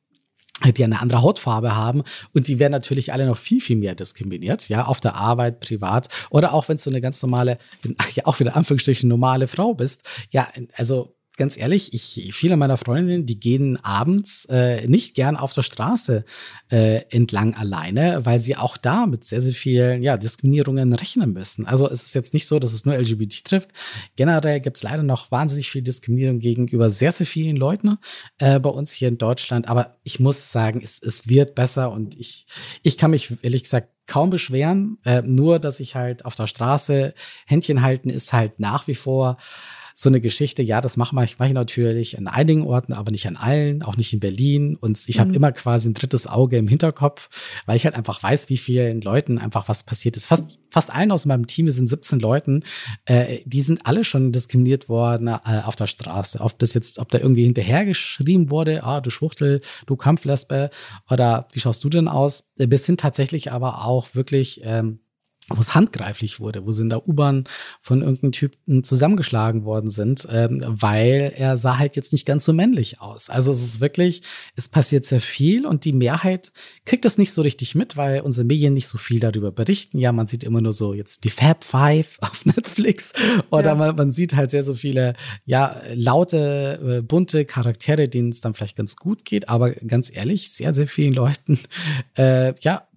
die 0.72 0.84
eine 0.84 1.02
andere 1.02 1.22
Hautfarbe 1.22 1.76
haben. 1.76 2.04
Und 2.34 2.48
die 2.48 2.60
werden 2.60 2.72
natürlich 2.72 3.12
alle 3.12 3.26
noch 3.26 3.38
viel, 3.38 3.62
viel 3.62 3.78
mehr 3.78 3.96
diskriminiert, 3.96 4.70
ja, 4.70 4.86
auf 4.86 5.02
der 5.02 5.16
Arbeit, 5.16 5.60
privat 5.60 6.08
oder 6.30 6.54
auch 6.54 6.70
wenn 6.70 6.78
du 6.78 6.90
eine 6.90 7.02
ganz 7.02 7.22
normale, 7.22 7.58
ja 8.14 8.26
auch 8.26 8.40
wieder 8.40 8.56
Anführungsstrichen 8.56 9.10
normale 9.10 9.48
Frau 9.48 9.74
bist, 9.74 10.08
ja, 10.32 10.48
also 10.76 11.16
ganz 11.38 11.58
ehrlich, 11.58 11.94
ich, 11.94 12.32
viele 12.34 12.58
meiner 12.58 12.78
Freundinnen, 12.78 13.26
die 13.26 13.40
gehen 13.40 13.78
abends 13.84 14.46
äh, 14.46 14.88
nicht 14.88 15.16
gern 15.16 15.36
auf 15.36 15.54
der 15.54 15.64
Straße 15.64 16.26
äh, 16.72 17.02
entlang 17.10 17.56
alleine, 17.56 18.26
weil 18.26 18.40
sie 18.40 18.56
auch 18.56 18.78
da 18.78 19.06
mit 19.06 19.24
sehr, 19.24 19.42
sehr 19.42 19.54
vielen 19.54 20.04
ja, 20.04 20.18
Diskriminierungen 20.18 20.94
rechnen 20.94 21.34
müssen. 21.34 21.66
Also 21.66 21.90
es 21.90 22.04
ist 22.04 22.16
jetzt 22.16 22.34
nicht 22.34 22.48
so, 22.48 22.60
dass 22.60 22.74
es 22.74 22.86
nur 22.86 22.96
LGBT 22.96 23.44
trifft. 23.44 23.70
Generell 24.16 24.60
gibt 24.60 24.78
es 24.78 24.84
leider 24.84 25.04
noch 25.04 25.32
wahnsinnig 25.32 25.72
viel 25.72 25.82
Diskriminierung 25.82 26.40
gegenüber 26.40 26.90
sehr, 26.90 27.12
sehr 27.12 27.26
vielen 27.26 27.56
Leuten 27.56 27.98
äh, 28.38 28.60
bei 28.60 28.70
uns 28.70 28.92
hier 28.92 29.08
in 29.08 29.18
Deutschland. 29.18 29.68
Aber 29.68 29.98
ich 30.04 30.20
muss 30.20 30.52
sagen, 30.52 30.82
es, 30.84 31.02
es 31.02 31.28
wird 31.28 31.56
besser 31.56 31.92
und 31.92 32.20
ich, 32.20 32.46
ich 32.84 32.98
kann 32.98 33.12
mich 33.12 33.34
ehrlich 33.42 33.64
gesagt 33.64 33.90
kaum 34.06 34.30
beschweren. 34.30 34.98
Äh, 35.06 35.22
nur, 35.24 35.60
dass 35.60 35.80
ich 35.80 35.96
halt 35.96 36.26
auf 36.26 36.36
der 36.36 36.48
Straße 36.48 37.14
Händchen 37.46 37.82
halten 37.82 38.10
ist 38.10 38.34
halt 38.34 38.60
nach 38.60 38.88
wie 38.88 38.96
vor 38.96 39.38
so 39.94 40.10
eine 40.10 40.22
Geschichte, 40.22 40.64
ja, 40.64 40.82
das 40.82 40.98
mache 40.98 41.24
ich, 41.24 41.38
mach 41.38 41.46
ich 41.46 41.54
natürlich 41.54 42.18
an 42.18 42.28
einigen 42.28 42.66
Orten, 42.66 42.94
aber 42.94 43.12
nicht 43.12 43.28
an 43.28 43.36
allen, 43.36 43.84
auch 43.84 43.96
nicht 43.96 44.14
in 44.14 44.20
Berlin. 44.20 44.76
Und 44.76 45.00
ich 45.08 45.18
mhm. 45.18 45.22
habe 45.22 45.36
immer 45.36 45.52
quasi 45.52 45.90
ein 45.90 45.94
drittes 45.94 46.28
Auge 46.28 46.58
im 46.58 46.68
Hinterkopf, 46.68 47.30
weil 47.66 47.76
ich 47.76 47.86
halt 47.86 47.96
einfach 47.96 48.22
weiß, 48.22 48.50
wie 48.50 48.58
vielen 48.58 49.02
Leuten 49.02 49.38
einfach 49.38 49.70
was 49.70 49.84
passiert 49.84 50.18
ist. 50.18 50.26
Fast, 50.26 50.60
fast 50.70 50.94
allen 50.94 51.12
aus 51.12 51.26
meinem 51.26 51.48
Team, 51.48 51.70
sind 51.70 51.88
17 51.88 52.20
Leuten, 52.20 52.64
äh, 53.06 53.40
die 53.46 53.62
sind 53.62 53.86
alle 53.86 54.04
schon 54.04 54.32
diskriminiert 54.32 54.90
worden 54.90 55.28
äh, 55.28 55.62
auf 55.64 55.76
der 55.76 55.88
Straße. 55.88 56.40
Ob 56.42 56.58
das 56.60 56.74
jetzt, 56.74 57.00
ob 57.00 57.10
da 57.10 57.20
irgendwie 57.20 57.44
hinterhergeschrieben 57.44 58.50
wurde, 58.50 58.84
ah, 58.84 59.02
du 59.02 59.10
Schwuchtel, 59.10 59.62
du 59.86 59.96
Kampflesbe 59.96 60.70
oder 61.10 61.48
wie 61.54 61.60
schaust 61.60 61.84
du 61.84 61.90
denn 61.90 62.08
aus? 62.08 62.52
Bis 62.58 62.86
hin 62.86 62.98
tatsächlich 62.98 63.52
aber 63.52 63.86
auch 63.86 64.16
wirklich 64.16 64.62
ähm, 64.64 65.00
wo 65.50 65.60
es 65.60 65.76
handgreiflich 65.76 66.40
wurde, 66.40 66.66
wo 66.66 66.72
sie 66.72 66.84
in 66.84 66.90
der 66.90 67.08
U-Bahn 67.08 67.46
von 67.82 68.02
irgendeinem 68.02 68.32
Typen 68.32 68.84
zusammengeschlagen 68.84 69.66
worden 69.66 69.90
sind, 69.90 70.28
ähm, 70.30 70.64
weil 70.66 71.34
er 71.36 71.58
sah 71.58 71.78
halt 71.78 71.96
jetzt 71.96 72.14
nicht 72.14 72.26
ganz 72.26 72.46
so 72.46 72.54
männlich 72.54 73.02
aus. 73.02 73.30
Also 73.30 73.52
es 73.52 73.62
ist 73.62 73.82
wirklich, 73.82 74.22
es 74.56 74.68
passiert 74.68 75.06
sehr 75.06 75.22
viel 75.22 75.66
und 75.66 75.86
die 75.86 75.94
Mehrheit 75.94 76.52
kriegt 76.86 77.06
das 77.06 77.18
nicht 77.18 77.34
so 77.34 77.42
richtig 77.42 77.76
mit, 77.76 77.98
weil 77.98 78.22
unsere 78.22 78.46
Medien 78.46 78.74
nicht 78.74 78.88
so 78.88 78.98
viel 78.98 79.20
darüber 79.20 79.52
berichten. 79.52 80.00
Ja, 80.00 80.12
man 80.12 80.28
sieht 80.28 80.44
immer 80.44 80.62
nur 80.62 80.74
so 80.74 80.94
jetzt 80.94 81.24
die 81.24 81.30
Fab 81.30 81.64
Five 81.64 82.18
auf 82.22 82.46
Netflix 82.46 83.14
oder 83.50 83.70
ja. 83.70 83.76
man, 83.76 83.96
man, 83.96 84.12
sieht 84.12 84.36
halt 84.36 84.52
sehr 84.52 84.64
so 84.64 84.76
viele, 84.76 85.14
ja, 85.46 85.82
laute, 85.94 87.00
äh, 87.00 87.02
bunte 87.02 87.46
Charaktere, 87.46 88.08
denen 88.08 88.30
es 88.30 88.42
dann 88.42 88.54
vielleicht 88.54 88.78
ganz 88.78 88.96
gut 88.96 89.26
geht, 89.26 89.50
aber 89.50 89.72
ganz 89.72 90.12
ehrlich, 90.14 90.52
sehr, 90.52 90.74
sehr 90.74 90.88
vielen 90.88 91.14
Leuten, 91.14 91.60
äh, 92.18 92.54
ja, 92.60 92.88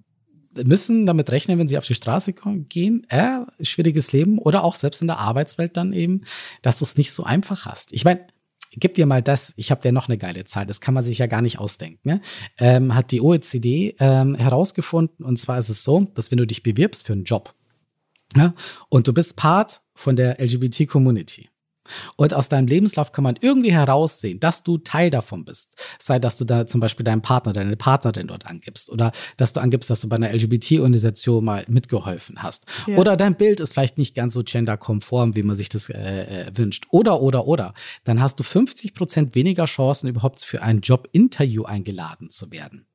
müssen 0.64 1.06
damit 1.06 1.30
rechnen, 1.30 1.58
wenn 1.58 1.68
sie 1.68 1.78
auf 1.78 1.86
die 1.86 1.94
Straße 1.94 2.34
gehen, 2.68 3.06
äh, 3.08 3.40
schwieriges 3.62 4.12
Leben 4.12 4.38
oder 4.38 4.64
auch 4.64 4.74
selbst 4.74 5.00
in 5.00 5.08
der 5.08 5.18
Arbeitswelt 5.18 5.76
dann 5.76 5.92
eben, 5.92 6.22
dass 6.62 6.78
du 6.78 6.84
es 6.84 6.96
nicht 6.96 7.12
so 7.12 7.24
einfach 7.24 7.66
hast. 7.66 7.92
Ich 7.92 8.04
meine, 8.04 8.26
gib 8.72 8.94
dir 8.94 9.06
mal 9.06 9.22
das, 9.22 9.52
ich 9.56 9.70
habe 9.70 9.80
dir 9.80 9.92
noch 9.92 10.08
eine 10.08 10.18
geile 10.18 10.44
Zahl, 10.44 10.66
das 10.66 10.80
kann 10.80 10.94
man 10.94 11.04
sich 11.04 11.18
ja 11.18 11.26
gar 11.26 11.42
nicht 11.42 11.58
ausdenken. 11.58 12.00
Ne? 12.08 12.20
Ähm, 12.58 12.94
hat 12.94 13.10
die 13.10 13.20
OECD 13.20 13.96
ähm, 13.98 14.34
herausgefunden, 14.34 15.24
und 15.24 15.38
zwar 15.38 15.58
ist 15.58 15.68
es 15.68 15.82
so, 15.82 16.00
dass 16.14 16.30
wenn 16.30 16.38
du 16.38 16.46
dich 16.46 16.62
bewirbst 16.62 17.06
für 17.06 17.12
einen 17.12 17.24
Job 17.24 17.54
ja, 18.34 18.52
und 18.88 19.06
du 19.08 19.12
bist 19.12 19.36
Part 19.36 19.82
von 19.94 20.16
der 20.16 20.40
LGBT-Community, 20.40 21.48
und 22.16 22.34
aus 22.34 22.48
deinem 22.48 22.66
Lebenslauf 22.66 23.12
kann 23.12 23.24
man 23.24 23.36
irgendwie 23.40 23.72
heraussehen, 23.72 24.40
dass 24.40 24.62
du 24.62 24.78
Teil 24.78 25.10
davon 25.10 25.44
bist. 25.44 25.74
Sei, 25.98 26.18
dass 26.18 26.36
du 26.36 26.44
da 26.44 26.66
zum 26.66 26.80
Beispiel 26.80 27.04
deinen 27.04 27.22
Partner, 27.22 27.52
deine 27.52 27.76
Partnerin 27.76 28.28
dort 28.28 28.46
angibst 28.46 28.90
oder 28.90 29.12
dass 29.36 29.52
du 29.52 29.60
angibst, 29.60 29.90
dass 29.90 30.00
du 30.00 30.08
bei 30.08 30.16
einer 30.16 30.32
LGBT-Organisation 30.32 31.44
mal 31.44 31.64
mitgeholfen 31.68 32.42
hast. 32.42 32.66
Ja. 32.86 32.96
Oder 32.96 33.16
dein 33.16 33.36
Bild 33.36 33.60
ist 33.60 33.72
vielleicht 33.72 33.98
nicht 33.98 34.14
ganz 34.14 34.34
so 34.34 34.42
genderkonform, 34.42 35.36
wie 35.36 35.42
man 35.42 35.56
sich 35.56 35.68
das 35.68 35.88
äh, 35.88 36.46
äh 36.46 36.52
wünscht. 36.56 36.86
Oder, 36.90 37.20
oder, 37.20 37.46
oder. 37.46 37.74
Dann 38.04 38.20
hast 38.20 38.38
du 38.38 38.42
50 38.42 38.94
Prozent 38.94 39.34
weniger 39.34 39.64
Chancen, 39.66 40.08
überhaupt 40.08 40.44
für 40.44 40.62
ein 40.62 40.80
Jobinterview 40.80 41.64
eingeladen 41.64 42.30
zu 42.30 42.50
werden. 42.50 42.86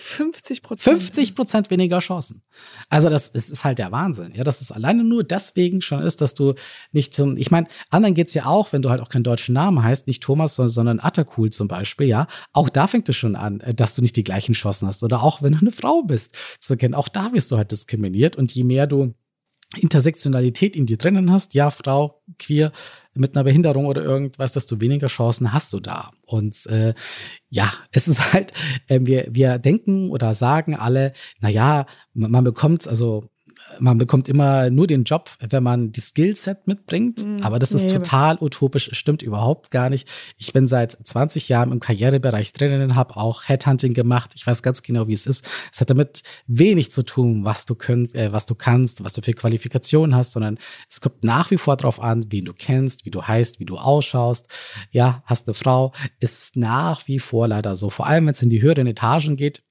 50 0.00 0.62
Prozent. 0.62 0.98
50 0.98 1.34
Prozent 1.34 1.70
weniger 1.70 1.98
Chancen. 1.98 2.42
Also 2.88 3.08
das 3.08 3.28
ist, 3.28 3.50
ist, 3.50 3.64
halt 3.64 3.78
der 3.78 3.92
Wahnsinn. 3.92 4.32
Ja, 4.34 4.44
dass 4.44 4.60
es 4.60 4.72
alleine 4.72 5.04
nur 5.04 5.24
deswegen 5.24 5.80
schon 5.80 6.02
ist, 6.02 6.20
dass 6.20 6.34
du 6.34 6.54
nicht 6.92 7.14
zum, 7.14 7.36
ich 7.36 7.50
meine, 7.50 7.68
anderen 7.90 8.14
geht's 8.14 8.34
ja 8.34 8.46
auch, 8.46 8.72
wenn 8.72 8.82
du 8.82 8.90
halt 8.90 9.00
auch 9.00 9.08
keinen 9.08 9.24
deutschen 9.24 9.54
Namen 9.54 9.82
heißt, 9.82 10.06
nicht 10.06 10.22
Thomas, 10.22 10.54
sondern, 10.54 10.70
sondern 10.70 11.00
Attakul 11.00 11.50
zum 11.50 11.68
Beispiel, 11.68 12.06
ja. 12.06 12.26
Auch 12.52 12.68
da 12.68 12.86
fängt 12.86 13.08
es 13.08 13.16
schon 13.16 13.36
an, 13.36 13.60
äh, 13.60 13.74
dass 13.74 13.94
du 13.94 14.02
nicht 14.02 14.16
die 14.16 14.24
gleichen 14.24 14.54
Chancen 14.54 14.88
hast. 14.88 15.02
Oder 15.02 15.22
auch 15.22 15.42
wenn 15.42 15.52
du 15.52 15.58
eine 15.60 15.72
Frau 15.72 16.02
bist, 16.02 16.36
zu 16.60 16.74
erkennen, 16.74 16.94
auch 16.94 17.08
da 17.08 17.32
wirst 17.32 17.50
du 17.50 17.56
halt 17.56 17.70
diskriminiert. 17.70 18.36
Und 18.36 18.52
je 18.52 18.64
mehr 18.64 18.86
du 18.86 19.14
Intersektionalität 19.76 20.76
in 20.76 20.86
dir 20.86 20.96
drinnen 20.96 21.30
hast, 21.30 21.52
ja, 21.52 21.70
Frau, 21.70 22.22
queer, 22.38 22.72
mit 23.14 23.36
einer 23.36 23.44
Behinderung 23.44 23.86
oder 23.86 24.02
irgendwas, 24.02 24.52
desto 24.52 24.80
weniger 24.80 25.08
Chancen 25.08 25.52
hast 25.52 25.72
du 25.72 25.80
da. 25.80 26.12
Und 26.24 26.64
äh, 26.66 26.94
ja, 27.50 27.72
es 27.92 28.08
ist 28.08 28.32
halt, 28.32 28.52
äh, 28.86 29.00
wir, 29.02 29.28
wir 29.30 29.58
denken 29.58 30.10
oder 30.10 30.32
sagen 30.32 30.74
alle, 30.74 31.12
naja, 31.40 31.86
man, 32.14 32.30
man 32.30 32.44
bekommt, 32.44 32.88
also 32.88 33.28
man 33.80 33.98
bekommt 33.98 34.28
immer 34.28 34.70
nur 34.70 34.86
den 34.86 35.04
Job, 35.04 35.30
wenn 35.40 35.62
man 35.62 35.92
die 35.92 36.00
Skillset 36.00 36.66
mitbringt. 36.66 37.24
Mhm. 37.24 37.42
Aber 37.42 37.58
das 37.58 37.72
ist 37.72 37.84
nee, 37.84 37.94
total 37.94 38.38
utopisch, 38.40 38.90
stimmt 38.92 39.22
überhaupt 39.22 39.70
gar 39.70 39.90
nicht. 39.90 40.08
Ich 40.36 40.52
bin 40.52 40.66
seit 40.66 40.98
20 41.02 41.48
Jahren 41.48 41.72
im 41.72 41.80
Karrierebereich 41.80 42.52
drinnen, 42.52 42.94
habe 42.94 43.16
auch 43.16 43.48
Headhunting 43.48 43.94
gemacht. 43.94 44.32
Ich 44.34 44.46
weiß 44.46 44.62
ganz 44.62 44.82
genau, 44.82 45.08
wie 45.08 45.12
es 45.12 45.26
ist. 45.26 45.44
Es 45.72 45.80
hat 45.80 45.90
damit 45.90 46.22
wenig 46.46 46.90
zu 46.90 47.02
tun, 47.02 47.44
was 47.44 47.64
du, 47.64 47.74
könnt, 47.74 48.14
äh, 48.14 48.32
was 48.32 48.46
du 48.46 48.54
kannst, 48.54 49.04
was 49.04 49.12
du 49.12 49.22
für 49.22 49.32
Qualifikationen 49.32 50.14
hast, 50.14 50.32
sondern 50.32 50.58
es 50.90 51.00
kommt 51.00 51.22
nach 51.24 51.50
wie 51.50 51.58
vor 51.58 51.76
darauf 51.76 52.02
an, 52.02 52.26
wen 52.30 52.44
du 52.44 52.52
kennst, 52.52 53.04
wie 53.04 53.10
du 53.10 53.22
heißt, 53.22 53.60
wie 53.60 53.66
du 53.66 53.76
ausschaust. 53.76 54.48
Ja, 54.90 55.22
hast 55.26 55.46
eine 55.46 55.54
Frau, 55.54 55.92
ist 56.20 56.56
nach 56.56 57.06
wie 57.06 57.18
vor 57.18 57.48
leider 57.48 57.76
so. 57.76 57.90
Vor 57.90 58.06
allem, 58.06 58.26
wenn 58.26 58.34
es 58.34 58.42
in 58.42 58.50
die 58.50 58.62
höheren 58.62 58.86
Etagen 58.86 59.36
geht, 59.36 59.62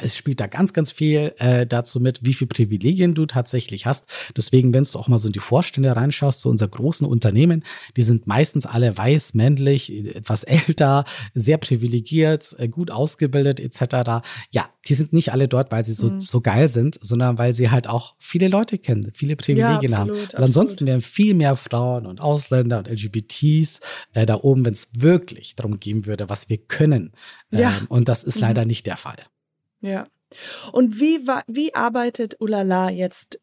es 0.00 0.16
spielt 0.16 0.40
da 0.40 0.46
ganz, 0.46 0.72
ganz 0.72 0.92
viel 0.92 1.34
äh, 1.38 1.66
dazu 1.66 2.00
mit, 2.00 2.24
wie 2.24 2.34
viel 2.34 2.46
Privilegien 2.46 3.14
du 3.14 3.26
tatsächlich 3.26 3.86
hast. 3.86 4.06
Deswegen, 4.36 4.72
wenn 4.72 4.84
du 4.84 4.98
auch 4.98 5.08
mal 5.08 5.18
so 5.18 5.28
in 5.28 5.32
die 5.32 5.40
Vorstände 5.40 5.94
reinschaust, 5.94 6.40
so 6.40 6.48
unser 6.48 6.68
großen 6.68 7.06
Unternehmen, 7.06 7.64
die 7.96 8.02
sind 8.02 8.26
meistens 8.26 8.66
alle 8.66 8.96
weiß, 8.96 9.34
männlich, 9.34 9.92
etwas 10.14 10.44
älter, 10.44 11.04
sehr 11.34 11.58
privilegiert, 11.58 12.54
äh, 12.58 12.68
gut 12.68 12.90
ausgebildet 12.90 13.60
etc. 13.60 14.22
Ja, 14.50 14.68
die 14.86 14.94
sind 14.94 15.12
nicht 15.12 15.32
alle 15.32 15.48
dort, 15.48 15.72
weil 15.72 15.84
sie 15.84 15.92
so, 15.92 16.08
mhm. 16.08 16.20
so 16.20 16.40
geil 16.40 16.68
sind, 16.68 16.98
sondern 17.00 17.38
weil 17.38 17.54
sie 17.54 17.70
halt 17.70 17.88
auch 17.88 18.14
viele 18.18 18.48
Leute 18.48 18.78
kennen, 18.78 19.10
viele 19.12 19.36
Privilegien 19.36 19.92
ja, 19.92 19.98
absolut, 19.98 20.18
haben. 20.18 20.36
Und 20.36 20.44
ansonsten 20.44 20.86
wären 20.86 21.00
viel 21.00 21.34
mehr 21.34 21.56
Frauen 21.56 22.06
und 22.06 22.20
Ausländer 22.20 22.78
und 22.78 22.88
LGBTs 22.88 23.80
äh, 24.12 24.26
da 24.26 24.36
oben, 24.36 24.64
wenn 24.64 24.72
es 24.72 24.88
wirklich 24.94 25.56
darum 25.56 25.80
gehen 25.80 26.06
würde, 26.06 26.28
was 26.28 26.48
wir 26.48 26.58
können. 26.58 27.12
Ja. 27.50 27.78
Ähm, 27.78 27.86
und 27.88 28.08
das 28.08 28.24
ist 28.24 28.36
mhm. 28.36 28.42
leider 28.42 28.64
nicht 28.64 28.86
der 28.86 28.96
Fall. 28.96 29.16
Ja. 29.86 30.06
Und 30.72 31.00
wie, 31.00 31.20
wie 31.46 31.74
arbeitet 31.74 32.36
Ulala 32.40 32.90
jetzt? 32.90 33.40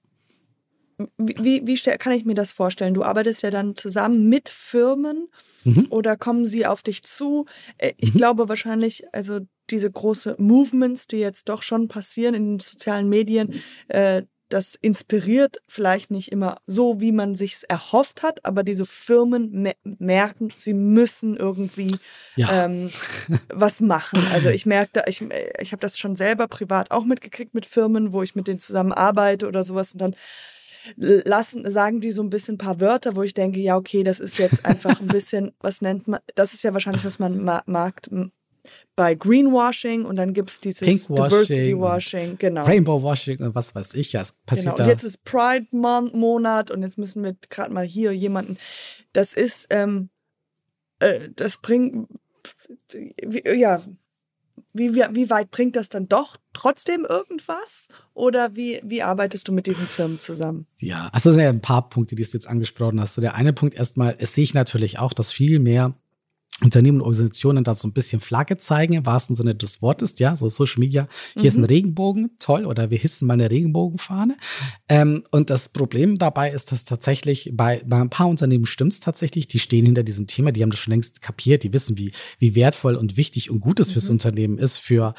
Wie, 1.17 1.65
wie 1.65 1.75
kann 1.97 2.13
ich 2.13 2.25
mir 2.25 2.35
das 2.35 2.51
vorstellen? 2.51 2.93
Du 2.93 3.03
arbeitest 3.03 3.41
ja 3.41 3.49
dann 3.49 3.75
zusammen 3.75 4.29
mit 4.29 4.49
Firmen 4.49 5.27
mhm. 5.63 5.87
oder 5.89 6.17
kommen 6.17 6.45
sie 6.45 6.65
auf 6.65 6.83
dich 6.83 7.03
zu? 7.03 7.45
Äh, 7.77 7.93
ich 7.97 8.13
mhm. 8.13 8.17
glaube 8.17 8.49
wahrscheinlich, 8.49 9.05
also 9.13 9.39
diese 9.69 9.89
große 9.89 10.35
Movements, 10.37 11.07
die 11.07 11.17
jetzt 11.17 11.49
doch 11.49 11.63
schon 11.63 11.87
passieren 11.87 12.35
in 12.35 12.51
den 12.51 12.59
sozialen 12.59 13.09
Medien, 13.09 13.61
äh, 13.87 14.23
das 14.53 14.75
inspiriert 14.75 15.61
vielleicht 15.67 16.11
nicht 16.11 16.31
immer 16.31 16.57
so, 16.67 17.01
wie 17.01 17.11
man 17.11 17.33
sich's 17.33 17.63
erhofft 17.63 18.21
hat, 18.21 18.45
aber 18.45 18.63
diese 18.63 18.85
Firmen 18.85 19.51
me 19.51 19.73
merken, 19.83 20.53
sie 20.57 20.75
müssen 20.75 21.35
irgendwie 21.35 21.97
ja. 22.35 22.65
ähm, 22.65 22.91
was 23.49 23.79
machen. 23.79 24.23
Also 24.31 24.49
ich 24.49 24.67
merke, 24.67 25.03
ich, 25.07 25.25
ich 25.59 25.71
habe 25.71 25.81
das 25.81 25.97
schon 25.97 26.15
selber 26.15 26.47
privat 26.47 26.91
auch 26.91 27.03
mitgekriegt 27.03 27.55
mit 27.55 27.65
Firmen, 27.65 28.13
wo 28.13 28.21
ich 28.21 28.35
mit 28.35 28.47
denen 28.47 28.59
zusammenarbeite 28.59 29.47
oder 29.47 29.63
sowas 29.63 29.93
und 29.93 30.01
dann 30.01 30.15
lassen, 30.97 31.67
sagen 31.69 31.99
die 31.99 32.11
so 32.11 32.21
ein 32.21 32.29
bisschen 32.29 32.55
ein 32.55 32.59
paar 32.59 32.79
Wörter, 32.79 33.15
wo 33.15 33.23
ich 33.23 33.33
denke, 33.33 33.59
ja, 33.59 33.75
okay, 33.75 34.03
das 34.03 34.19
ist 34.19 34.37
jetzt 34.37 34.65
einfach 34.65 34.99
ein 35.01 35.07
bisschen, 35.07 35.53
was 35.61 35.81
nennt 35.81 36.07
man, 36.07 36.19
das 36.35 36.53
ist 36.53 36.63
ja 36.63 36.73
wahrscheinlich, 36.73 37.05
was 37.05 37.17
man 37.17 37.43
mag, 37.43 37.65
bei 38.95 39.15
Greenwashing 39.15 40.05
und 40.05 40.15
dann 40.15 40.33
gibt 40.33 40.51
es 40.51 40.59
dieses 40.59 41.07
Diversity 41.07 41.77
Washing, 41.77 42.37
genau. 42.37 42.65
Rainbow 42.65 43.01
Washing 43.01 43.39
und 43.39 43.55
was 43.55 43.73
weiß 43.73 43.93
ich, 43.95 44.13
ja, 44.13 44.21
es 44.21 44.33
passiert 44.45 44.75
genau. 44.75 44.87
Und 44.87 44.91
jetzt 44.91 45.03
ist 45.03 45.23
Pride 45.25 45.67
Monat 45.71 46.71
und 46.71 46.81
jetzt 46.81 46.97
müssen 46.97 47.23
wir 47.23 47.35
gerade 47.49 47.73
mal 47.73 47.85
hier 47.85 48.11
jemanden, 48.11 48.57
das 49.13 49.33
ist, 49.33 49.67
ähm, 49.69 50.09
äh, 50.99 51.29
das 51.35 51.57
bringt, 51.57 52.07
wie, 52.93 53.59
ja, 53.59 53.81
wie, 54.73 54.95
wie, 54.95 55.03
wie 55.11 55.29
weit 55.29 55.51
bringt 55.51 55.75
das 55.75 55.89
dann 55.89 56.07
doch 56.07 56.37
trotzdem 56.53 57.05
irgendwas? 57.07 57.87
Oder 58.13 58.55
wie, 58.55 58.81
wie 58.83 59.03
arbeitest 59.03 59.47
du 59.47 59.51
mit 59.51 59.67
diesen 59.67 59.85
Firmen 59.85 60.19
zusammen? 60.19 60.65
Ja, 60.79 61.09
also 61.11 61.29
es 61.29 61.35
sind 61.35 61.43
ja 61.43 61.49
ein 61.49 61.61
paar 61.61 61.89
Punkte, 61.89 62.15
die 62.15 62.23
du 62.23 62.29
jetzt 62.29 62.47
angesprochen 62.47 62.99
hast. 62.99 63.13
So 63.15 63.21
der 63.21 63.35
eine 63.35 63.53
Punkt 63.53 63.75
erstmal, 63.75 64.15
es 64.17 64.33
sehe 64.33 64.43
ich 64.43 64.53
natürlich 64.53 64.99
auch, 64.99 65.13
dass 65.13 65.31
viel 65.31 65.59
mehr 65.59 65.95
Unternehmen 66.63 67.01
und 67.01 67.07
Organisationen 67.07 67.63
da 67.63 67.73
so 67.73 67.87
ein 67.87 67.93
bisschen 67.93 68.21
Flagge 68.21 68.57
zeigen, 68.57 68.93
im 68.93 69.05
wahrsten 69.05 69.35
Sinne 69.35 69.55
des 69.55 69.81
Wortes, 69.81 70.15
ja, 70.19 70.35
so 70.35 70.49
Social 70.49 70.79
Media. 70.79 71.07
Hier 71.33 71.41
mhm. 71.41 71.47
ist 71.47 71.55
ein 71.55 71.61
mhm. 71.61 71.65
Regenbogen, 71.65 72.31
toll, 72.39 72.65
oder 72.65 72.89
wir 72.89 72.97
hissen 72.97 73.27
mal 73.27 73.33
eine 73.33 73.51
Regenbogenfahne. 73.51 74.37
Ähm, 74.89 75.23
und 75.31 75.49
das 75.49 75.69
Problem 75.69 76.17
dabei 76.17 76.51
ist, 76.51 76.71
dass 76.71 76.83
tatsächlich 76.83 77.51
bei, 77.53 77.81
bei 77.85 77.99
ein 77.99 78.09
paar 78.09 78.27
Unternehmen 78.27 78.65
stimmt 78.65 78.93
es 78.93 78.99
tatsächlich, 78.99 79.47
die 79.47 79.59
stehen 79.59 79.85
hinter 79.85 80.03
diesem 80.03 80.27
Thema, 80.27 80.51
die 80.51 80.61
haben 80.61 80.71
das 80.71 80.79
schon 80.79 80.91
längst 80.91 81.21
kapiert, 81.21 81.63
die 81.63 81.73
wissen, 81.73 81.97
wie, 81.97 82.11
wie 82.39 82.55
wertvoll 82.55 82.95
und 82.95 83.17
wichtig 83.17 83.49
und 83.49 83.59
gut 83.59 83.79
es 83.79 83.91
fürs 83.91 84.05
mhm. 84.05 84.11
Unternehmen 84.11 84.57
ist, 84.57 84.77
für, 84.77 85.15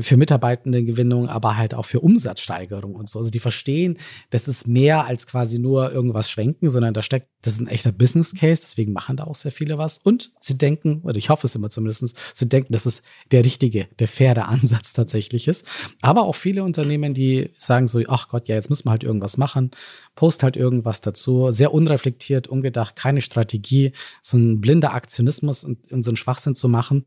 für 0.00 0.16
Mitarbeitendengewinnung, 0.16 1.28
aber 1.28 1.56
halt 1.56 1.74
auch 1.74 1.86
für 1.86 2.00
Umsatzsteigerung 2.00 2.94
und 2.94 3.08
so. 3.08 3.18
Also 3.18 3.30
die 3.30 3.38
verstehen, 3.38 3.98
das 4.30 4.48
ist 4.48 4.66
mehr 4.66 5.06
als 5.06 5.26
quasi 5.26 5.58
nur 5.58 5.92
irgendwas 5.92 6.30
schwenken, 6.30 6.70
sondern 6.70 6.94
da 6.94 7.02
steckt, 7.02 7.28
das 7.42 7.54
ist 7.54 7.60
ein 7.60 7.68
echter 7.68 7.92
Business 7.92 8.34
Case, 8.34 8.60
deswegen 8.62 8.92
machen 8.92 9.16
da 9.16 9.24
auch 9.24 9.34
sehr 9.34 9.52
viele 9.52 9.78
was. 9.78 9.98
Und 9.98 10.30
sie 10.40 10.58
denken, 10.58 11.00
oder 11.04 11.16
ich 11.16 11.30
hoffe 11.30 11.46
es 11.46 11.54
immer 11.54 11.70
zumindest, 11.70 12.14
sie 12.34 12.48
denken, 12.48 12.72
dass 12.72 12.86
es 12.86 13.02
der 13.30 13.44
richtige, 13.44 13.88
der 13.98 14.08
faire 14.08 14.48
Ansatz 14.48 14.92
tatsächlich 14.92 15.48
ist. 15.48 15.66
Aber 16.02 16.22
auch 16.22 16.34
viele 16.34 16.64
Unternehmen, 16.64 17.14
die 17.14 17.50
sagen 17.54 17.88
so, 17.88 18.00
ach 18.08 18.28
Gott, 18.28 18.48
ja, 18.48 18.56
jetzt 18.56 18.68
müssen 18.68 18.86
wir 18.86 18.90
halt 18.90 19.04
irgendwas 19.04 19.36
machen, 19.36 19.70
post 20.14 20.42
halt 20.42 20.56
irgendwas 20.56 21.00
dazu, 21.00 21.50
sehr 21.50 21.72
unreflektiert, 21.72 22.48
ungedacht, 22.48 22.96
keine 22.96 23.22
Strategie, 23.22 23.92
so 24.22 24.36
ein 24.36 24.60
blinder 24.60 24.92
Aktionismus 24.92 25.64
und, 25.64 25.90
und 25.90 26.02
so 26.02 26.10
einen 26.10 26.16
Schwachsinn 26.16 26.54
zu 26.54 26.68
machen. 26.68 27.06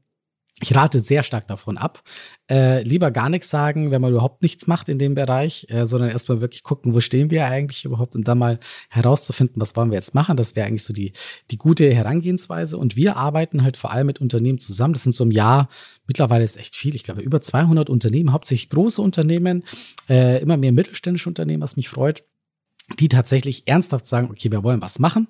Ich 0.62 0.76
rate 0.76 1.00
sehr 1.00 1.24
stark 1.24 1.48
davon 1.48 1.78
ab. 1.78 2.04
Äh, 2.50 2.84
lieber 2.84 3.10
gar 3.10 3.28
nichts 3.28 3.50
sagen, 3.50 3.90
wenn 3.90 4.02
man 4.02 4.12
überhaupt 4.12 4.44
nichts 4.44 4.68
macht 4.68 4.88
in 4.88 5.00
dem 5.00 5.16
Bereich, 5.16 5.66
äh, 5.70 5.86
sondern 5.86 6.12
erstmal 6.12 6.42
wirklich 6.42 6.62
gucken, 6.62 6.94
wo 6.94 7.00
stehen 7.00 7.32
wir 7.32 7.48
eigentlich 7.48 7.86
überhaupt 7.86 8.16
und 8.16 8.28
dann 8.28 8.38
mal 8.38 8.60
herauszufinden, 8.90 9.60
was 9.60 9.76
wollen 9.76 9.90
wir 9.90 9.96
jetzt 9.96 10.14
machen. 10.14 10.38
Das 10.38 10.56
wäre 10.56 10.68
eigentlich 10.68 10.84
so 10.84 10.94
die, 10.94 11.12
die 11.50 11.58
gute 11.58 11.92
Herangehensweise. 11.92 12.78
Und 12.78 12.96
wir 12.96 13.18
arbeiten 13.18 13.64
halt 13.64 13.78
vor 13.78 13.92
allem 13.92 14.08
mit 14.08 14.22
Unternehmen 14.22 14.60
zusammen. 14.60 14.94
Das 14.94 15.04
sind 15.04 15.14
so 15.14 15.24
im 15.24 15.32
Jahr, 15.32 15.70
mittlerweile 16.06 16.44
ist 16.44 16.58
echt 16.58 16.76
viel, 16.76 16.96
ich 16.96 17.04
glaube 17.04 17.22
über 17.22 17.42
200 17.42 17.90
Unternehmen, 17.90 18.32
hauptsächlich 18.32 18.70
große 18.70 19.02
Unternehmen, 19.02 19.64
äh, 20.08 20.42
immer 20.42 20.58
mehr 20.58 20.72
mittelständische 20.72 21.30
Unternehmen, 21.30 21.64
was 21.64 21.78
mich 21.78 21.90
freut 21.90 22.24
die 23.00 23.08
tatsächlich 23.08 23.68
ernsthaft 23.68 24.08
sagen, 24.08 24.30
okay, 24.30 24.52
wir 24.52 24.64
wollen 24.64 24.82
was 24.82 25.00
machen 25.00 25.28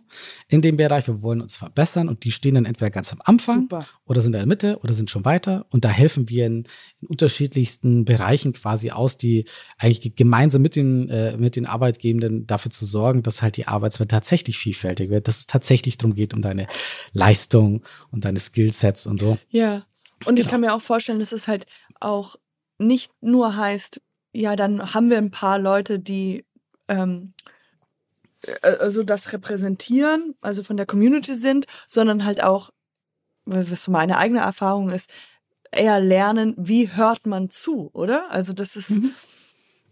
in 0.48 0.62
dem 0.62 0.78
Bereich, 0.78 1.08
wir 1.08 1.22
wollen 1.22 1.42
uns 1.42 1.56
verbessern 1.58 2.10
und 2.10 2.24
die 2.24 2.32
stehen 2.32 2.56
dann 2.56 2.66
entweder 2.66 2.90
ganz 2.92 3.12
am 3.12 3.20
Anfang 3.24 3.62
Super. 3.62 3.86
oder 4.06 4.22
sind 4.22 4.34
in 4.34 4.40
der 4.40 4.46
Mitte 4.46 4.80
oder 4.82 4.94
sind 4.94 5.10
schon 5.10 5.26
weiter 5.26 5.66
und 5.70 5.86
da 5.86 5.90
helfen 5.90 6.30
wir 6.30 6.46
in, 6.46 6.66
in 7.02 7.08
unterschiedlichsten 7.08 8.06
Bereichen 8.06 8.54
quasi 8.54 8.92
aus, 8.92 9.18
die 9.18 9.46
eigentlich 9.78 10.16
gemeinsam 10.16 10.62
mit 10.62 10.76
den, 10.76 11.10
äh, 11.10 11.38
mit 11.38 11.56
den 11.56 11.66
Arbeitgebenden 11.66 12.48
dafür 12.48 12.72
zu 12.72 12.86
sorgen, 12.86 13.24
dass 13.24 13.42
halt 13.42 13.58
die 13.58 13.68
Arbeitswelt 13.68 14.12
tatsächlich 14.12 14.58
vielfältig 14.58 15.10
wird, 15.10 15.28
dass 15.28 15.40
es 15.40 15.48
tatsächlich 15.48 15.98
darum 15.98 16.16
geht, 16.16 16.34
um 16.34 16.42
deine 16.42 16.68
Leistung 17.14 17.84
und 18.12 18.26
deine 18.26 18.40
Skillsets 18.40 19.08
und 19.08 19.20
so. 19.20 19.38
Ja, 19.50 19.86
und 20.26 20.38
ich 20.38 20.46
genau. 20.46 20.52
kann 20.52 20.62
mir 20.62 20.74
auch 20.74 20.82
vorstellen, 20.82 21.20
dass 21.20 21.32
es 21.32 21.48
halt 21.48 21.66
auch 22.00 22.36
nicht 22.78 23.12
nur 23.22 23.56
heißt, 23.56 24.02
ja, 24.34 24.56
dann 24.56 24.94
haben 24.94 25.10
wir 25.10 25.18
ein 25.18 25.32
paar 25.32 25.60
Leute, 25.60 26.00
die 26.00 26.46
ähm, 26.88 27.34
äh, 27.46 27.53
also 28.62 29.04
das 29.04 29.34
repräsentieren, 29.34 30.36
also 30.42 30.64
von 30.64 30.78
der 30.78 30.86
Community 30.86 31.34
sind, 31.34 31.66
sondern 31.88 32.26
halt 32.26 32.44
auch, 32.44 32.72
was 33.46 33.84
so 33.84 33.92
meine 33.92 34.18
eigene 34.18 34.42
Erfahrung 34.42 34.90
ist, 34.90 35.10
eher 35.72 36.00
lernen, 36.00 36.54
wie 36.58 36.92
hört 36.92 37.26
man 37.26 37.50
zu, 37.50 37.90
oder? 37.94 38.30
Also 38.32 38.54
das 38.54 38.76
ist, 38.76 38.92
mhm. 38.92 39.14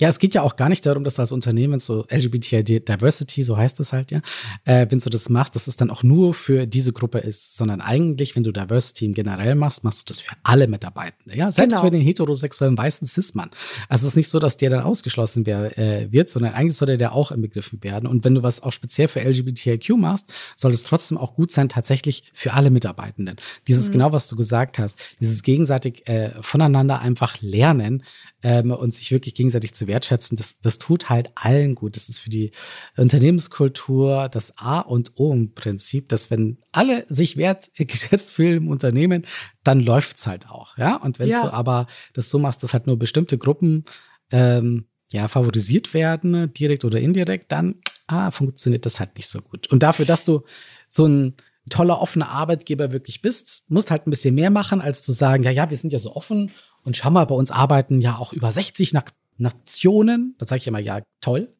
Ja, 0.01 0.09
es 0.09 0.17
geht 0.17 0.33
ja 0.33 0.41
auch 0.41 0.55
gar 0.55 0.67
nicht 0.67 0.83
darum, 0.83 1.03
dass 1.03 1.15
du 1.15 1.21
als 1.21 1.31
Unternehmen 1.31 1.77
so 1.77 2.07
LGBTI 2.11 2.63
Diversity, 2.63 3.43
so 3.43 3.55
heißt 3.55 3.79
das 3.79 3.93
halt 3.93 4.09
ja, 4.09 4.21
äh, 4.65 4.87
wenn 4.89 4.97
du 4.97 5.09
das 5.11 5.29
machst, 5.29 5.55
dass 5.55 5.67
es 5.67 5.77
dann 5.77 5.91
auch 5.91 6.01
nur 6.01 6.33
für 6.33 6.65
diese 6.65 6.91
Gruppe 6.91 7.19
ist, 7.19 7.55
sondern 7.55 7.81
eigentlich, 7.81 8.35
wenn 8.35 8.41
du 8.41 8.51
Diversity 8.51 9.05
im 9.05 9.13
generell 9.13 9.53
machst, 9.53 9.83
machst 9.83 9.99
du 9.99 10.03
das 10.07 10.19
für 10.19 10.33
alle 10.41 10.67
Mitarbeitende. 10.67 11.37
Ja, 11.37 11.51
selbst 11.51 11.75
genau. 11.75 11.83
für 11.83 11.91
den 11.91 12.01
heterosexuellen 12.01 12.75
weißen 12.75 13.07
Cis-Mann. 13.07 13.51
Also 13.89 14.07
es 14.07 14.13
ist 14.13 14.15
nicht 14.15 14.29
so, 14.29 14.39
dass 14.39 14.57
der 14.57 14.71
dann 14.71 14.81
ausgeschlossen 14.81 15.45
wär, 15.45 15.77
äh, 15.77 16.11
wird, 16.11 16.31
sondern 16.31 16.55
eigentlich 16.55 16.77
sollte 16.77 16.97
der 16.97 17.13
auch 17.13 17.31
inbegriffen 17.31 17.83
werden. 17.83 18.07
Und 18.09 18.25
wenn 18.25 18.33
du 18.33 18.41
was 18.41 18.63
auch 18.63 18.71
speziell 18.71 19.07
für 19.07 19.19
LGBTIQ 19.19 19.97
machst, 19.97 20.33
soll 20.55 20.71
es 20.71 20.81
trotzdem 20.81 21.19
auch 21.19 21.35
gut 21.35 21.51
sein, 21.51 21.69
tatsächlich 21.69 22.23
für 22.33 22.53
alle 22.53 22.71
Mitarbeitenden. 22.71 23.35
Dieses 23.67 23.89
mhm. 23.89 23.93
genau, 23.93 24.11
was 24.13 24.27
du 24.27 24.35
gesagt 24.35 24.79
hast, 24.79 24.97
dieses 25.19 25.43
gegenseitig 25.43 26.07
äh, 26.07 26.31
voneinander 26.41 27.01
einfach 27.01 27.39
lernen 27.39 28.01
ähm, 28.43 28.71
und 28.71 28.93
sich 28.93 29.11
wirklich 29.11 29.35
gegenseitig 29.35 29.73
zu 29.73 29.87
wertschätzen, 29.87 30.35
das, 30.37 30.59
das 30.59 30.79
tut 30.79 31.09
halt 31.09 31.31
allen 31.35 31.75
gut. 31.75 31.95
Das 31.95 32.09
ist 32.09 32.19
für 32.19 32.29
die 32.29 32.51
Unternehmenskultur 32.97 34.29
das 34.29 34.57
A 34.57 34.79
und 34.79 35.11
O 35.15 35.31
im 35.33 35.53
Prinzip, 35.53 36.09
dass 36.09 36.31
wenn 36.31 36.57
alle 36.71 37.05
sich 37.09 37.37
wertgeschätzt 37.37 38.31
fühlen 38.33 38.57
im 38.57 38.67
Unternehmen, 38.69 39.25
dann 39.63 39.79
läuft's 39.79 40.27
halt 40.27 40.49
auch. 40.49 40.77
Ja, 40.77 40.97
und 40.97 41.19
wenn 41.19 41.29
ja. 41.29 41.43
du 41.43 41.53
aber 41.53 41.87
das 42.13 42.29
so 42.29 42.39
machst, 42.39 42.63
dass 42.63 42.73
halt 42.73 42.87
nur 42.87 42.97
bestimmte 42.97 43.37
Gruppen 43.37 43.85
ähm, 44.31 44.87
ja, 45.11 45.27
favorisiert 45.27 45.93
werden, 45.93 46.53
direkt 46.53 46.85
oder 46.85 46.99
indirekt, 46.99 47.51
dann 47.51 47.75
ah, 48.07 48.31
funktioniert 48.31 48.85
das 48.85 48.99
halt 48.99 49.15
nicht 49.15 49.27
so 49.27 49.41
gut. 49.41 49.67
Und 49.67 49.83
dafür, 49.83 50.05
dass 50.05 50.23
du 50.23 50.43
so 50.89 51.05
ein 51.05 51.35
toller, 51.69 52.01
offener 52.01 52.29
Arbeitgeber 52.29 52.91
wirklich 52.91 53.21
bist, 53.21 53.69
musst 53.69 53.91
halt 53.91 54.07
ein 54.07 54.09
bisschen 54.09 54.35
mehr 54.35 54.49
machen, 54.49 54.81
als 54.81 55.03
zu 55.03 55.11
sagen, 55.11 55.43
ja, 55.43 55.51
ja, 55.51 55.69
wir 55.69 55.77
sind 55.77 55.93
ja 55.93 55.99
so 55.99 56.15
offen 56.15 56.51
und 56.83 56.97
schau 56.97 57.11
mal, 57.11 57.25
bei 57.25 57.35
uns 57.35 57.51
arbeiten 57.51 58.01
ja 58.01 58.17
auch 58.17 58.33
über 58.33 58.51
60 58.51 58.93
nach 58.93 59.05
Nationen. 59.37 60.35
Da 60.37 60.45
sage 60.45 60.59
ich 60.59 60.67
immer, 60.67 60.79
ja, 60.79 61.01
toll. 61.19 61.53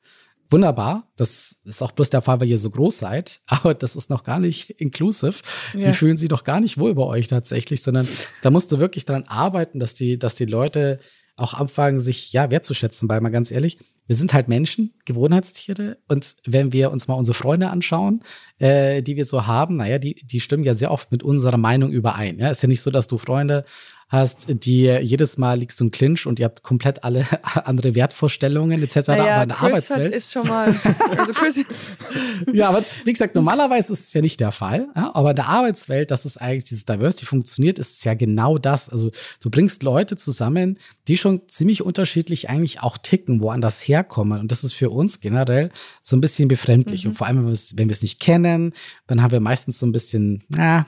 Wunderbar. 0.49 1.07
Das 1.15 1.61
ist 1.63 1.81
auch 1.81 1.91
bloß 1.91 2.09
der 2.09 2.21
Fall, 2.21 2.41
weil 2.41 2.49
ihr 2.49 2.57
so 2.57 2.69
groß 2.69 2.99
seid. 2.99 3.41
Aber 3.47 3.73
das 3.73 3.95
ist 3.95 4.09
noch 4.09 4.23
gar 4.23 4.39
nicht 4.39 4.69
inclusive. 4.71 5.41
Ja. 5.73 5.87
Die 5.87 5.93
fühlen 5.93 6.17
sich 6.17 6.29
doch 6.29 6.43
gar 6.43 6.59
nicht 6.59 6.77
wohl 6.77 6.93
bei 6.93 7.03
euch 7.03 7.27
tatsächlich, 7.27 7.81
sondern 7.81 8.07
da 8.41 8.51
musst 8.51 8.71
du 8.71 8.79
wirklich 8.79 9.05
daran 9.05 9.23
arbeiten, 9.23 9.79
dass 9.79 9.93
die, 9.93 10.19
dass 10.19 10.35
die 10.35 10.45
Leute 10.45 10.99
auch 11.37 11.53
anfangen, 11.53 12.01
sich 12.01 12.33
ja 12.33 12.49
wertzuschätzen, 12.49 13.09
weil 13.09 13.21
mal 13.21 13.29
ganz 13.29 13.51
ehrlich, 13.51 13.79
wir 14.07 14.15
sind 14.15 14.33
halt 14.33 14.47
Menschen, 14.47 14.93
Gewohnheitstiere. 15.05 15.97
Und 16.07 16.35
wenn 16.45 16.73
wir 16.73 16.91
uns 16.91 17.07
mal 17.07 17.15
unsere 17.15 17.33
Freunde 17.33 17.69
anschauen, 17.69 18.21
äh, 18.59 19.01
die 19.01 19.15
wir 19.15 19.25
so 19.25 19.47
haben, 19.47 19.77
naja, 19.77 19.99
die, 19.99 20.15
die 20.15 20.41
stimmen 20.41 20.65
ja 20.65 20.73
sehr 20.73 20.91
oft 20.91 21.11
mit 21.11 21.23
unserer 21.23 21.57
Meinung 21.57 21.91
überein. 21.91 22.37
Ja, 22.37 22.49
ist 22.49 22.61
ja 22.61 22.67
nicht 22.67 22.81
so, 22.81 22.91
dass 22.91 23.07
du 23.07 23.17
Freunde 23.17 23.63
hast, 24.11 24.47
die 24.49 24.83
jedes 24.83 25.37
Mal 25.37 25.59
liegst 25.59 25.79
du 25.79 25.85
im 25.85 25.91
Clinch 25.91 26.27
und 26.27 26.37
ihr 26.37 26.45
habt 26.45 26.63
komplett 26.63 27.05
alle 27.05 27.25
andere 27.63 27.95
Wertvorstellungen 27.95 28.83
etc. 28.83 29.07
Naja, 29.07 29.35
aber 29.35 29.43
in 29.43 29.49
der 29.49 29.57
Chris 29.57 29.67
Arbeitswelt. 29.67 30.11
Hat, 30.11 30.17
ist 30.17 30.31
schon 30.33 30.47
mal, 30.47 30.75
also 31.17 31.33
Chris, 31.33 31.59
ja, 32.53 32.69
aber 32.69 32.83
wie 33.05 33.13
gesagt, 33.13 33.35
normalerweise 33.35 33.93
ist 33.93 34.07
es 34.07 34.13
ja 34.13 34.21
nicht 34.21 34.41
der 34.41 34.51
Fall. 34.51 34.89
Ja? 34.97 35.15
Aber 35.15 35.29
in 35.29 35.37
der 35.37 35.47
Arbeitswelt, 35.47 36.11
dass 36.11 36.25
es 36.25 36.37
eigentlich 36.37 36.65
dieses 36.65 36.85
Diversity 36.85 37.25
funktioniert, 37.25 37.79
ist 37.79 37.95
es 37.95 38.03
ja 38.03 38.13
genau 38.13 38.57
das. 38.57 38.89
Also 38.89 39.11
du 39.39 39.49
bringst 39.49 39.81
Leute 39.81 40.17
zusammen, 40.17 40.77
die 41.07 41.15
schon 41.15 41.47
ziemlich 41.47 41.81
unterschiedlich 41.81 42.49
eigentlich 42.49 42.81
auch 42.81 42.97
ticken, 42.97 43.39
woanders 43.41 43.87
herkommen. 43.87 44.41
Und 44.41 44.51
das 44.51 44.65
ist 44.65 44.73
für 44.73 44.89
uns 44.89 45.21
generell 45.21 45.71
so 46.01 46.17
ein 46.17 46.21
bisschen 46.21 46.49
befremdlich. 46.49 47.05
Mhm. 47.05 47.11
Und 47.11 47.15
vor 47.15 47.27
allem, 47.27 47.45
wenn 47.45 47.87
wir 47.87 47.93
es 47.93 48.01
nicht 48.01 48.19
kennen, 48.19 48.73
dann 49.07 49.21
haben 49.21 49.31
wir 49.31 49.39
meistens 49.39 49.79
so 49.79 49.85
ein 49.85 49.93
bisschen, 49.93 50.43
na, 50.49 50.85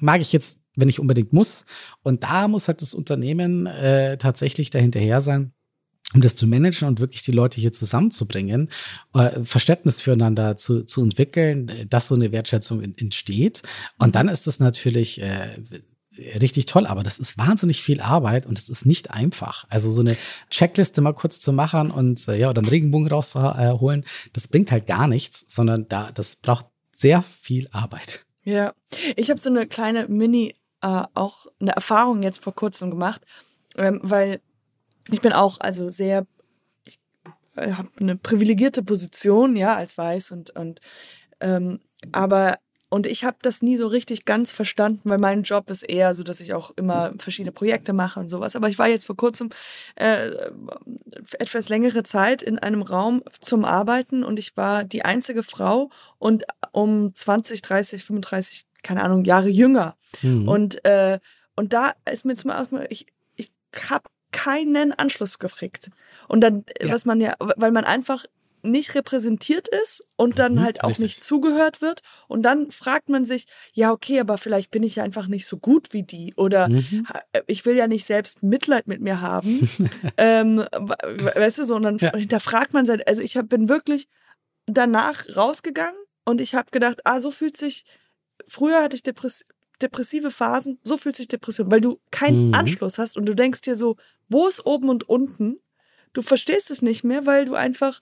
mag 0.00 0.22
ich 0.22 0.32
jetzt 0.32 0.60
wenn 0.80 0.88
ich 0.88 1.00
unbedingt 1.00 1.32
muss. 1.32 1.64
Und 2.02 2.22
da 2.22 2.48
muss 2.48 2.68
halt 2.68 2.82
das 2.82 2.94
Unternehmen 2.94 3.66
äh, 3.66 4.16
tatsächlich 4.18 4.70
dahinterher 4.70 5.20
sein, 5.20 5.52
um 6.14 6.20
das 6.20 6.34
zu 6.34 6.46
managen 6.46 6.88
und 6.88 7.00
wirklich 7.00 7.22
die 7.22 7.32
Leute 7.32 7.60
hier 7.60 7.72
zusammenzubringen, 7.72 8.68
äh, 9.14 9.42
Verständnis 9.44 10.00
füreinander 10.00 10.56
zu, 10.56 10.84
zu 10.84 11.02
entwickeln, 11.02 11.70
dass 11.88 12.08
so 12.08 12.14
eine 12.14 12.32
Wertschätzung 12.32 12.80
in, 12.80 12.96
entsteht. 12.96 13.62
Und 13.98 14.16
dann 14.16 14.28
ist 14.28 14.46
das 14.46 14.58
natürlich 14.58 15.20
äh, 15.20 15.58
richtig 16.40 16.66
toll, 16.66 16.86
aber 16.86 17.02
das 17.02 17.18
ist 17.18 17.38
wahnsinnig 17.38 17.82
viel 17.82 18.00
Arbeit 18.00 18.46
und 18.46 18.58
es 18.58 18.68
ist 18.68 18.84
nicht 18.84 19.10
einfach. 19.10 19.66
Also 19.68 19.92
so 19.92 20.00
eine 20.00 20.16
Checkliste 20.50 21.00
mal 21.00 21.12
kurz 21.12 21.40
zu 21.40 21.52
machen 21.52 21.90
und 21.90 22.26
äh, 22.28 22.36
ja, 22.36 22.50
oder 22.50 22.60
einen 22.60 22.68
Regenbogen 22.68 23.08
rauszuholen, 23.08 24.04
das 24.32 24.48
bringt 24.48 24.72
halt 24.72 24.86
gar 24.86 25.06
nichts, 25.06 25.44
sondern 25.46 25.86
da 25.88 26.10
das 26.12 26.36
braucht 26.36 26.66
sehr 26.92 27.24
viel 27.40 27.68
Arbeit. 27.70 28.26
Ja, 28.42 28.72
ich 29.16 29.30
habe 29.30 29.40
so 29.40 29.50
eine 29.50 29.66
kleine 29.66 30.08
Mini 30.08 30.54
äh, 30.82 31.02
auch 31.14 31.46
eine 31.60 31.72
Erfahrung 31.72 32.22
jetzt 32.22 32.42
vor 32.42 32.54
kurzem 32.54 32.90
gemacht, 32.90 33.22
ähm, 33.76 34.00
weil 34.02 34.40
ich 35.10 35.20
bin 35.20 35.32
auch 35.32 35.58
also 35.60 35.88
sehr, 35.88 36.26
ich 36.84 36.98
äh, 37.56 37.72
habe 37.72 37.88
eine 37.98 38.16
privilegierte 38.16 38.82
Position, 38.82 39.56
ja, 39.56 39.76
als 39.76 39.96
Weiß 39.98 40.30
und, 40.30 40.50
und 40.50 40.80
ähm, 41.40 41.80
aber 42.12 42.58
und 42.90 43.06
ich 43.06 43.24
habe 43.24 43.38
das 43.40 43.62
nie 43.62 43.76
so 43.76 43.86
richtig 43.86 44.26
ganz 44.26 44.52
verstanden, 44.52 45.08
weil 45.08 45.18
mein 45.18 45.44
Job 45.44 45.70
ist 45.70 45.82
eher 45.82 46.12
so, 46.12 46.22
dass 46.22 46.40
ich 46.40 46.52
auch 46.52 46.72
immer 46.76 47.14
verschiedene 47.18 47.52
Projekte 47.52 47.92
mache 47.92 48.20
und 48.20 48.28
sowas. 48.28 48.56
Aber 48.56 48.68
ich 48.68 48.78
war 48.78 48.88
jetzt 48.88 49.06
vor 49.06 49.16
kurzem 49.16 49.48
äh, 49.94 50.30
etwas 51.38 51.68
längere 51.68 52.02
Zeit 52.02 52.42
in 52.42 52.58
einem 52.58 52.82
Raum 52.82 53.22
zum 53.40 53.64
Arbeiten 53.64 54.24
und 54.24 54.38
ich 54.38 54.56
war 54.56 54.84
die 54.84 55.04
einzige 55.04 55.42
Frau 55.42 55.90
und 56.18 56.44
um 56.72 57.14
20, 57.14 57.62
30, 57.62 58.04
35 58.04 58.66
keine 58.82 59.02
Ahnung, 59.02 59.24
Jahre 59.24 59.48
jünger. 59.48 59.96
Mhm. 60.22 60.48
Und, 60.48 60.84
äh, 60.84 61.20
und 61.56 61.72
da 61.72 61.94
ist 62.10 62.24
mir 62.24 62.34
zum 62.34 62.50
Beispiel, 62.50 62.86
ich, 62.90 63.06
ich 63.36 63.50
habe 63.88 64.04
keinen 64.32 64.92
Anschluss 64.92 65.38
gekriegt. 65.38 65.90
Und 66.28 66.40
dann, 66.40 66.64
ja. 66.80 66.92
was 66.92 67.04
man 67.04 67.20
ja, 67.20 67.34
weil 67.38 67.72
man 67.72 67.84
einfach 67.84 68.24
nicht 68.62 68.94
repräsentiert 68.94 69.68
ist 69.82 70.06
und 70.16 70.38
dann 70.38 70.54
mhm, 70.54 70.62
halt 70.62 70.84
auch 70.84 70.90
richtig. 70.90 71.04
nicht 71.04 71.22
zugehört 71.22 71.80
wird. 71.80 72.00
Und 72.28 72.42
dann 72.42 72.70
fragt 72.70 73.08
man 73.08 73.24
sich, 73.24 73.46
ja, 73.72 73.92
okay, 73.92 74.20
aber 74.20 74.38
vielleicht 74.38 74.70
bin 74.70 74.82
ich 74.82 74.96
ja 74.96 75.02
einfach 75.02 75.26
nicht 75.26 75.46
so 75.46 75.58
gut 75.58 75.92
wie 75.92 76.02
die 76.02 76.34
oder 76.36 76.68
mhm. 76.68 77.06
ich 77.46 77.64
will 77.64 77.76
ja 77.76 77.86
nicht 77.86 78.06
selbst 78.06 78.42
Mitleid 78.42 78.86
mit 78.86 79.00
mir 79.00 79.20
haben. 79.20 79.68
ähm, 80.16 80.58
weißt 80.58 81.58
du 81.58 81.64
so, 81.64 81.76
und 81.76 81.82
dann 81.82 81.98
ja. 81.98 82.16
hinterfragt 82.16 82.72
man 82.72 82.86
sein, 82.86 83.02
also 83.06 83.22
ich 83.22 83.36
hab, 83.36 83.48
bin 83.48 83.68
wirklich 83.68 84.08
danach 84.66 85.24
rausgegangen 85.36 86.00
und 86.24 86.40
ich 86.40 86.54
habe 86.54 86.70
gedacht, 86.70 87.00
ah, 87.04 87.20
so 87.20 87.30
fühlt 87.30 87.56
sich 87.56 87.84
früher 88.46 88.82
hatte 88.82 88.96
ich 88.96 89.02
Depress 89.02 89.44
depressive 89.82 90.30
Phasen, 90.30 90.78
so 90.82 90.98
fühlt 90.98 91.16
sich 91.16 91.28
Depression, 91.28 91.70
weil 91.70 91.80
du 91.80 92.00
keinen 92.10 92.48
mhm. 92.48 92.54
Anschluss 92.54 92.98
hast 92.98 93.16
und 93.16 93.26
du 93.26 93.34
denkst 93.34 93.62
dir 93.62 93.76
so, 93.76 93.96
wo 94.28 94.46
ist 94.46 94.66
oben 94.66 94.90
und 94.90 95.08
unten? 95.08 95.58
Du 96.12 96.22
verstehst 96.22 96.70
es 96.70 96.82
nicht 96.82 97.02
mehr, 97.02 97.24
weil 97.24 97.46
du 97.46 97.54
einfach, 97.54 98.00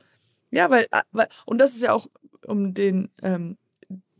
ja, 0.50 0.70
weil, 0.70 0.86
ah, 0.90 1.02
weil 1.12 1.28
und 1.46 1.58
das 1.58 1.74
ist 1.74 1.82
ja 1.82 1.92
auch 1.92 2.06
um 2.46 2.74
den, 2.74 3.10
ähm, 3.22 3.56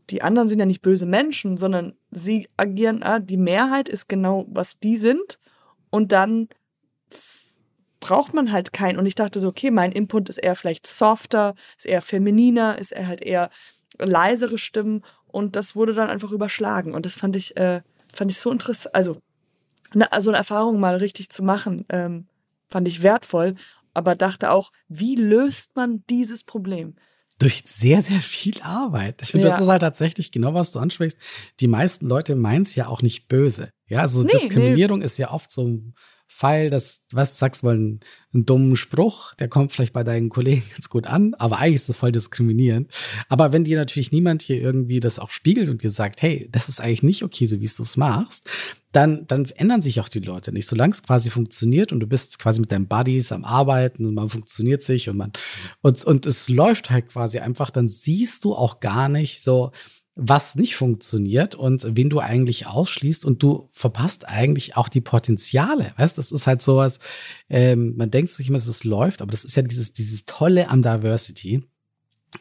die 0.09 0.21
anderen 0.21 0.47
sind 0.47 0.59
ja 0.59 0.65
nicht 0.65 0.81
böse 0.81 1.05
Menschen, 1.05 1.57
sondern 1.57 1.93
sie 2.11 2.47
agieren, 2.57 3.03
ah, 3.03 3.19
die 3.19 3.37
Mehrheit 3.37 3.89
ist 3.89 4.09
genau, 4.09 4.45
was 4.49 4.79
die 4.79 4.97
sind 4.97 5.39
und 5.89 6.11
dann 6.11 6.47
braucht 7.99 8.33
man 8.33 8.51
halt 8.51 8.73
keinen. 8.73 8.97
Und 8.97 9.05
ich 9.05 9.15
dachte 9.15 9.39
so, 9.39 9.49
okay, 9.49 9.71
mein 9.71 9.91
Input 9.91 10.29
ist 10.29 10.37
eher 10.37 10.55
vielleicht 10.55 10.87
softer, 10.87 11.53
ist 11.77 11.85
eher 11.85 12.01
femininer, 12.01 12.77
ist 12.79 12.91
eher 12.91 13.07
halt 13.07 13.21
eher 13.21 13.49
leisere 13.97 14.57
Stimmen 14.57 15.03
und 15.27 15.55
das 15.55 15.75
wurde 15.75 15.93
dann 15.93 16.09
einfach 16.09 16.31
überschlagen. 16.31 16.93
Und 16.93 17.05
das 17.05 17.15
fand 17.15 17.35
ich, 17.35 17.57
äh, 17.57 17.81
fand 18.13 18.31
ich 18.31 18.39
so 18.39 18.51
interessant. 18.51 18.95
Also, 18.95 19.17
ne, 19.93 20.11
also 20.11 20.29
eine 20.29 20.37
Erfahrung 20.37 20.79
mal 20.79 20.95
richtig 20.95 21.29
zu 21.29 21.43
machen, 21.43 21.85
ähm, 21.89 22.27
fand 22.67 22.87
ich 22.87 23.03
wertvoll, 23.03 23.55
aber 23.99 24.15
dachte 24.15 24.51
auch, 24.51 24.71
wie 24.87 25.15
löst 25.15 25.75
man 25.75 26.05
dieses 26.09 26.45
Problem? 26.45 26.95
Durch 27.37 27.63
sehr, 27.67 28.01
sehr 28.01 28.21
viel 28.21 28.61
Arbeit. 28.61 29.21
Ich 29.21 29.31
finde, 29.31 29.47
ja. 29.47 29.53
das 29.53 29.61
ist 29.61 29.67
halt 29.69 29.81
tatsächlich 29.81 30.31
genau, 30.31 30.53
was 30.53 30.71
du 30.71 30.79
ansprichst. 30.79 31.17
Die 31.59 31.67
meisten 31.67 32.07
Leute 32.07 32.35
meinen 32.35 32.63
es 32.63 32.75
ja 32.75 32.87
auch 32.87 33.01
nicht 33.01 33.27
böse. 33.27 33.71
Ja, 33.87 33.99
also 33.99 34.23
nee, 34.23 34.31
Diskriminierung 34.31 34.99
nee. 34.99 35.05
ist 35.05 35.17
ja 35.17 35.31
oft 35.31 35.51
so 35.51 35.67
ein 35.67 35.93
Pfeil, 36.29 36.69
das, 36.69 37.01
was 37.11 37.39
sagst 37.39 37.63
du 37.63 37.67
mal, 37.67 37.75
einen, 37.75 37.99
einen, 38.33 38.45
dummen 38.45 38.75
Spruch, 38.75 39.33
der 39.33 39.47
kommt 39.47 39.73
vielleicht 39.73 39.93
bei 39.93 40.03
deinen 40.03 40.29
Kollegen 40.29 40.63
ganz 40.71 40.87
gut 40.87 41.07
an, 41.07 41.33
aber 41.33 41.57
eigentlich 41.57 41.75
ist 41.75 41.89
es 41.89 41.97
voll 41.97 42.11
diskriminierend. 42.11 42.89
Aber 43.27 43.51
wenn 43.51 43.63
dir 43.63 43.77
natürlich 43.77 44.11
niemand 44.11 44.43
hier 44.43 44.61
irgendwie 44.61 44.99
das 44.99 45.17
auch 45.17 45.31
spiegelt 45.31 45.69
und 45.69 45.83
dir 45.83 45.89
sagt, 45.89 46.21
hey, 46.21 46.47
das 46.51 46.69
ist 46.69 46.81
eigentlich 46.81 47.03
nicht 47.03 47.23
okay, 47.23 47.45
so 47.45 47.59
wie 47.59 47.65
du 47.65 47.83
es 47.83 47.97
machst, 47.97 48.47
dann, 48.91 49.25
dann 49.27 49.45
ändern 49.55 49.81
sich 49.81 49.99
auch 49.99 50.09
die 50.09 50.19
Leute 50.19 50.51
nicht. 50.51 50.67
Solange 50.67 50.93
es 50.93 51.03
quasi 51.03 51.29
funktioniert 51.29 51.91
und 51.91 51.99
du 51.99 52.07
bist 52.07 52.39
quasi 52.39 52.59
mit 52.59 52.71
deinen 52.71 52.87
Buddies 52.87 53.31
am 53.31 53.43
Arbeiten 53.43 54.05
und 54.05 54.13
man 54.13 54.29
funktioniert 54.29 54.81
sich 54.83 55.09
und 55.09 55.17
man, 55.17 55.31
und, 55.81 56.03
und 56.03 56.25
es 56.25 56.47
läuft 56.47 56.89
halt 56.89 57.09
quasi 57.09 57.39
einfach, 57.39 57.71
dann 57.71 57.87
siehst 57.87 58.45
du 58.45 58.53
auch 58.53 58.79
gar 58.79 59.09
nicht 59.09 59.43
so, 59.43 59.71
was 60.21 60.55
nicht 60.55 60.75
funktioniert 60.75 61.55
und 61.55 61.85
wen 61.95 62.09
du 62.09 62.19
eigentlich 62.19 62.67
ausschließt 62.67 63.25
und 63.25 63.41
du 63.41 63.69
verpasst 63.71 64.27
eigentlich 64.27 64.75
auch 64.75 64.89
die 64.89 65.01
Potenziale. 65.01 65.93
Weißt, 65.97 66.17
das 66.17 66.31
ist 66.31 66.47
halt 66.47 66.61
sowas, 66.61 66.99
ähm, 67.49 67.95
man 67.95 68.11
denkt 68.11 68.31
sich 68.31 68.49
immer, 68.49 68.57
es 68.57 68.83
läuft, 68.83 69.21
aber 69.21 69.31
das 69.31 69.45
ist 69.45 69.55
ja 69.55 69.63
dieses, 69.63 69.93
dieses 69.93 70.25
Tolle 70.25 70.69
an 70.69 70.81
Diversity 70.81 71.63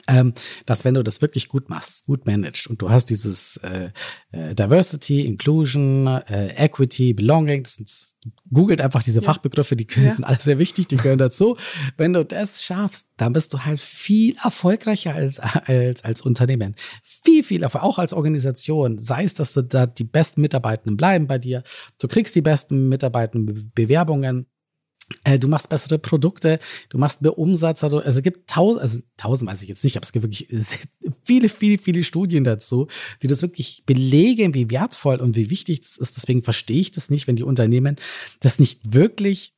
ähm, 0.07 0.35
dass 0.67 0.85
wenn 0.85 0.95
du 0.95 1.03
das 1.03 1.23
wirklich 1.23 1.49
gut 1.49 1.69
machst, 1.69 2.05
gut 2.07 2.27
managst 2.27 2.67
und 2.67 2.83
du 2.83 2.91
hast 2.91 3.07
dieses 3.07 3.57
äh, 3.59 3.91
äh, 4.33 4.55
Diversity, 4.55 5.27
Inclusion, 5.27 6.07
äh, 6.07 6.49
Equity, 6.57 7.15
Belonging, 7.15 7.63
das 7.63 7.77
sind, 7.77 7.91
googelt 8.53 8.81
einfach 8.81 9.03
diese 9.03 9.21
ja. 9.21 9.25
Fachbegriffe, 9.25 9.77
die 9.77 9.87
ja. 9.95 10.15
sind 10.15 10.25
alle 10.25 10.41
sehr 10.41 10.59
wichtig, 10.59 10.89
die 10.89 10.97
gehören 10.97 11.19
dazu. 11.19 11.57
Wenn 11.97 12.13
du 12.13 12.25
das 12.25 12.63
schaffst, 12.63 13.09
dann 13.17 13.33
bist 13.33 13.53
du 13.55 13.65
halt 13.65 13.81
viel 13.81 14.37
erfolgreicher 14.43 15.15
als, 15.15 15.39
als, 15.39 16.05
als 16.05 16.23
Unternehmen. 16.23 16.75
Viel, 17.03 17.43
viel 17.43 17.65
auch 17.65 17.99
als 17.99 18.13
Organisation. 18.13 18.99
Sei 18.99 19.25
es, 19.25 19.35
dass 19.35 19.53
du 19.53 19.63
da 19.63 19.87
die 19.87 20.05
besten 20.05 20.41
Mitarbeitenden 20.41 20.97
bleiben 20.97 21.27
bei 21.27 21.39
dir, 21.39 21.63
du 21.99 22.09
kriegst 22.09 22.35
die 22.35 22.43
besten 22.43 22.89
Mitarbeitenden 22.89 23.71
Bewerbungen 23.75 24.47
du 25.41 25.49
machst 25.49 25.69
bessere 25.69 25.99
Produkte, 25.99 26.59
du 26.91 26.99
machst 26.99 27.23
mehr 27.23 27.39
Umsatz. 27.39 27.83
Also, 27.83 27.99
also 27.99 28.19
es 28.19 28.23
gibt 28.23 28.49
tausend, 28.49 28.81
also 28.81 29.01
tausend 29.17 29.51
weiß 29.51 29.63
ich 29.63 29.69
jetzt 29.69 29.85
nicht, 29.85 29.97
aber 29.97 30.05
es 30.05 30.13
gibt 30.13 30.25
wirklich 30.25 30.49
viele, 31.25 31.49
viele, 31.49 31.79
viele 31.79 32.03
Studien 32.03 32.45
dazu, 32.45 32.89
die 33.23 33.27
das 33.27 33.43
wirklich 33.43 33.85
belegen, 33.87 34.55
wie 34.55 34.71
wertvoll 34.71 35.17
und 35.17 35.37
wie 35.37 35.51
wichtig 35.51 35.81
es 35.81 35.97
ist. 35.97 36.17
Deswegen 36.17 36.43
verstehe 36.43 36.81
ich 36.81 36.93
das 36.93 37.11
nicht, 37.11 37.27
wenn 37.27 37.37
die 37.37 37.43
Unternehmen 37.43 37.97
das 38.41 38.59
nicht 38.59 38.93
wirklich 38.93 39.55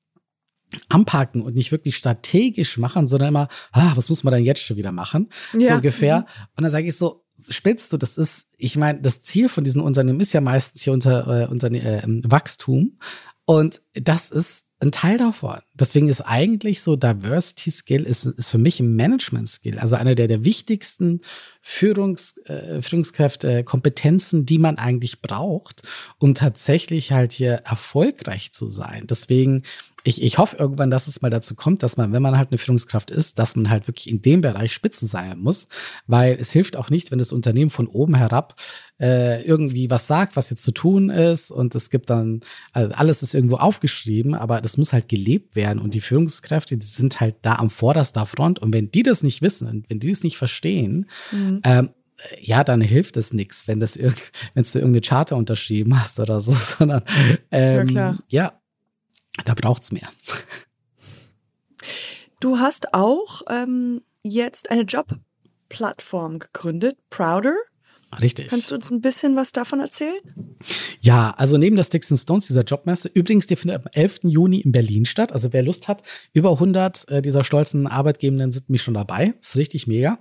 anpacken 0.88 1.42
und 1.42 1.56
nicht 1.56 1.72
wirklich 1.72 1.96
strategisch 1.96 2.78
machen, 2.78 3.06
sondern 3.06 3.30
immer, 3.30 3.48
ah, 3.72 3.92
was 3.96 4.08
muss 4.08 4.22
man 4.22 4.32
denn 4.32 4.44
jetzt 4.44 4.62
schon 4.62 4.76
wieder 4.76 4.92
machen? 4.92 5.28
Ja. 5.52 5.60
So 5.60 5.74
ungefähr. 5.74 6.20
Mhm. 6.20 6.24
Und 6.56 6.62
dann 6.62 6.70
sage 6.70 6.86
ich 6.86 6.96
so, 6.96 7.24
spitzt 7.48 7.92
du, 7.92 7.96
das 7.96 8.18
ist, 8.18 8.46
ich 8.56 8.76
meine, 8.76 9.00
das 9.00 9.22
Ziel 9.22 9.48
von 9.48 9.64
diesen 9.64 9.80
Unternehmen 9.80 10.20
ist 10.20 10.32
ja 10.32 10.40
meistens 10.40 10.82
hier 10.82 10.92
unter, 10.92 11.44
äh, 11.44 11.48
unter 11.48 11.72
äh, 11.72 12.02
Wachstum. 12.06 12.98
Und 13.46 13.82
das 13.94 14.30
ist 14.30 14.66
ein 14.80 14.92
Teil 14.92 15.18
davon. 15.18 15.58
Deswegen 15.74 16.08
ist 16.08 16.22
eigentlich 16.22 16.80
so 16.80 16.96
Diversity 16.96 17.70
Skill 17.70 18.04
ist, 18.04 18.24
ist 18.24 18.50
für 18.50 18.58
mich 18.58 18.80
ein 18.80 18.94
Management 18.96 19.48
Skill, 19.48 19.78
also 19.78 19.96
einer 19.96 20.14
der, 20.14 20.26
der 20.26 20.44
wichtigsten 20.44 21.20
Führungs, 21.60 22.38
äh, 22.46 22.80
Führungskräfte, 22.80 23.62
Kompetenzen, 23.64 24.46
die 24.46 24.58
man 24.58 24.78
eigentlich 24.78 25.20
braucht, 25.20 25.82
um 26.18 26.34
tatsächlich 26.34 27.12
halt 27.12 27.32
hier 27.32 27.52
erfolgreich 27.52 28.52
zu 28.52 28.68
sein. 28.68 29.06
Deswegen 29.06 29.64
ich, 30.02 30.22
ich 30.22 30.38
hoffe 30.38 30.56
irgendwann, 30.56 30.90
dass 30.90 31.06
es 31.06 31.20
mal 31.20 31.30
dazu 31.30 31.54
kommt, 31.54 31.82
dass 31.82 31.96
man, 31.96 32.12
wenn 32.12 32.22
man 32.22 32.36
halt 32.36 32.50
eine 32.50 32.58
Führungskraft 32.58 33.10
ist, 33.10 33.38
dass 33.38 33.56
man 33.56 33.68
halt 33.68 33.86
wirklich 33.86 34.08
in 34.08 34.22
dem 34.22 34.40
Bereich 34.40 34.72
Spitzen 34.72 35.06
sein 35.06 35.38
muss, 35.38 35.68
weil 36.06 36.36
es 36.40 36.52
hilft 36.52 36.76
auch 36.76 36.90
nichts, 36.90 37.10
wenn 37.10 37.18
das 37.18 37.32
Unternehmen 37.32 37.70
von 37.70 37.86
oben 37.86 38.14
herab 38.14 38.56
äh, 38.98 39.42
irgendwie 39.44 39.90
was 39.90 40.06
sagt, 40.06 40.36
was 40.36 40.50
jetzt 40.50 40.62
zu 40.62 40.72
tun 40.72 41.10
ist 41.10 41.50
und 41.50 41.74
es 41.74 41.90
gibt 41.90 42.10
dann, 42.10 42.40
also 42.72 42.92
alles 42.94 43.22
ist 43.22 43.34
irgendwo 43.34 43.56
aufgeschrieben, 43.56 44.34
aber 44.34 44.60
das 44.60 44.69
das 44.70 44.76
muss 44.76 44.92
halt 44.92 45.08
gelebt 45.08 45.56
werden. 45.56 45.80
Und 45.80 45.94
die 45.94 46.00
Führungskräfte, 46.00 46.76
die 46.76 46.86
sind 46.86 47.20
halt 47.20 47.36
da 47.42 47.56
am 47.56 47.70
vorderster 47.70 48.24
Front. 48.26 48.60
Und 48.60 48.72
wenn 48.72 48.90
die 48.90 49.02
das 49.02 49.22
nicht 49.22 49.42
wissen, 49.42 49.66
und 49.68 49.90
wenn 49.90 49.98
die 49.98 50.08
das 50.08 50.22
nicht 50.22 50.38
verstehen, 50.38 51.08
mhm. 51.32 51.60
ähm, 51.64 51.90
ja, 52.38 52.64
dann 52.64 52.80
hilft 52.80 53.16
es 53.16 53.32
nichts, 53.32 53.66
wenn 53.66 53.80
das 53.80 53.98
wenn 53.98 54.14
du 54.54 54.78
irgendeine 54.78 55.00
Charter 55.00 55.36
unterschrieben 55.36 55.98
hast 55.98 56.20
oder 56.20 56.40
so, 56.40 56.52
sondern 56.78 57.02
ähm, 57.50 57.88
ja, 57.88 58.16
ja, 58.28 58.52
da 59.44 59.54
braucht's 59.54 59.90
mehr. 59.90 60.08
Du 62.40 62.58
hast 62.58 62.94
auch 62.94 63.42
ähm, 63.50 64.02
jetzt 64.22 64.70
eine 64.70 64.82
Jobplattform 64.82 66.38
gegründet, 66.38 66.98
Prouder. 67.10 67.54
Richtig. 68.20 68.48
Kannst 68.48 68.70
du 68.70 68.74
uns 68.74 68.90
ein 68.90 69.00
bisschen 69.00 69.36
was 69.36 69.52
davon 69.52 69.80
erzählen? 69.80 70.18
Ja, 71.00 71.30
also 71.36 71.58
neben 71.58 71.76
der 71.76 71.84
Sticks 71.84 72.10
and 72.10 72.20
Stones, 72.20 72.46
dieser 72.46 72.64
Jobmesse, 72.64 73.08
übrigens, 73.12 73.46
die 73.46 73.56
findet 73.56 73.80
am 73.80 73.90
11. 73.92 74.20
Juni 74.24 74.60
in 74.60 74.72
Berlin 74.72 75.04
statt. 75.04 75.32
Also 75.32 75.52
wer 75.52 75.62
Lust 75.62 75.86
hat, 75.86 76.02
über 76.32 76.52
100 76.52 77.08
äh, 77.08 77.22
dieser 77.22 77.44
stolzen 77.44 77.86
Arbeitgebenden 77.86 78.50
sind 78.50 78.68
mich 78.68 78.82
schon 78.82 78.94
dabei. 78.94 79.34
Das 79.40 79.50
ist 79.50 79.56
richtig 79.56 79.86
mega. 79.86 80.18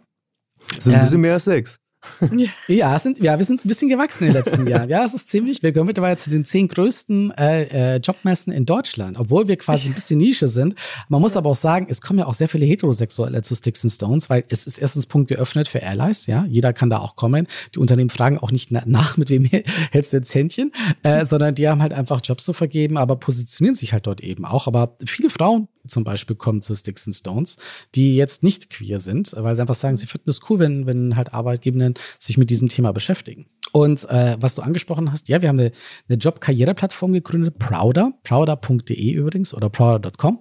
Das 0.75 0.83
sind 0.83 0.93
ein 0.93 1.01
bisschen 1.01 1.15
ähm, 1.15 1.21
mehr 1.21 1.33
als 1.33 1.45
sechs. 1.45 1.79
ja, 2.67 2.97
sind, 2.97 3.19
ja, 3.19 3.37
wir 3.37 3.45
sind 3.45 3.63
ein 3.63 3.67
bisschen 3.67 3.89
gewachsen 3.89 4.27
in 4.27 4.33
den 4.33 4.43
letzten 4.43 4.67
Jahren. 4.67 4.89
Ja, 4.89 5.03
es 5.03 5.13
ist 5.13 5.27
ziemlich. 5.27 5.61
Wir 5.61 5.73
gehören 5.73 5.87
mittlerweile 5.87 6.15
zu 6.15 6.29
den 6.29 6.45
zehn 6.45 6.67
größten 6.69 7.31
äh, 7.31 7.95
äh, 7.95 7.97
Jobmessen 7.97 8.53
in 8.53 8.65
Deutschland, 8.65 9.19
obwohl 9.19 9.47
wir 9.47 9.57
quasi 9.57 9.89
ein 9.89 9.93
bisschen 9.93 10.17
Nische 10.17 10.47
sind. 10.47 10.75
Man 11.09 11.19
muss 11.19 11.35
aber 11.35 11.49
auch 11.49 11.55
sagen, 11.55 11.87
es 11.89 12.01
kommen 12.01 12.19
ja 12.19 12.25
auch 12.25 12.33
sehr 12.33 12.47
viele 12.47 12.65
Heterosexuelle 12.65 13.41
zu 13.41 13.53
Sticks 13.53 13.83
and 13.83 13.91
Stones, 13.91 14.29
weil 14.29 14.45
es 14.47 14.65
ist 14.65 14.77
erstens 14.77 15.07
Punkt 15.07 15.27
geöffnet 15.27 15.67
für 15.67 15.83
Allies. 15.83 16.25
Ja, 16.25 16.45
jeder 16.47 16.71
kann 16.71 16.89
da 16.89 16.99
auch 16.99 17.15
kommen. 17.17 17.47
Die 17.75 17.79
Unternehmen 17.79 18.09
fragen 18.09 18.37
auch 18.37 18.51
nicht 18.51 18.71
nach, 18.71 19.17
mit 19.17 19.29
wem 19.29 19.45
hältst 19.91 20.13
du 20.13 20.17
jetzt 20.17 20.33
Händchen, 20.33 20.71
äh, 21.03 21.25
sondern 21.25 21.53
die 21.53 21.67
haben 21.67 21.81
halt 21.81 21.93
einfach 21.93 22.21
Jobs 22.23 22.45
zu 22.45 22.53
vergeben, 22.53 22.97
aber 22.97 23.17
positionieren 23.17 23.75
sich 23.75 23.91
halt 23.91 24.07
dort 24.07 24.21
eben 24.21 24.45
auch. 24.45 24.67
Aber 24.67 24.95
viele 25.05 25.29
Frauen 25.29 25.67
zum 25.89 26.03
Beispiel 26.03 26.35
kommen 26.35 26.61
zu 26.61 26.75
Sticks 26.75 27.05
and 27.07 27.15
Stones, 27.15 27.57
die 27.95 28.15
jetzt 28.15 28.43
nicht 28.43 28.69
queer 28.69 28.99
sind, 28.99 29.33
weil 29.35 29.55
sie 29.55 29.61
einfach 29.61 29.75
sagen, 29.75 29.95
sie 29.95 30.07
finden 30.07 30.29
es 30.29 30.39
cool, 30.49 30.59
wenn, 30.59 30.85
wenn 30.85 31.15
halt 31.15 31.33
Arbeitgebenden 31.33 31.95
sich 32.17 32.37
mit 32.37 32.49
diesem 32.49 32.69
Thema 32.69 32.91
beschäftigen. 32.91 33.47
Und 33.71 34.09
äh, 34.09 34.37
was 34.39 34.55
du 34.55 34.61
angesprochen 34.61 35.11
hast, 35.11 35.29
ja, 35.29 35.41
wir 35.41 35.49
haben 35.49 35.59
eine, 35.59 35.71
eine 36.07 36.17
Job-Karriere-Plattform 36.17 37.13
gegründet, 37.13 37.59
Prouder, 37.59 38.13
prouder.de 38.23 39.11
übrigens 39.11 39.53
oder 39.53 39.69
prouder.com. 39.69 40.39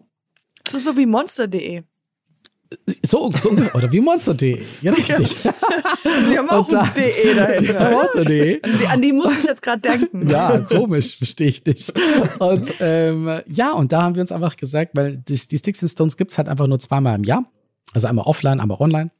So 0.70 0.96
wie 0.96 1.06
monster.de. 1.06 1.82
So, 3.02 3.30
so 3.30 3.50
oder 3.50 3.90
wie 3.92 4.00
Monster.de. 4.00 4.62
Ja, 4.82 4.92
richtig. 4.92 5.28
Sie 5.36 6.38
haben 6.38 6.50
auch 6.50 6.68
da, 6.68 6.86
DE 6.94 7.34
dahinter. 7.34 7.90
Monster.de. 7.90 8.62
An, 8.62 8.78
die, 8.78 8.86
an 8.86 9.02
die 9.02 9.12
musste 9.12 9.34
ich 9.38 9.44
jetzt 9.44 9.62
gerade 9.62 9.80
denken. 9.80 10.26
Ja, 10.26 10.58
komisch, 10.58 11.16
verstehe 11.16 11.48
ich 11.48 11.64
nicht. 11.64 11.92
Und 12.38 12.74
ähm, 12.80 13.40
ja, 13.46 13.72
und 13.72 13.92
da 13.92 14.02
haben 14.02 14.14
wir 14.14 14.20
uns 14.20 14.32
einfach 14.32 14.56
gesagt, 14.56 14.92
weil 14.94 15.16
die, 15.16 15.38
die 15.38 15.58
Sticks 15.58 15.82
and 15.82 15.90
Stones 15.90 16.16
gibt 16.16 16.32
es 16.32 16.38
halt 16.38 16.48
einfach 16.48 16.66
nur 16.66 16.78
zweimal 16.78 17.16
im 17.16 17.24
Jahr. 17.24 17.44
Also 17.94 18.06
einmal 18.06 18.26
offline, 18.26 18.60
einmal 18.60 18.78
online. 18.80 19.10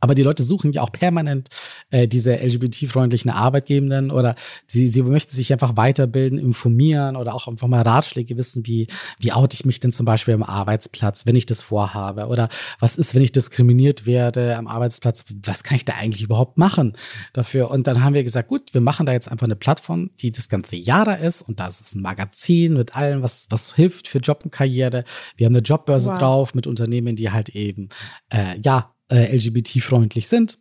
Aber 0.00 0.14
die 0.14 0.22
Leute 0.22 0.42
suchen 0.42 0.72
ja 0.72 0.82
auch 0.82 0.92
permanent 0.92 1.48
äh, 1.90 2.08
diese 2.08 2.34
LGBT-freundlichen 2.34 3.30
Arbeitgebenden 3.30 4.10
oder 4.10 4.34
sie, 4.66 4.88
sie 4.88 5.02
möchten 5.02 5.34
sich 5.34 5.52
einfach 5.52 5.76
weiterbilden, 5.76 6.38
informieren 6.38 7.16
oder 7.16 7.34
auch 7.34 7.46
einfach 7.46 7.68
mal 7.68 7.82
Ratschläge 7.82 8.36
wissen, 8.36 8.66
wie, 8.66 8.88
wie 9.18 9.32
oute 9.32 9.54
ich 9.54 9.64
mich 9.64 9.80
denn 9.80 9.92
zum 9.92 10.06
Beispiel 10.06 10.34
am 10.34 10.42
Arbeitsplatz, 10.42 11.26
wenn 11.26 11.36
ich 11.36 11.46
das 11.46 11.62
vorhabe? 11.62 12.26
Oder 12.26 12.48
was 12.78 12.96
ist, 12.96 13.14
wenn 13.14 13.22
ich 13.22 13.32
diskriminiert 13.32 14.06
werde 14.06 14.56
am 14.56 14.66
Arbeitsplatz? 14.66 15.24
Was 15.44 15.64
kann 15.64 15.76
ich 15.76 15.84
da 15.84 15.94
eigentlich 15.94 16.22
überhaupt 16.22 16.56
machen 16.58 16.96
dafür? 17.32 17.70
Und 17.70 17.86
dann 17.86 18.02
haben 18.02 18.14
wir 18.14 18.24
gesagt, 18.24 18.48
gut, 18.48 18.72
wir 18.72 18.80
machen 18.80 19.06
da 19.06 19.12
jetzt 19.12 19.30
einfach 19.30 19.46
eine 19.46 19.56
Plattform, 19.56 20.10
die 20.20 20.32
das 20.32 20.48
ganze 20.48 20.76
Jahr 20.76 21.04
da 21.04 21.14
ist 21.14 21.42
und 21.42 21.60
da 21.60 21.66
ist 21.66 21.94
ein 21.94 22.02
Magazin 22.02 22.74
mit 22.74 22.96
allem, 22.96 23.22
was, 23.22 23.46
was 23.50 23.74
hilft 23.74 24.08
für 24.08 24.18
Job 24.18 24.40
und 24.44 24.50
Karriere. 24.50 25.04
Wir 25.36 25.46
haben 25.46 25.54
eine 25.54 25.62
Jobbörse 25.62 26.10
wow. 26.10 26.18
drauf 26.18 26.54
mit 26.54 26.66
Unternehmen, 26.66 27.16
die 27.16 27.30
halt 27.30 27.50
eben, 27.50 27.88
äh, 28.30 28.58
ja, 28.62 28.94
äh, 29.10 29.34
LGBT-freundlich 29.34 30.28
sind. 30.28 30.58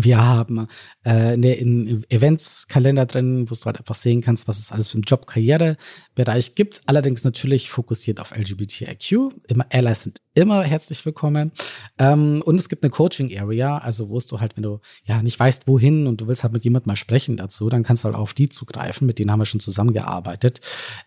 Wir 0.00 0.22
haben 0.22 0.68
äh, 1.04 1.10
einen 1.10 2.04
Eventskalender 2.08 3.04
drin, 3.04 3.50
wo 3.50 3.54
du 3.54 3.64
halt 3.66 3.78
einfach 3.78 3.94
sehen 3.94 4.22
kannst, 4.22 4.48
was 4.48 4.58
es 4.58 4.72
alles 4.72 4.88
für 4.88 4.94
einen 4.94 5.02
Job-Karriere-Bereich 5.02 6.54
gibt. 6.54 6.80
Allerdings 6.86 7.24
natürlich 7.24 7.68
fokussiert 7.68 8.18
auf 8.18 8.34
LGBTIQ. 8.34 9.34
Immer 9.48 9.66
Allies 9.70 10.04
sind 10.04 10.22
immer 10.32 10.62
herzlich 10.62 11.04
willkommen. 11.04 11.52
Ähm, 11.98 12.42
und 12.46 12.54
es 12.54 12.70
gibt 12.70 12.82
eine 12.82 12.90
Coaching-Area, 12.90 13.78
also 13.78 14.08
wo 14.08 14.18
du 14.18 14.40
halt, 14.40 14.56
wenn 14.56 14.62
du 14.62 14.80
ja 15.04 15.22
nicht 15.22 15.38
weißt, 15.38 15.68
wohin 15.68 16.06
und 16.06 16.22
du 16.22 16.26
willst 16.26 16.42
halt 16.42 16.54
mit 16.54 16.64
jemandem 16.64 16.88
mal 16.88 16.96
sprechen 16.96 17.36
dazu, 17.36 17.68
dann 17.68 17.82
kannst 17.82 18.04
du 18.04 18.06
halt 18.06 18.16
auf 18.16 18.32
die 18.32 18.48
zugreifen. 18.48 19.06
Mit 19.06 19.18
denen 19.18 19.30
haben 19.30 19.40
wir 19.40 19.46
schon 19.46 19.60
zusammengearbeitet. 19.60 20.62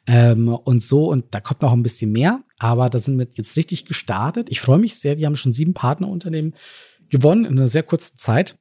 Ähm, 0.05 0.47
und 0.49 0.83
so, 0.83 1.09
und 1.09 1.25
da 1.31 1.39
kommt 1.39 1.63
noch 1.63 1.73
ein 1.73 1.81
bisschen 1.81 2.11
mehr, 2.11 2.43
aber 2.57 2.89
da 2.89 2.99
sind 2.99 3.17
wir 3.17 3.27
jetzt 3.35 3.57
richtig 3.57 3.85
gestartet. 3.85 4.49
Ich 4.49 4.61
freue 4.61 4.79
mich 4.79 4.95
sehr. 4.95 5.17
Wir 5.17 5.25
haben 5.25 5.35
schon 5.35 5.51
sieben 5.51 5.73
Partnerunternehmen 5.73 6.53
gewonnen 7.09 7.45
in 7.45 7.57
einer 7.57 7.67
sehr 7.67 7.83
kurzen 7.83 8.17
Zeit 8.17 8.57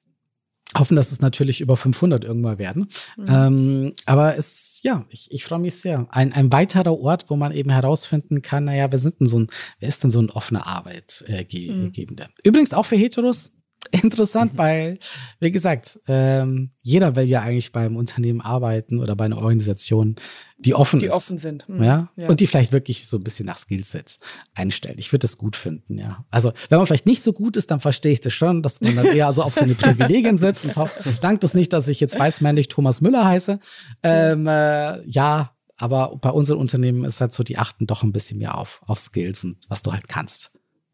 hoffen, 0.76 0.96
dass 0.96 1.12
es 1.12 1.20
natürlich 1.20 1.60
über 1.60 1.76
500 1.76 2.24
irgendwann 2.24 2.58
werden. 2.58 2.88
Mhm. 3.16 3.26
Ähm, 3.28 3.92
aber 4.06 4.36
es, 4.36 4.80
ja, 4.82 5.06
ich, 5.08 5.30
ich 5.30 5.44
freue 5.44 5.60
mich 5.60 5.76
sehr. 5.76 6.06
Ein, 6.10 6.32
ein 6.32 6.52
weiterer 6.52 6.98
Ort, 6.98 7.30
wo 7.30 7.36
man 7.36 7.52
eben 7.52 7.70
herausfinden 7.70 8.42
kann, 8.42 8.64
naja, 8.64 8.90
wer 8.90 8.98
sind 8.98 9.20
denn 9.20 9.26
so 9.26 9.38
ein, 9.40 9.48
wer 9.78 9.88
ist 9.88 10.02
denn 10.02 10.10
so 10.10 10.20
ein 10.20 10.30
offener 10.30 10.66
Arbeitgebender? 10.66 12.24
Mhm. 12.24 12.32
Übrigens 12.42 12.74
auch 12.74 12.86
für 12.86 12.96
Heteros, 12.96 13.52
interessant, 13.90 14.54
mhm. 14.54 14.58
weil, 14.58 14.98
wie 15.40 15.50
gesagt, 15.50 16.00
ähm, 16.08 16.70
jeder 16.82 17.16
will 17.16 17.24
ja 17.24 17.40
eigentlich 17.40 17.72
beim 17.72 17.96
Unternehmen 17.96 18.40
arbeiten 18.40 19.00
oder 19.00 19.16
bei 19.16 19.24
einer 19.24 19.38
Organisation, 19.38 20.16
die 20.58 20.74
offen 20.74 21.00
die 21.00 21.06
ist. 21.06 21.12
Die 21.12 21.16
offen 21.16 21.38
sind. 21.38 21.68
Mhm. 21.68 21.82
Ja? 21.82 22.08
ja? 22.16 22.28
Und 22.28 22.40
die 22.40 22.46
vielleicht 22.46 22.72
wirklich 22.72 23.06
so 23.06 23.16
ein 23.16 23.24
bisschen 23.24 23.46
nach 23.46 23.58
Skillsets 23.58 24.18
einstellen. 24.54 24.96
Ich 24.98 25.12
würde 25.12 25.20
das 25.20 25.38
gut 25.38 25.56
finden, 25.56 25.98
ja. 25.98 26.24
Also, 26.30 26.52
wenn 26.68 26.78
man 26.78 26.86
vielleicht 26.86 27.06
nicht 27.06 27.22
so 27.22 27.32
gut 27.32 27.56
ist, 27.56 27.70
dann 27.70 27.80
verstehe 27.80 28.12
ich 28.12 28.20
das 28.20 28.32
schon, 28.32 28.62
dass 28.62 28.80
man 28.80 28.96
dann 28.96 29.06
eher 29.06 29.32
so 29.32 29.42
auf 29.42 29.54
seine 29.54 29.74
Privilegien 29.74 30.38
setzt 30.38 30.64
und 30.64 30.76
hofft, 30.76 30.96
dankt 31.22 31.44
es 31.44 31.54
nicht, 31.54 31.72
dass 31.72 31.88
ich 31.88 32.00
jetzt 32.00 32.18
weißmännlich 32.18 32.68
Thomas 32.68 33.00
Müller 33.00 33.24
heiße. 33.24 33.58
Ähm, 34.02 34.46
äh, 34.46 35.06
ja, 35.06 35.54
aber 35.76 36.16
bei 36.16 36.30
unseren 36.30 36.58
Unternehmen 36.58 37.04
ist 37.04 37.20
halt 37.20 37.32
so, 37.32 37.42
die 37.42 37.58
achten 37.58 37.86
doch 37.86 38.02
ein 38.02 38.12
bisschen 38.12 38.38
mehr 38.38 38.56
auf, 38.56 38.80
auf 38.86 38.98
Skills 38.98 39.44
und 39.44 39.58
was 39.68 39.82
du 39.82 39.92
halt 39.92 40.08
kannst. 40.08 40.52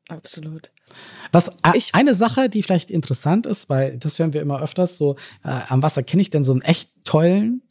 Absolut. 0.09 0.73
Was 1.33 1.53
ich, 1.75 1.95
eine 1.95 2.15
Sache, 2.15 2.49
die 2.49 2.63
vielleicht 2.63 2.91
interessant 2.91 3.47
ist, 3.47 3.69
weil 3.69 3.97
das 3.99 4.19
hören 4.19 4.33
wir 4.33 4.43
immer 4.43 4.61
öfters, 4.61 4.99
so 4.99 5.17
äh, 5.45 5.61
am 5.69 5.83
Wasser 5.83 6.03
kenne 6.03 6.23
ich 6.23 6.31
denn 6.31 6.45
so 6.45 6.53
einen 6.53 6.63
echt 6.63 6.91
tollen 7.05 7.63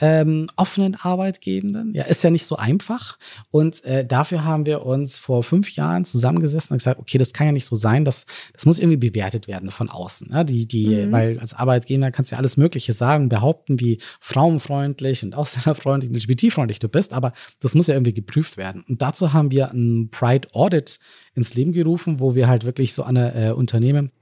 ähm, 0.00 0.46
offenen 0.56 0.94
Arbeitgebenden. 0.94 1.94
Ja, 1.94 2.04
ist 2.04 2.22
ja 2.22 2.30
nicht 2.30 2.46
so 2.46 2.56
einfach. 2.56 3.18
Und 3.50 3.84
äh, 3.84 4.06
dafür 4.06 4.44
haben 4.44 4.66
wir 4.66 4.84
uns 4.86 5.18
vor 5.18 5.42
fünf 5.42 5.70
Jahren 5.72 6.04
zusammengesessen 6.04 6.74
und 6.74 6.78
gesagt, 6.78 7.00
okay, 7.00 7.18
das 7.18 7.32
kann 7.32 7.46
ja 7.46 7.52
nicht 7.52 7.66
so 7.66 7.76
sein, 7.76 8.04
das, 8.04 8.26
das 8.52 8.66
muss 8.66 8.78
irgendwie 8.78 9.10
bewertet 9.10 9.48
werden 9.48 9.70
von 9.70 9.88
außen. 9.88 10.30
Ne? 10.30 10.44
Die, 10.44 10.66
die, 10.66 10.88
mhm. 10.88 11.12
Weil 11.12 11.38
als 11.38 11.54
Arbeitgeber 11.54 12.10
kannst 12.10 12.30
du 12.30 12.34
ja 12.34 12.38
alles 12.38 12.56
Mögliche 12.56 12.92
sagen, 12.92 13.28
behaupten, 13.28 13.80
wie 13.80 13.98
frauenfreundlich 14.20 15.22
und 15.24 15.34
ausländerfreundlich 15.38 16.10
und 16.10 16.16
LGBT-freundlich 16.16 16.78
du 16.78 16.88
bist, 16.88 17.12
aber 17.12 17.32
das 17.60 17.74
muss 17.74 17.86
ja 17.86 17.94
irgendwie 17.94 18.14
geprüft 18.14 18.56
werden. 18.56 18.84
Und 18.88 19.02
dazu 19.02 19.32
haben 19.32 19.50
wir 19.50 19.70
ein 19.72 20.10
Pride 20.10 20.48
Audit 20.52 21.00
ins 21.34 21.54
Leben 21.54 21.72
gerufen, 21.72 22.20
wo 22.20 22.34
wir 22.34 22.48
halt 22.48 22.64
wirklich 22.64 22.92
so 22.92 23.02
eine 23.02 23.34
äh, 23.34 23.52
Unternehmen 23.52 24.12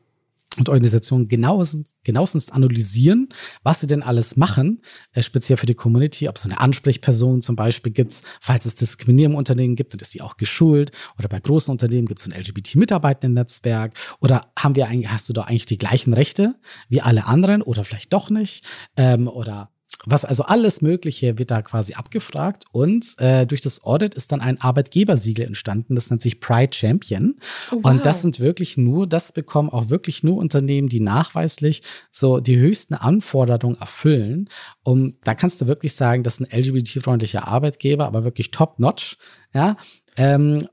und 0.59 0.69
Organisationen 0.69 1.29
genauestens, 1.29 1.95
genauestens 2.05 2.51
analysieren, 2.51 3.29
was 3.62 3.81
sie 3.81 3.87
denn 3.87 4.03
alles 4.03 4.37
machen, 4.37 4.83
äh, 5.12 5.23
speziell 5.23 5.57
für 5.57 5.66
die 5.66 5.75
Community, 5.75 6.29
ob 6.29 6.37
es 6.37 6.42
so 6.42 6.49
eine 6.49 6.61
Ansprechperson 6.61 7.42
zum 7.42 7.57
Beispiel 7.57 7.92
gibt, 7.92 8.23
falls 8.40 8.66
es 8.66 8.75
Diskriminierung 8.75 9.33
im 9.33 9.38
Unternehmen 9.38 9.77
gibt, 9.77 9.92
und 9.92 10.03
ist 10.03 10.12
sie 10.12 10.23
auch 10.23 10.37
geschult, 10.37 10.90
oder 11.19 11.29
bei 11.29 11.40
großen 11.40 11.71
Unternehmen 11.71 12.07
gibt 12.07 12.21
es 12.21 12.27
ein 12.27 12.33
LGBT-Mitarbeitenden-Netzwerk, 12.33 13.95
oder 14.21 14.53
haben 14.59 14.77
wir 14.77 14.87
eigentlich, 14.87 15.11
hast 15.11 15.29
du 15.29 15.33
da 15.33 15.42
eigentlich 15.42 15.66
die 15.66 15.79
gleichen 15.79 16.12
Rechte 16.12 16.55
wie 16.88 17.01
alle 17.01 17.27
anderen, 17.27 17.62
oder 17.62 17.85
vielleicht 17.85 18.12
doch 18.12 18.31
nicht, 18.31 18.64
ähm, 18.97 19.29
oder 19.29 19.71
was 20.07 20.25
also 20.25 20.45
alles 20.45 20.81
Mögliche 20.81 21.38
wird 21.38 21.51
da 21.51 21.62
quasi 21.62 21.95
abgefragt 21.95 22.64
und 22.71 23.16
äh, 23.19 23.45
durch 23.45 23.61
das 23.61 23.85
Audit 23.85 24.14
ist 24.14 24.33
dann 24.33 24.40
ein 24.40 24.61
Arbeitgebersiegel 24.61 25.45
entstanden, 25.45 25.97
das 25.97 26.11
nennt 26.11 26.23
sich 26.23 26.40
Pride 26.40 26.75
Champion. 26.75 27.35
Oh, 27.71 27.81
wow. 27.83 27.92
Und 27.92 28.07
das 28.07 28.23
sind 28.23 28.40
wirklich 28.40 28.77
nur, 28.77 29.07
das 29.07 29.33
bekommen 29.33 29.69
auch 29.69 29.90
wirklich 29.90 30.23
nur 30.23 30.37
Unternehmen, 30.37 30.88
die 30.88 31.01
nachweislich 31.01 31.83
so 32.11 32.38
die 32.38 32.57
höchsten 32.57 32.95
Anforderungen 32.95 33.79
erfüllen. 33.81 34.49
Um, 34.85 35.16
da 35.25 35.35
kannst 35.35 35.61
du 35.61 35.66
wirklich 35.66 35.95
sagen, 35.95 36.23
das 36.23 36.38
ist 36.38 36.53
ein 36.53 36.59
LGBT-freundlicher 36.59 37.47
Arbeitgeber, 37.47 38.07
aber 38.07 38.25
wirklich 38.25 38.53
top-notch. 38.53 39.19
Ja, 39.53 39.77
ähm, 40.16 40.66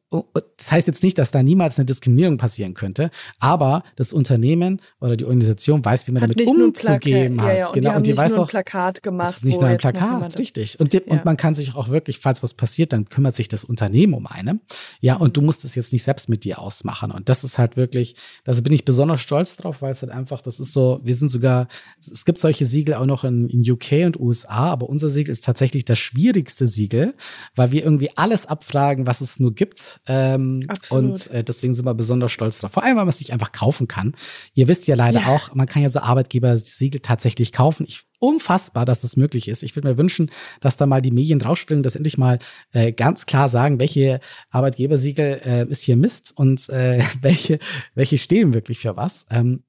das 0.57 0.71
heißt 0.71 0.87
jetzt 0.87 1.03
nicht, 1.03 1.17
dass 1.17 1.31
da 1.31 1.43
niemals 1.43 1.77
eine 1.77 1.85
Diskriminierung 1.85 2.37
passieren 2.37 2.73
könnte, 2.73 3.11
aber 3.39 3.83
das 3.95 4.13
Unternehmen 4.13 4.79
oder 5.01 5.15
die 5.17 5.25
Organisation 5.25 5.83
weiß, 5.83 6.07
wie 6.07 6.11
man 6.11 6.23
Hat 6.23 6.31
damit 6.31 6.47
umzugehen 6.47 7.41
hat. 7.41 7.47
ja, 7.47 7.53
ja, 7.57 7.67
und 7.67 7.73
genau, 7.73 7.91
die 7.91 7.95
und 7.97 8.05
die 8.07 8.11
nicht 8.11 8.19
weiß 8.19 8.31
nur 8.31 8.39
ein 8.39 8.43
auch, 8.45 8.49
Plakat 8.49 9.03
gemacht, 9.03 9.27
das 9.29 9.35
ist 9.37 9.45
nicht 9.45 9.59
nur 9.59 9.69
ein 9.69 9.77
Plakat, 9.77 10.39
richtig. 10.39 10.79
Und, 10.79 10.93
Ja. 10.93 11.01
und 11.07 11.25
man 11.25 11.37
kann 11.37 11.55
sich 11.55 11.75
auch 11.75 11.89
wirklich, 11.89 12.19
falls 12.19 12.43
was 12.43 12.53
passiert, 12.53 12.93
dann 12.93 13.09
kümmert 13.09 13.35
sich 13.35 13.47
das 13.47 13.63
Unternehmen 13.63 14.13
um 14.13 14.27
einen. 14.27 14.61
Ja, 15.01 15.15
und 15.15 15.37
du 15.37 15.41
musst 15.41 15.65
es 15.65 15.75
jetzt 15.75 15.93
nicht 15.93 16.03
selbst 16.03 16.29
mit 16.29 16.43
dir 16.43 16.59
ausmachen. 16.59 17.11
Und 17.11 17.29
das 17.29 17.43
ist 17.43 17.57
halt 17.57 17.77
wirklich, 17.77 18.15
da 18.43 18.53
bin 18.61 18.73
ich 18.73 18.85
besonders 18.85 19.21
stolz 19.21 19.55
drauf, 19.57 19.81
weil 19.81 19.91
es 19.91 20.01
halt 20.01 20.11
einfach, 20.11 20.41
das 20.41 20.59
ist 20.59 20.73
so, 20.73 20.99
wir 21.03 21.15
sind 21.15 21.29
sogar, 21.29 21.67
es 21.99 22.25
gibt 22.25 22.39
solche 22.39 22.65
Siegel 22.65 22.95
auch 22.95 23.05
noch 23.05 23.23
in, 23.23 23.49
in 23.49 23.69
UK 23.69 24.05
und 24.05 24.19
USA, 24.19 24.71
aber 24.71 24.89
unser 24.89 25.09
Siegel 25.09 25.31
ist 25.31 25.43
tatsächlich 25.43 25.85
das 25.85 25.97
schwierigste 25.99 26.67
Siegel, 26.67 27.13
weil 27.55 27.71
wir 27.71 27.83
irgendwie 27.83 28.09
alles 28.15 28.45
abfragen, 28.45 29.07
was 29.07 29.21
es 29.21 29.39
nur 29.39 29.53
gibt. 29.53 29.99
Ähm, 30.05 30.67
und 30.89 31.27
äh, 31.31 31.43
deswegen 31.43 31.73
sind 31.73 31.85
wir 31.85 31.93
besonders 31.93 32.31
stolz 32.31 32.59
drauf. 32.59 32.71
Vor 32.71 32.83
allem, 32.83 32.97
weil 32.97 33.03
man 33.05 33.09
es 33.09 33.19
sich 33.19 33.31
einfach 33.31 33.51
kaufen 33.51 33.87
kann. 33.87 34.15
Ihr 34.53 34.67
wisst 34.67 34.87
ja 34.87 34.95
leider 34.95 35.21
Ja. 35.21 35.27
auch, 35.27 35.53
man 35.55 35.67
kann 35.67 35.81
ja 35.81 35.89
so 35.89 35.99
Arbeitgeber-Siegel 35.99 36.99
tatsächlich 37.01 37.53
kaufen. 37.53 37.85
Ich, 37.87 38.01
unfassbar, 38.19 38.85
dass 38.85 38.99
das 38.99 39.15
möglich 39.17 39.47
ist. 39.47 39.63
Ich 39.63 39.75
würde 39.75 39.87
mir 39.89 39.97
wünschen, 39.97 40.29
dass 40.61 40.77
da 40.77 40.85
mal 40.85 41.01
die 41.01 41.11
Medien 41.11 41.41
rausspringen, 41.41 41.83
dass 41.83 41.95
endlich 41.95 42.17
mal 42.17 42.39
äh, 42.71 42.91
ganz 42.91 43.25
klar 43.25 43.47
sagen, 43.49 43.79
welche 43.79 44.19
Arbeitgebersiegel 44.49 45.41
äh, 45.45 45.67
ist 45.69 45.83
hier 45.83 45.95
Mist 45.97 46.33
und 46.35 46.67
äh, 46.69 47.03
welche, 47.21 47.59
welche 47.95 48.17
stehen 48.17 48.53
wirklich 48.53 48.79
für 48.79 48.95
was. 48.97 49.25
Ähm, 49.29 49.63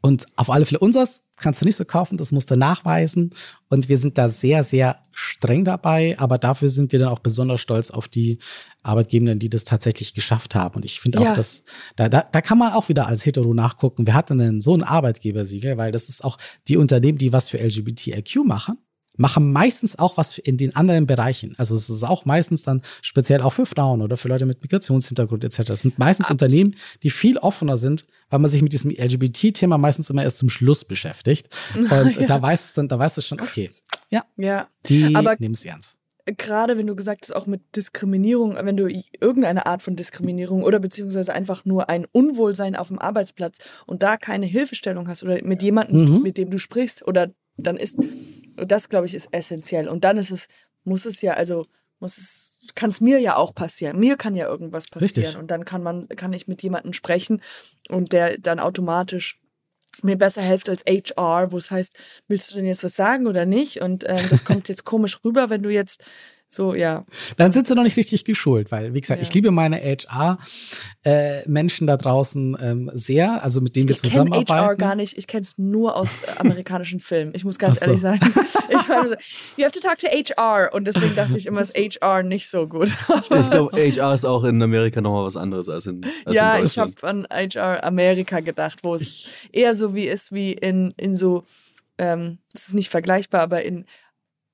und 0.00 0.26
auf 0.36 0.50
alle 0.50 0.64
Fälle 0.64 0.80
unseres 0.80 1.22
kannst 1.36 1.60
du 1.60 1.64
nicht 1.66 1.76
so 1.76 1.84
kaufen, 1.84 2.16
das 2.16 2.32
musst 2.32 2.50
du 2.50 2.56
nachweisen. 2.56 3.30
Und 3.68 3.88
wir 3.88 3.98
sind 3.98 4.16
da 4.18 4.28
sehr, 4.28 4.64
sehr 4.64 5.00
streng 5.12 5.64
dabei, 5.64 6.16
aber 6.18 6.38
dafür 6.38 6.68
sind 6.70 6.92
wir 6.92 6.98
dann 6.98 7.08
auch 7.08 7.18
besonders 7.18 7.60
stolz 7.60 7.90
auf 7.90 8.08
die 8.08 8.38
Arbeitgebenden, 8.82 9.38
die 9.38 9.48
das 9.50 9.64
tatsächlich 9.64 10.14
geschafft 10.14 10.54
haben. 10.54 10.76
Und 10.76 10.84
ich 10.84 11.00
finde 11.00 11.20
Ja. 11.20 11.30
auch, 11.30 11.34
dass 11.34 11.64
da, 11.96 12.08
da, 12.08 12.22
da 12.30 12.40
kann 12.40 12.58
man 12.58 12.72
auch 12.72 12.88
wieder 12.88 13.06
als 13.06 13.24
Hetero 13.26 13.54
nachgucken. 13.54 14.06
Wer 14.06 14.14
hat 14.14 14.30
denn 14.30 14.38
denn 14.38 14.60
so 14.60 14.74
ein 14.74 14.82
Arbeitgebersiegel? 14.82 15.76
Weil 15.76 15.92
das 15.92 16.08
ist 16.08 16.24
auch 16.24 16.38
die 16.68 16.76
Unternehmen, 16.76 17.18
die 17.18 17.32
was 17.32 17.48
für 17.48 17.58
LGBTIQ 17.58 18.44
machen 18.44 18.78
machen 19.16 19.52
meistens 19.52 19.98
auch 19.98 20.16
was 20.16 20.38
in 20.38 20.56
den 20.58 20.74
anderen 20.76 21.06
Bereichen. 21.06 21.54
Also 21.58 21.74
es 21.74 21.88
ist 21.88 22.02
auch 22.04 22.24
meistens 22.24 22.62
dann 22.62 22.82
speziell 23.02 23.40
auch 23.42 23.52
für 23.52 23.66
Frauen 23.66 24.02
oder 24.02 24.16
für 24.16 24.28
Leute 24.28 24.46
mit 24.46 24.62
Migrationshintergrund 24.62 25.44
etc. 25.44 25.62
Das 25.64 25.82
sind 25.82 25.98
meistens 25.98 26.30
Unternehmen, 26.30 26.74
die 27.02 27.10
viel 27.10 27.38
offener 27.38 27.76
sind, 27.76 28.06
weil 28.30 28.38
man 28.40 28.50
sich 28.50 28.62
mit 28.62 28.72
diesem 28.72 28.90
LGBT-Thema 28.90 29.78
meistens 29.78 30.10
immer 30.10 30.22
erst 30.24 30.38
zum 30.38 30.48
Schluss 30.48 30.84
beschäftigt. 30.84 31.48
Und 31.74 32.16
Ja. 32.16 32.26
da 32.26 32.40
weiß 32.42 32.64
es 32.66 32.72
dann, 32.72 32.88
da 32.88 32.98
weißt 32.98 33.16
du 33.16 33.20
schon, 33.22 33.40
okay, 33.40 33.70
ja, 34.10 34.24
Ja, 34.36 34.68
die 34.88 35.14
Aber- 35.14 35.36
nehmen 35.38 35.54
es 35.54 35.64
ernst. 35.64 35.98
gerade 36.38 36.76
wenn 36.76 36.86
du 36.88 36.96
gesagt 36.96 37.22
hast, 37.22 37.36
auch 37.36 37.46
mit 37.46 37.60
Diskriminierung, 37.76 38.56
wenn 38.60 38.76
du 38.76 38.88
irgendeine 39.20 39.66
Art 39.66 39.82
von 39.82 39.94
Diskriminierung 39.96 40.62
oder 40.64 40.80
beziehungsweise 40.80 41.32
einfach 41.32 41.64
nur 41.64 41.88
ein 41.88 42.04
Unwohlsein 42.10 42.74
auf 42.74 42.88
dem 42.88 42.98
Arbeitsplatz 42.98 43.58
und 43.86 44.02
da 44.02 44.16
keine 44.16 44.46
Hilfestellung 44.46 45.06
hast 45.08 45.22
oder 45.22 45.42
mit 45.44 45.62
jemandem, 45.62 46.04
Mhm. 46.16 46.22
mit 46.22 46.36
dem 46.36 46.50
du 46.50 46.58
sprichst, 46.58 47.06
oder 47.06 47.30
dann 47.56 47.76
ist, 47.76 47.96
das 48.56 48.88
glaube 48.88 49.06
ich 49.06 49.14
ist 49.14 49.28
essentiell. 49.32 49.88
Und 49.88 50.04
dann 50.04 50.16
ist 50.18 50.30
es, 50.30 50.48
muss 50.84 51.06
es 51.06 51.22
ja, 51.22 51.34
also 51.34 51.66
muss 51.98 52.18
es, 52.18 52.58
kann 52.74 52.90
es 52.90 53.00
mir 53.00 53.20
ja 53.20 53.36
auch 53.36 53.54
passieren. 53.54 53.98
Mir 53.98 54.16
kann 54.16 54.34
ja 54.34 54.46
irgendwas 54.46 54.86
passieren. 54.86 55.24
Richtig. 55.24 55.36
Und 55.36 55.50
dann 55.50 55.64
kann 55.64 55.82
man, 55.82 56.08
kann 56.08 56.32
ich 56.32 56.46
mit 56.46 56.62
jemandem 56.62 56.92
sprechen 56.92 57.42
und 57.88 58.12
der 58.12 58.38
dann 58.38 58.60
automatisch 58.60 59.40
mir 60.02 60.16
besser 60.16 60.42
hilft 60.42 60.68
als 60.68 60.84
HR, 60.84 61.52
wo 61.52 61.56
es 61.56 61.70
heißt, 61.70 61.94
willst 62.28 62.50
du 62.50 62.56
denn 62.56 62.66
jetzt 62.66 62.84
was 62.84 62.96
sagen 62.96 63.26
oder 63.26 63.46
nicht? 63.46 63.80
Und 63.80 64.04
ähm, 64.06 64.26
das 64.28 64.44
kommt 64.44 64.68
jetzt 64.68 64.84
komisch 64.84 65.24
rüber, 65.24 65.48
wenn 65.48 65.62
du 65.62 65.70
jetzt 65.70 66.04
so, 66.48 66.74
ja. 66.74 67.04
Dann 67.36 67.52
sind 67.52 67.66
sie 67.66 67.74
noch 67.74 67.82
nicht 67.82 67.96
richtig 67.96 68.24
geschult, 68.24 68.70
weil, 68.70 68.94
wie 68.94 69.00
gesagt, 69.00 69.20
Ja. 69.20 69.26
ich 69.26 69.34
liebe 69.34 69.50
meine 69.50 69.80
HR-Menschen 71.04 71.86
da 71.86 71.96
draußen 71.96 72.56
ähm, 72.60 72.90
sehr, 72.94 73.42
also 73.42 73.60
mit 73.60 73.76
denen 73.76 73.88
wir 73.88 73.94
Ich 73.96 74.02
kenne 74.02 74.12
zusammenarbeiten. 74.12 74.52
HR 74.52 74.76
gar 74.76 74.94
nicht, 74.94 75.18
ich 75.18 75.26
kenne 75.26 75.42
es 75.42 75.58
nur 75.58 75.96
aus 75.96 76.22
äh, 76.22 76.26
amerikanischen 76.38 77.00
Filmen. 77.00 77.32
Ich 77.34 77.44
muss 77.44 77.58
ganz 77.58 77.80
so. 77.80 77.86
ehrlich 77.86 78.00
sagen. 78.00 78.20
Ich 78.68 78.88
meine, 78.88 79.08
so, 79.10 79.14
you 79.56 79.64
have 79.64 79.72
to 79.72 79.80
talk 79.80 79.98
to 79.98 80.08
HR. 80.08 80.72
Und 80.74 80.86
deswegen 80.86 81.14
dachte 81.14 81.36
ich 81.38 81.46
immer, 81.46 81.60
ist 81.62 81.76
HR 81.76 82.22
nicht 82.24 82.48
so 82.48 82.66
gut. 82.66 82.88
Ich 83.30 83.50
glaube, 83.50 83.76
HR 83.76 84.12
ist 84.14 84.24
auch 84.24 84.42
in 84.44 84.60
Amerika 84.60 85.00
nochmal 85.00 85.24
was 85.24 85.36
anderes 85.36 85.68
als 85.68 85.86
in, 85.86 86.04
als 86.24 86.34
ja, 86.34 86.56
in 86.56 86.66
ich 86.66 86.76
habe 86.78 86.90
an 87.02 87.26
HR 87.30 87.84
Amerika 87.84 88.40
gedacht, 88.40 88.80
wo 88.82 88.94
es 88.96 89.28
eher 89.52 89.74
so 89.76 89.94
wie 89.94 90.06
ist 90.06 90.32
wie 90.32 90.52
in, 90.52 90.92
in 90.96 91.14
so, 91.14 91.44
ähm, 91.98 92.38
es 92.54 92.66
ist 92.68 92.74
nicht 92.74 92.90
vergleichbar, 92.90 93.40
aber 93.42 93.62
in, 93.62 93.84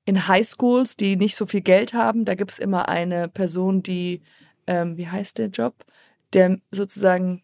in 0.05 0.27
Highschools, 0.27 0.95
die 0.97 1.15
nicht 1.15 1.35
so 1.35 1.45
viel 1.45 1.61
Geld 1.61 1.93
haben, 1.93 2.25
da 2.25 2.35
gibt 2.35 2.51
es 2.51 2.59
immer 2.59 2.89
eine 2.89 3.27
Person, 3.29 3.83
die, 3.83 4.21
ähm, 4.67 4.97
wie 4.97 5.07
heißt 5.07 5.37
der 5.37 5.47
Job, 5.47 5.85
der 6.33 6.57
sozusagen 6.71 7.41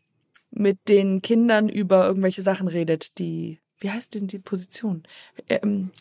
mit 0.51 0.77
den 0.89 1.21
Kindern 1.21 1.69
über 1.69 2.05
irgendwelche 2.07 2.41
Sachen 2.41 2.67
redet, 2.67 3.17
die, 3.19 3.59
wie 3.79 3.91
heißt 3.91 4.15
denn 4.15 4.27
die 4.27 4.39
Position? 4.39 5.03
Ähm, 5.47 5.91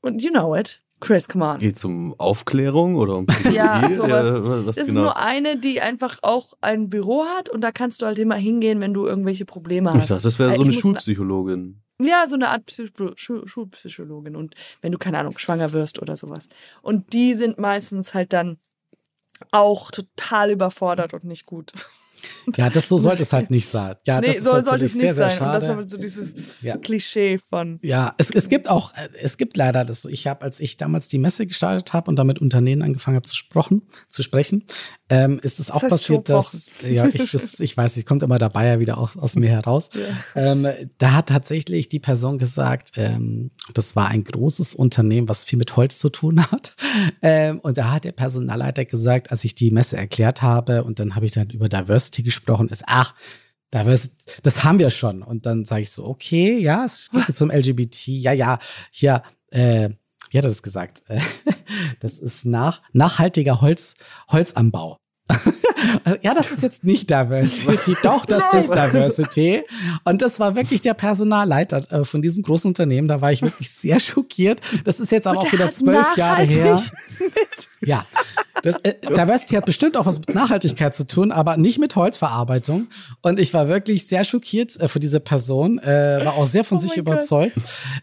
und 0.00 0.22
you 0.22 0.30
know 0.30 0.54
it. 0.54 0.80
Chris, 0.98 1.28
come 1.28 1.44
on. 1.44 1.58
Geht 1.58 1.76
es 1.76 1.84
um 1.84 2.14
Aufklärung 2.18 2.94
oder 2.96 3.16
um 3.16 3.26
Psychologie? 3.26 3.54
Ja, 3.56 3.90
sowas. 3.90 4.38
was 4.66 4.76
Es 4.78 4.82
ist 4.84 4.86
genau? 4.88 5.02
nur 5.02 5.16
eine, 5.18 5.58
die 5.58 5.82
einfach 5.82 6.18
auch 6.22 6.54
ein 6.62 6.88
Büro 6.88 7.24
hat 7.36 7.50
und 7.50 7.60
da 7.60 7.70
kannst 7.70 8.00
du 8.00 8.06
halt 8.06 8.18
immer 8.18 8.36
hingehen, 8.36 8.80
wenn 8.80 8.94
du 8.94 9.04
irgendwelche 9.06 9.44
Probleme 9.44 9.90
hast. 9.92 10.02
ich 10.04 10.08
dachte, 10.08 10.22
das 10.22 10.38
wäre 10.38 10.54
so 10.54 10.62
eine 10.62 10.70
ich 10.70 10.76
muss- 10.76 10.82
Schulpsychologin. 10.82 11.82
Ja, 12.00 12.26
so 12.26 12.34
eine 12.34 12.48
Art 12.48 12.66
Psycho 12.66 13.12
Schul 13.16 13.48
Schulpsychologin 13.48 14.36
und 14.36 14.54
wenn 14.82 14.92
du, 14.92 14.98
keine 14.98 15.18
Ahnung, 15.18 15.38
schwanger 15.38 15.72
wirst 15.72 16.00
oder 16.00 16.16
sowas. 16.16 16.48
Und 16.82 17.12
die 17.12 17.34
sind 17.34 17.58
meistens 17.58 18.12
halt 18.12 18.32
dann 18.32 18.58
auch 19.50 19.90
total 19.90 20.50
überfordert 20.50 21.14
und 21.14 21.24
nicht 21.24 21.46
gut. 21.46 21.72
Ja, 22.56 22.70
das 22.70 22.88
so 22.88 22.98
sollte 22.98 23.22
es 23.22 23.32
halt 23.32 23.50
nicht 23.50 23.68
sein. 23.68 23.96
Ja, 24.06 24.20
nee, 24.20 24.28
das 24.28 24.36
ist 24.38 24.44
so 24.44 24.60
sollte 24.60 24.84
es 24.86 24.94
nicht 24.94 25.02
sehr, 25.02 25.14
sehr 25.14 25.30
sein. 25.30 25.40
Und 25.46 25.52
das 25.52 25.64
ist 25.64 25.70
aber 25.70 25.88
so 25.88 25.98
dieses 25.98 26.34
Ja. 26.62 26.76
Klischee 26.76 27.38
von. 27.38 27.78
Ja, 27.82 28.14
es, 28.18 28.30
es 28.30 28.48
gibt 28.48 28.68
auch, 28.68 28.92
es 29.20 29.36
gibt 29.36 29.56
leider 29.56 29.84
das. 29.84 30.04
Ich 30.06 30.26
habe, 30.26 30.42
als 30.42 30.60
ich 30.60 30.76
damals 30.76 31.08
die 31.08 31.18
Messe 31.18 31.46
gestartet 31.46 31.92
habe 31.92 32.10
und 32.10 32.16
damit 32.16 32.40
Unternehmen 32.40 32.82
angefangen 32.82 33.16
habe 33.16 33.26
zu, 33.26 33.36
sprechen, 33.36 33.82
zu 34.08 34.22
sprechen, 34.22 34.64
ähm, 35.08 35.38
ist 35.40 35.60
es 35.60 35.70
auch 35.70 35.82
heißt 35.82 35.90
passiert, 35.90 36.28
dass, 36.28 36.70
ja, 36.82 37.06
ich, 37.06 37.30
das, 37.32 37.60
ich 37.60 37.76
weiß, 37.76 37.96
ich 37.96 38.06
kommt 38.06 38.22
immer 38.22 38.38
dabei 38.38 38.66
ja 38.66 38.80
wieder 38.80 38.98
aus, 38.98 39.16
aus 39.16 39.36
mir 39.36 39.50
heraus. 39.50 39.90
Ähm, 40.34 40.66
da 40.98 41.12
hat 41.12 41.28
tatsächlich 41.28 41.88
die 41.88 42.00
Person 42.00 42.38
gesagt, 42.38 42.92
ähm, 42.96 43.52
das 43.72 43.94
war 43.94 44.08
ein 44.08 44.24
großes 44.24 44.74
Unternehmen, 44.74 45.28
was 45.28 45.44
viel 45.44 45.58
mit 45.58 45.76
Holz 45.76 45.98
zu 45.98 46.08
tun 46.08 46.42
hat. 46.50 46.74
Ähm, 47.22 47.60
und 47.60 47.76
da 47.78 47.92
hat 47.92 48.04
der 48.04 48.12
Personalleiter 48.12 48.84
gesagt, 48.84 49.30
als 49.30 49.44
ich 49.44 49.54
die 49.54 49.70
Messe 49.70 49.96
erklärt 49.96 50.42
habe 50.42 50.82
und 50.82 50.98
dann 50.98 51.14
habe 51.14 51.26
ich 51.26 51.32
dann 51.32 51.50
über 51.50 51.68
Diversity 51.68 52.22
gesprochen, 52.22 52.68
ist, 52.68 52.84
ach, 52.86 53.14
Diversity, 53.72 54.16
das 54.42 54.64
haben 54.64 54.78
wir 54.78 54.90
schon. 54.90 55.22
Und 55.22 55.46
dann 55.46 55.64
sage 55.64 55.82
ich 55.82 55.90
so, 55.90 56.04
okay, 56.04 56.58
ja, 56.58 56.84
es 56.84 57.10
geht 57.10 57.28
jetzt 57.28 57.40
um 57.42 57.50
LGBT, 57.50 58.08
ja, 58.08 58.32
ja, 58.32 58.58
hier, 58.90 59.22
äh, 59.50 59.90
wie 60.30 60.38
hat 60.38 60.44
er 60.44 60.50
das 60.50 60.62
gesagt? 60.62 61.02
Das 62.00 62.18
ist 62.18 62.46
nach, 62.46 62.80
nachhaltiger 62.92 63.60
Holz, 63.60 63.94
Holzanbau. 64.30 64.98
ja, 66.22 66.32
das 66.34 66.52
ist 66.52 66.62
jetzt 66.62 66.84
nicht 66.84 67.10
Diversity. 67.10 67.96
Doch, 68.02 68.24
das 68.24 68.42
ist 68.54 68.70
Diversity. 68.70 69.64
Und 70.04 70.22
das 70.22 70.38
war 70.38 70.54
wirklich 70.54 70.80
der 70.82 70.94
Personalleiter 70.94 71.82
äh, 71.90 72.04
von 72.04 72.22
diesem 72.22 72.42
großen 72.42 72.68
Unternehmen. 72.68 73.08
Da 73.08 73.20
war 73.20 73.32
ich 73.32 73.42
wirklich 73.42 73.70
sehr 73.70 74.00
schockiert. 74.00 74.60
Das 74.84 75.00
ist 75.00 75.10
jetzt 75.12 75.26
aber 75.26 75.38
auch 75.38 75.42
der 75.42 75.52
wieder 75.52 75.70
zwölf 75.70 76.16
Jahre 76.16 76.42
her. 76.44 76.82
Ja, 77.80 78.06
das, 78.62 78.76
äh, 78.78 78.94
Diversity 79.00 79.54
hat 79.54 79.66
bestimmt 79.66 79.96
auch 79.96 80.06
was 80.06 80.18
mit 80.18 80.34
Nachhaltigkeit 80.34 80.94
zu 80.94 81.06
tun, 81.06 81.30
aber 81.30 81.56
nicht 81.56 81.78
mit 81.78 81.94
Holzverarbeitung. 81.94 82.88
Und 83.22 83.38
ich 83.38 83.54
war 83.54 83.68
wirklich 83.68 84.06
sehr 84.06 84.24
schockiert 84.24 84.78
äh, 84.80 84.88
für 84.88 84.98
diese 84.98 85.20
Person, 85.20 85.78
äh, 85.78 86.24
war 86.24 86.34
auch 86.34 86.46
sehr 86.46 86.64
von 86.64 86.78
Oh 86.78 86.80
sich 86.80 86.96
überzeugt. 86.96 87.56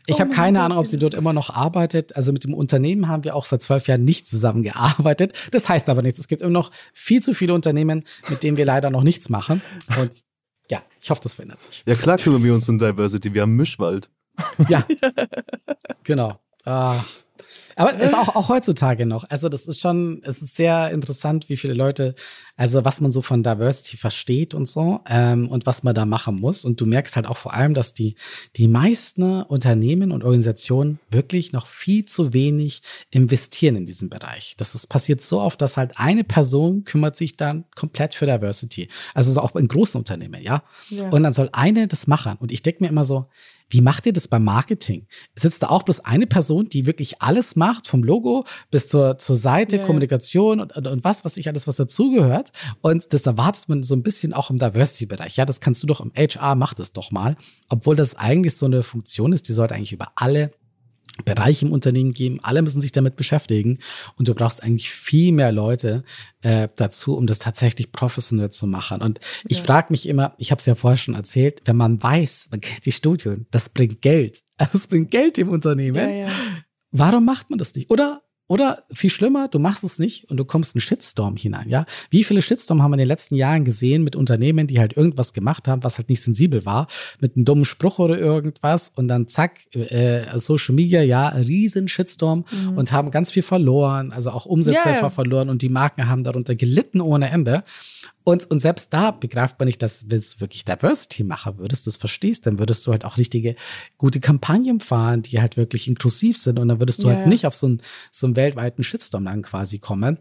Ich 0.05 0.15
Oh 0.15 0.19
habe 0.19 0.29
keine 0.29 0.59
Gott, 0.59 0.65
Ahnung, 0.65 0.77
ob 0.77 0.87
sie 0.87 0.97
dort 0.97 1.15
immer 1.15 1.33
noch 1.33 1.49
arbeitet. 1.49 2.15
Also 2.15 2.31
mit 2.31 2.43
dem 2.43 2.53
Unternehmen 2.53 3.07
haben 3.07 3.23
wir 3.23 3.35
auch 3.35 3.45
seit 3.45 3.61
zwölf 3.61 3.87
Jahren 3.87 4.05
nicht 4.05 4.27
zusammengearbeitet. 4.27 5.33
Das 5.51 5.67
heißt 5.67 5.89
aber 5.89 6.01
nichts. 6.01 6.19
Es 6.19 6.27
gibt 6.27 6.41
immer 6.41 6.51
noch 6.51 6.71
viel 6.93 7.21
zu 7.21 7.33
viele 7.33 7.53
Unternehmen, 7.53 8.03
mit 8.29 8.43
denen 8.43 8.55
wir 8.57 8.65
leider 8.65 8.89
noch 8.89 9.03
nichts 9.03 9.29
machen. 9.29 9.61
Und 9.99 10.11
ja, 10.69 10.81
ich 11.01 11.09
hoffe, 11.09 11.21
das 11.21 11.33
verändert 11.33 11.61
sich. 11.61 11.83
Ja, 11.85 11.95
klar 11.95 12.17
kümmern 12.17 12.43
wir 12.43 12.53
uns 12.53 12.69
um 12.69 12.79
Diversity. 12.79 13.33
Wir 13.33 13.41
haben 13.41 13.55
Mischwald. 13.55 14.09
Ja, 14.69 14.85
genau. 16.03 16.39
Ah. 16.63 16.95
Aber 17.75 17.93
ist 17.93 18.13
auch, 18.13 18.35
auch 18.35 18.49
heutzutage 18.49 19.05
noch. 19.05 19.23
Also, 19.29 19.49
das 19.49 19.65
ist 19.65 19.79
schon, 19.79 20.21
es 20.23 20.41
ist 20.41 20.55
sehr 20.55 20.91
interessant, 20.91 21.49
wie 21.49 21.57
viele 21.57 21.73
Leute, 21.73 22.15
also 22.55 22.85
was 22.85 23.01
man 23.01 23.11
so 23.11 23.21
von 23.21 23.43
Diversity 23.43 23.97
versteht 23.97 24.53
und 24.53 24.67
so, 24.67 25.01
ähm, 25.07 25.49
und 25.49 25.65
was 25.65 25.83
man 25.83 25.93
da 25.95 26.05
machen 26.05 26.35
muss. 26.39 26.65
Und 26.65 26.79
du 26.79 26.85
merkst 26.85 27.15
halt 27.15 27.25
auch 27.27 27.37
vor 27.37 27.53
allem, 27.53 27.73
dass 27.73 27.93
die, 27.93 28.15
die 28.55 28.67
meisten 28.67 29.41
Unternehmen 29.43 30.11
und 30.11 30.23
Organisationen 30.23 30.99
wirklich 31.09 31.53
noch 31.53 31.67
viel 31.67 32.05
zu 32.05 32.33
wenig 32.33 32.81
investieren 33.09 33.75
in 33.75 33.85
diesem 33.85 34.09
Bereich. 34.09 34.55
Das 34.57 34.75
ist 34.75 34.87
passiert 34.87 35.21
so 35.21 35.41
oft, 35.41 35.61
dass 35.61 35.77
halt 35.77 35.97
eine 35.97 36.23
Person 36.23 36.83
kümmert 36.83 37.15
sich 37.15 37.37
dann 37.37 37.65
komplett 37.75 38.15
für 38.15 38.25
Diversity. 38.25 38.89
Also 39.13 39.31
so 39.31 39.41
auch 39.41 39.55
in 39.55 39.67
großen 39.67 39.97
Unternehmen, 39.97 40.41
ja. 40.41 40.63
Ja. 40.89 41.09
Und 41.09 41.23
dann 41.23 41.33
soll 41.33 41.49
eine 41.51 41.87
das 41.87 42.07
machen. 42.07 42.37
Und 42.39 42.51
ich 42.51 42.61
denke 42.63 42.83
mir 42.83 42.89
immer 42.89 43.03
so, 43.03 43.27
wie 43.73 43.81
macht 43.81 44.05
ihr 44.05 44.13
das 44.13 44.27
beim 44.27 44.43
Marketing? 44.43 45.07
Sitzt 45.35 45.63
da 45.63 45.69
auch 45.69 45.81
bloß 45.81 46.01
eine 46.01 46.27
Person, 46.27 46.69
die 46.69 46.85
wirklich 46.85 47.23
alles 47.23 47.55
macht, 47.55 47.87
vom 47.87 48.03
Logo 48.03 48.45
bis 48.69 48.87
zur, 48.87 49.17
zur 49.17 49.35
Seite, 49.35 49.77
Ja. 49.77 49.85
Kommunikation 49.85 50.59
und, 50.59 50.75
und, 50.75 50.85
und 50.85 51.03
was, 51.03 51.25
was 51.25 51.37
ich 51.37 51.47
alles, 51.47 51.65
was 51.65 51.77
dazugehört. 51.77 52.51
Und 52.81 53.11
das 53.13 53.25
erwartet 53.25 53.67
man 53.69 53.81
so 53.81 53.95
ein 53.95 54.03
bisschen 54.03 54.31
auch 54.31 54.51
im 54.51 54.59
Diversity-Bereich. 54.59 55.37
Ja, 55.37 55.45
das 55.45 55.59
kannst 55.59 55.81
du 55.81 55.87
doch 55.87 56.01
im 56.01 56.11
HR, 56.15 56.53
mach 56.53 56.75
das 56.75 56.93
doch 56.93 57.09
mal. 57.09 57.35
Obwohl 57.67 57.95
das 57.95 58.13
eigentlich 58.15 58.55
so 58.55 58.67
eine 58.67 58.83
Funktion 58.83 59.33
ist, 59.33 59.47
die 59.49 59.53
sollte 59.53 59.73
eigentlich 59.73 59.93
über 59.93 60.11
alle 60.15 60.51
Bereiche 61.25 61.65
im 61.65 61.71
Unternehmen 61.71 62.13
geben. 62.13 62.39
Alle 62.41 62.61
müssen 62.61 62.81
sich 62.81 62.91
damit 62.91 63.15
beschäftigen. 63.15 63.77
Und 64.17 64.27
du 64.27 64.33
brauchst 64.33 64.63
eigentlich 64.63 64.89
viel 64.89 65.31
mehr 65.31 65.51
Leute 65.51 66.03
äh, 66.41 66.69
dazu, 66.75 67.15
um 67.15 67.27
das 67.27 67.39
tatsächlich 67.39 67.91
professionell 67.91 68.49
zu 68.49 68.65
machen. 68.67 69.01
Und 69.01 69.19
ich 69.47 69.57
Ja. 69.57 69.63
frage 69.63 69.87
mich 69.91 70.07
immer, 70.07 70.33
ich 70.37 70.51
habe 70.51 70.59
es 70.59 70.65
ja 70.65 70.75
vorher 70.75 70.97
schon 70.97 71.13
erzählt, 71.13 71.61
wenn 71.65 71.77
man 71.77 72.01
weiß, 72.01 72.47
man 72.51 72.61
kennt 72.61 72.85
die 72.85 72.91
Studien, 72.91 73.45
das 73.51 73.69
bringt 73.69 74.01
Geld. 74.01 74.41
Das 74.71 74.87
bringt 74.87 75.11
Geld 75.11 75.37
im 75.37 75.49
Unternehmen. 75.49 75.97
Ja, 75.97 76.09
ja. 76.09 76.27
Warum 76.91 77.25
macht 77.25 77.49
man 77.49 77.59
das 77.59 77.73
nicht? 77.75 77.89
Oder, 77.91 78.21
oder 78.53 78.83
viel 78.91 79.09
schlimmer, 79.09 79.47
du 79.47 79.57
machst 79.57 79.83
es 79.83 79.97
nicht 79.97 80.29
und 80.29 80.37
du 80.37 80.45
kommst 80.45 80.75
in 80.75 80.79
einen 80.79 80.81
Shitstorm 80.81 81.35
hinein, 81.35 81.67
ja? 81.69 81.85
Wie 82.11 82.23
viele 82.23 82.41
Shitstorm 82.41 82.83
haben 82.83 82.91
wir 82.91 82.95
in 82.95 82.99
den 82.99 83.07
letzten 83.07 83.35
Jahren 83.35 83.65
gesehen 83.65 84.03
mit 84.03 84.15
Unternehmen, 84.15 84.67
die 84.67 84.79
halt 84.79 84.95
irgendwas 84.95 85.33
gemacht 85.33 85.67
haben, 85.67 85.83
was 85.83 85.97
halt 85.97 86.09
nicht 86.09 86.21
sensibel 86.21 86.63
war, 86.65 86.87
mit 87.19 87.35
einem 87.35 87.45
dummen 87.45 87.65
Spruch 87.65 87.97
oder 87.97 88.17
irgendwas 88.17 88.91
und 88.95 89.07
dann 89.07 89.27
zack, 89.27 89.53
äh, 89.73 90.37
Social 90.37 90.75
Media, 90.75 91.01
ja, 91.01 91.29
riesen 91.29 91.87
Shitstorm 91.87 92.45
und 92.75 92.91
haben 92.91 93.09
ganz 93.09 93.31
viel 93.31 93.43
verloren, 93.43 94.11
also 94.11 94.29
auch 94.29 94.45
Umsätze 94.45 94.85
einfach 94.85 95.11
verloren 95.11 95.49
und 95.49 95.63
die 95.63 95.69
Marken 95.69 96.07
haben 96.07 96.23
darunter 96.23 96.55
gelitten 96.55 97.01
ohne 97.01 97.29
Ende. 97.29 97.63
Und, 98.25 98.49
und 98.49 98.59
selbst 98.59 98.93
da 98.93 99.11
begreift 99.11 99.59
man 99.59 99.65
nicht, 99.67 99.81
dass 99.81 100.09
wenn 100.09 100.19
du 100.21 100.25
wirklich 100.39 100.63
Diversity 100.65 101.23
machen 101.23 101.57
würdest, 101.57 101.87
das 101.87 101.97
verstehst, 101.97 102.45
dann 102.45 102.57
würdest 102.59 102.85
du 102.87 102.91
halt 102.91 103.03
auch 103.05 103.17
richtige 103.17 103.55
gute 103.97 104.19
Kampagnen 104.21 104.79
fahren, 104.79 105.21
die 105.23 105.41
halt 105.41 105.57
wirklich 105.57 105.87
inklusiv 105.87 106.37
sind 106.37 106.57
und 106.59 106.67
dann 106.69 106.79
würdest 106.79 107.03
du 107.03 107.07
Ja, 107.09 107.15
halt 107.15 107.25
ja. 107.25 107.29
nicht 107.29 107.45
auf 107.45 107.55
so 107.55 107.67
einen, 107.67 107.81
so 108.11 108.25
einen 108.27 108.35
weltweiten 108.35 108.83
Shitstorm 108.83 109.25
dann 109.25 109.41
quasi 109.41 109.79
kommen. 109.79 110.19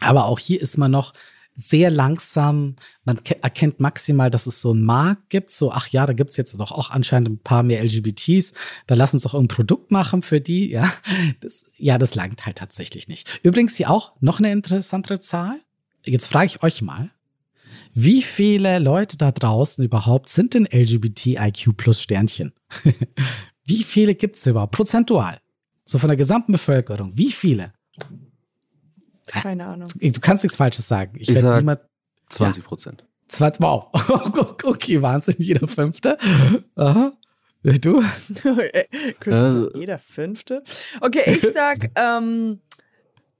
Aber 0.00 0.24
auch 0.26 0.38
hier 0.38 0.60
ist 0.60 0.78
man 0.78 0.90
noch 0.90 1.12
sehr 1.56 1.88
langsam, 1.90 2.74
man 3.04 3.22
ke- 3.22 3.40
erkennt 3.40 3.78
maximal, 3.78 4.28
dass 4.28 4.46
es 4.46 4.60
so 4.60 4.72
einen 4.72 4.84
Markt 4.84 5.28
gibt, 5.30 5.52
so, 5.52 5.70
ach 5.70 5.86
ja, 5.88 6.04
da 6.04 6.12
gibt's 6.12 6.36
jetzt 6.36 6.58
doch 6.58 6.72
auch 6.72 6.90
anscheinend 6.90 7.28
ein 7.30 7.38
paar 7.38 7.62
mehr 7.62 7.80
LGBTs, 7.84 8.54
da 8.88 8.96
lass 8.96 9.14
uns 9.14 9.22
doch 9.22 9.34
irgendein 9.34 9.54
Produkt 9.54 9.92
machen 9.92 10.22
für 10.22 10.40
die, 10.40 10.70
ja. 10.70 10.92
Das, 11.40 11.64
ja, 11.76 11.96
das 11.98 12.16
langt 12.16 12.44
halt 12.44 12.58
tatsächlich 12.58 13.06
nicht. 13.06 13.38
Übrigens 13.44 13.76
hier 13.76 13.88
auch 13.90 14.14
noch 14.20 14.40
eine 14.40 14.50
interessantere 14.50 15.20
Zahl. 15.20 15.60
Jetzt 16.04 16.26
frage 16.26 16.46
ich 16.46 16.62
euch 16.64 16.82
mal, 16.82 17.10
wie 17.94 18.22
viele 18.22 18.78
Leute 18.80 19.16
da 19.16 19.30
draußen 19.32 19.84
überhaupt 19.84 20.28
sind 20.28 20.54
denn 20.54 20.66
LGBTIQ 20.70 21.76
plus 21.76 22.00
Sternchen? 22.02 22.52
wie 23.64 23.82
viele 23.84 24.14
gibt's 24.14 24.46
überhaupt? 24.46 24.72
Prozentual. 24.72 25.38
So 25.84 25.98
von 25.98 26.08
der 26.08 26.16
gesamten 26.16 26.52
Bevölkerung. 26.52 27.12
Wie 27.16 27.30
viele? 27.32 27.72
Keine 29.26 29.66
Ahnung. 29.66 29.88
Du 30.00 30.20
kannst 30.20 30.44
nichts 30.44 30.56
Falsches 30.56 30.86
sagen. 30.88 31.12
Ich, 31.16 31.22
Ich 31.28 31.34
werde 31.34 31.40
sag- 31.48 31.56
niemand. 31.58 31.80
20 32.30 32.64
Prozent. 32.64 33.04
Zwei, 33.28 33.52
wow. 33.58 33.86
Okay, 34.64 35.00
Wahnsinn, 35.00 35.36
jeder 35.38 35.66
Fünfte. 35.68 36.18
Aha. 36.76 37.12
Du? 37.62 38.02
Chris, 39.20 39.36
Also- 39.36 39.74
jeder 39.78 39.98
Fünfte. 39.98 40.62
Okay, 41.00 41.22
ich 41.36 41.52
sag 41.52 41.90
ähm, 41.96 42.60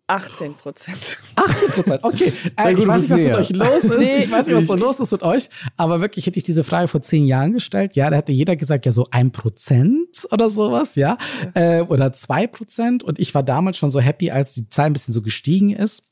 18 0.07 0.55
Prozent. 0.55 1.19
18 1.37 1.69
Prozent, 1.71 2.05
okay. 2.05 2.33
Äh, 2.57 2.75
ich 2.75 2.87
weiß 2.87 3.03
nicht, 3.03 3.11
was 3.11 3.21
mit 3.21 3.29
näher. 3.29 3.39
euch 3.39 3.51
los 3.51 3.85
ist. 3.85 3.99
Nee, 3.99 4.19
ich 4.19 4.31
weiß 4.31 4.47
nicht, 4.47 4.57
was 4.57 4.67
so 4.67 4.75
los 4.75 5.01
ist 5.01 5.13
mit 5.13 5.23
euch. 5.23 5.49
Aber 5.77 6.01
wirklich 6.03 6.27
hätte 6.27 6.39
ich 6.39 6.45
diese 6.45 6.63
Frage 6.63 6.89
vor 6.89 7.01
zehn 7.01 7.25
Jahren 7.27 7.53
gestellt. 7.53 7.97
Ja, 7.97 8.11
da 8.11 8.17
hätte 8.17 8.33
jeder 8.33 8.55
gesagt, 8.57 8.85
ja, 8.85 8.93
so 8.93 9.09
ein 9.11 9.33
Prozent 9.33 10.29
oder 10.31 10.51
sowas, 10.51 10.95
ja. 10.97 11.17
Äh, 11.55 11.81
oder 11.83 12.13
zwei 12.13 12.47
Prozent. 12.47 13.03
Und 13.03 13.19
ich 13.19 13.35
war 13.35 13.43
damals 13.43 13.79
schon 13.79 13.91
so 13.91 14.01
happy, 14.01 14.31
als 14.31 14.53
die 14.53 14.69
Zahl 14.69 14.87
ein 14.87 14.93
bisschen 14.93 15.15
so 15.15 15.23
gestiegen 15.23 15.71
ist. 15.71 16.11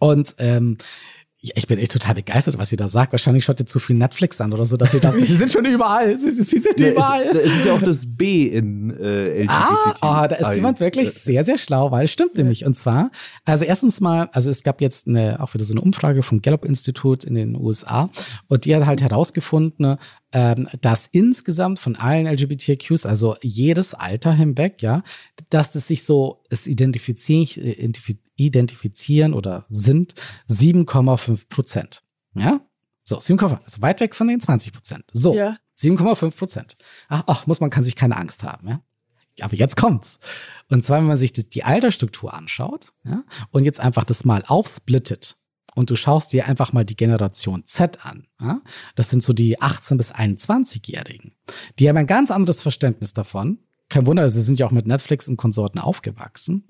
Und 0.00 0.34
ähm, 0.38 0.78
ja, 0.78 0.82
ich 1.54 1.66
bin 1.66 1.78
echt 1.78 1.92
total 1.92 2.14
begeistert, 2.14 2.58
was 2.58 2.72
ihr 2.72 2.78
da 2.78 2.88
sagt. 2.88 3.12
Wahrscheinlich 3.12 3.44
schaut 3.44 3.60
ihr 3.60 3.66
zu 3.66 3.78
viel 3.78 3.96
Netflix 3.96 4.40
an 4.40 4.52
oder 4.52 4.64
so, 4.64 4.76
dass 4.76 4.94
ihr 4.94 5.00
dacht, 5.00 5.20
sie 5.20 5.36
sind 5.36 5.50
schon 5.50 5.64
überall. 5.64 6.16
Sie, 6.18 6.30
sie 6.30 6.58
sind 6.58 6.78
Ne, 6.78 6.90
überall. 6.92 7.24
es, 7.24 7.36
es 7.36 7.52
ist 7.58 7.64
ja 7.66 7.72
auch 7.74 7.82
das 7.82 8.04
B 8.06 8.46
in 8.46 8.90
äh, 8.90 9.42
LGBTQ. 9.42 9.48
Ah, 9.50 10.22
ah, 10.22 10.28
da 10.28 10.36
ist 10.36 10.54
jemand 10.56 10.80
wirklich 10.80 11.10
sehr, 11.12 11.44
sehr 11.44 11.58
schlau, 11.58 11.90
weil 11.90 12.04
es 12.04 12.10
stimmt 12.12 12.36
nämlich. 12.36 12.64
Und 12.64 12.74
zwar, 12.74 13.10
also 13.44 13.64
erstens 13.64 14.00
mal, 14.00 14.28
also 14.32 14.50
es 14.50 14.62
gab 14.62 14.80
jetzt 14.80 15.06
eine, 15.06 15.40
auch 15.40 15.52
wieder 15.54 15.64
so 15.64 15.74
eine 15.74 15.80
Umfrage 15.82 16.22
vom 16.22 16.40
Gallup-Institut 16.40 17.24
in 17.24 17.34
den 17.34 17.56
USA 17.56 18.08
und 18.48 18.64
die 18.64 18.74
hat 18.74 18.86
halt 18.86 19.02
herausgefunden, 19.02 19.96
ähm, 20.34 20.68
dass 20.80 21.06
insgesamt 21.06 21.78
von 21.78 21.94
allen 21.96 22.26
LGBTQs, 22.26 23.06
also 23.06 23.36
jedes 23.40 23.94
Alter 23.94 24.34
hinweg, 24.34 24.82
ja, 24.82 25.02
dass 25.48 25.70
das 25.70 25.86
sich 25.86 26.02
so, 26.02 26.42
es 26.50 26.66
identifizieren, 26.66 27.46
identifi- 27.46 28.18
identifizieren 28.34 29.32
oder 29.32 29.64
sind 29.70 30.14
7,5 30.50 31.48
Prozent. 31.48 32.02
Ja? 32.34 32.60
So, 33.04 33.18
7,5, 33.18 33.62
also 33.62 33.80
weit 33.80 34.00
weg 34.00 34.14
von 34.16 34.26
den 34.26 34.40
20 34.40 34.72
Prozent. 34.72 35.04
So, 35.12 35.34
Ja. 35.34 35.56
7,5 35.76 36.36
Prozent. 36.36 36.76
Ach, 37.08 37.22
ach, 37.26 37.46
muss 37.46 37.60
man 37.60 37.70
kann 37.70 37.84
sich 37.84 37.94
keine 37.96 38.16
Angst 38.16 38.42
haben, 38.42 38.68
ja. 38.68 38.80
Aber 39.40 39.54
jetzt 39.54 39.76
kommt's. 39.76 40.18
Und 40.70 40.84
zwar, 40.84 40.98
wenn 40.98 41.06
man 41.08 41.18
sich 41.18 41.32
das, 41.32 41.48
die 41.48 41.64
Altersstruktur 41.64 42.32
anschaut, 42.34 42.92
ja, 43.04 43.24
und 43.50 43.64
jetzt 43.64 43.80
einfach 43.80 44.04
das 44.04 44.24
mal 44.24 44.44
aufsplittet 44.46 45.36
und 45.74 45.90
du 45.90 45.96
schaust 45.96 46.32
dir 46.32 46.46
einfach 46.46 46.72
mal 46.72 46.84
die 46.84 46.96
Generation 46.96 47.64
Z 47.66 48.04
an, 48.04 48.26
ja, 48.40 48.60
das 48.94 49.10
sind 49.10 49.22
so 49.22 49.32
die 49.32 49.58
18- 49.58 49.96
bis 49.96 50.12
21-Jährigen. 50.12 51.32
Die 51.78 51.88
haben 51.88 51.96
ein 51.96 52.06
ganz 52.06 52.30
anderes 52.30 52.62
Verständnis 52.62 53.14
davon. 53.14 53.58
Kein 53.88 54.06
Wunder, 54.06 54.28
sie 54.28 54.40
sind 54.40 54.58
ja 54.58 54.66
auch 54.66 54.70
mit 54.70 54.86
Netflix 54.86 55.28
und 55.28 55.36
Konsorten 55.36 55.80
aufgewachsen. 55.80 56.64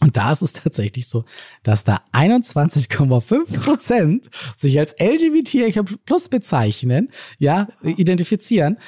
Und 0.00 0.16
da 0.16 0.32
ist 0.32 0.40
es 0.40 0.54
tatsächlich 0.54 1.08
so, 1.08 1.24
dass 1.62 1.84
da 1.84 2.00
21,5 2.12 3.60
Prozent 3.60 4.30
sich 4.56 4.78
als 4.78 4.94
LGBTIQ 4.98 6.04
plus 6.06 6.28
bezeichnen, 6.28 7.10
ja, 7.38 7.68
identifizieren. 7.82 8.78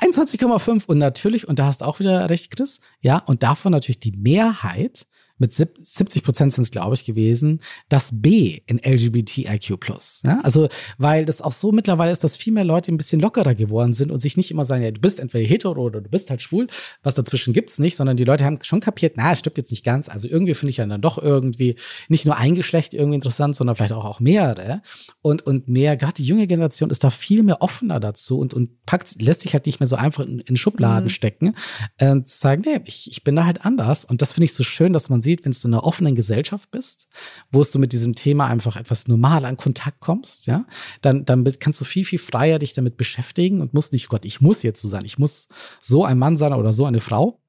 21,5 0.00 0.84
und 0.86 0.98
natürlich, 0.98 1.48
und 1.48 1.58
da 1.58 1.66
hast 1.66 1.80
du 1.80 1.86
auch 1.86 2.00
wieder 2.00 2.28
recht, 2.28 2.54
Chris, 2.54 2.80
ja, 3.00 3.18
und 3.18 3.42
davon 3.42 3.72
natürlich 3.72 4.00
die 4.00 4.12
Mehrheit, 4.12 5.06
mit 5.38 5.52
sieb- 5.52 5.78
70 5.82 6.22
Prozent 6.22 6.52
sind 6.52 6.64
es, 6.64 6.70
glaube 6.70 6.94
ich, 6.94 7.04
gewesen, 7.04 7.60
das 7.88 8.10
B 8.12 8.60
in 8.66 8.78
LGBTIQ+. 8.78 9.78
Ja? 10.24 10.40
Also, 10.42 10.68
weil 10.98 11.24
das 11.24 11.42
auch 11.42 11.52
so 11.52 11.72
mittlerweile 11.72 12.12
ist, 12.12 12.24
dass 12.24 12.36
viel 12.36 12.52
mehr 12.52 12.64
Leute 12.64 12.92
ein 12.92 12.96
bisschen 12.96 13.20
lockerer 13.20 13.54
geworden 13.54 13.94
sind 13.94 14.10
und 14.10 14.18
sich 14.18 14.36
nicht 14.36 14.50
immer 14.50 14.64
sagen, 14.64 14.82
ja, 14.82 14.90
du 14.90 15.00
bist 15.00 15.20
entweder 15.20 15.46
hetero 15.46 15.80
oder 15.80 16.00
du 16.00 16.08
bist 16.08 16.30
halt 16.30 16.42
schwul, 16.42 16.66
was 17.02 17.14
dazwischen 17.14 17.52
gibt's 17.52 17.78
nicht, 17.78 17.96
sondern 17.96 18.16
die 18.16 18.24
Leute 18.24 18.44
haben 18.44 18.58
schon 18.62 18.80
kapiert, 18.80 19.14
na, 19.16 19.34
stimmt 19.34 19.58
jetzt 19.58 19.70
nicht 19.70 19.84
ganz. 19.84 20.08
Also 20.08 20.28
irgendwie 20.28 20.54
finde 20.54 20.70
ich 20.70 20.78
ja 20.78 20.86
dann 20.86 21.00
doch 21.00 21.18
irgendwie 21.18 21.76
nicht 22.08 22.24
nur 22.24 22.36
ein 22.36 22.54
Geschlecht 22.54 22.94
irgendwie 22.94 23.16
interessant, 23.16 23.56
sondern 23.56 23.76
vielleicht 23.76 23.92
auch, 23.92 24.04
auch 24.04 24.20
mehrere. 24.20 24.82
Und, 25.22 25.46
und 25.46 25.68
mehr, 25.68 25.96
gerade 25.96 26.14
die 26.14 26.24
junge 26.24 26.46
Generation 26.46 26.90
ist 26.90 27.04
da 27.04 27.10
viel 27.10 27.42
mehr 27.42 27.62
offener 27.62 28.00
dazu 28.00 28.38
und, 28.38 28.54
und 28.54 28.84
packt, 28.86 29.20
lässt 29.20 29.42
sich 29.42 29.52
halt 29.52 29.66
nicht 29.66 29.80
mehr 29.80 29.86
so 29.86 29.96
einfach 29.96 30.24
in, 30.24 30.40
in 30.40 30.56
Schubladen 30.56 31.08
stecken 31.08 31.54
und 32.00 32.28
sagen, 32.28 32.62
nee, 32.66 32.80
ich, 32.84 33.10
ich 33.10 33.24
bin 33.24 33.36
da 33.36 33.44
halt 33.44 33.64
anders. 33.64 34.04
Und 34.04 34.22
das 34.22 34.32
finde 34.32 34.46
ich 34.46 34.54
so 34.54 34.62
schön, 34.62 34.92
dass 34.92 35.08
man 35.08 35.20
sieht, 35.26 35.44
wenn 35.44 35.52
du 35.52 35.68
in 35.68 35.74
einer 35.74 35.84
offenen 35.84 36.14
Gesellschaft 36.14 36.70
bist, 36.70 37.08
wo 37.50 37.62
du 37.62 37.78
mit 37.78 37.92
diesem 37.92 38.14
Thema 38.14 38.46
einfach 38.46 38.76
etwas 38.76 39.06
normal 39.08 39.44
an 39.44 39.56
Kontakt 39.56 40.00
kommst, 40.00 40.46
ja, 40.46 40.66
dann, 41.02 41.24
dann 41.26 41.44
kannst 41.60 41.80
du 41.80 41.84
viel, 41.84 42.04
viel 42.04 42.18
freier 42.18 42.58
dich 42.58 42.72
damit 42.72 42.96
beschäftigen 42.96 43.60
und 43.60 43.74
musst 43.74 43.92
nicht, 43.92 44.08
Gott, 44.08 44.24
ich 44.24 44.40
muss 44.40 44.62
jetzt 44.62 44.80
so 44.80 44.88
sein, 44.88 45.04
ich 45.04 45.18
muss 45.18 45.48
so 45.82 46.04
ein 46.04 46.18
Mann 46.18 46.36
sein 46.36 46.54
oder 46.54 46.72
so 46.72 46.86
eine 46.86 47.00
Frau. 47.00 47.40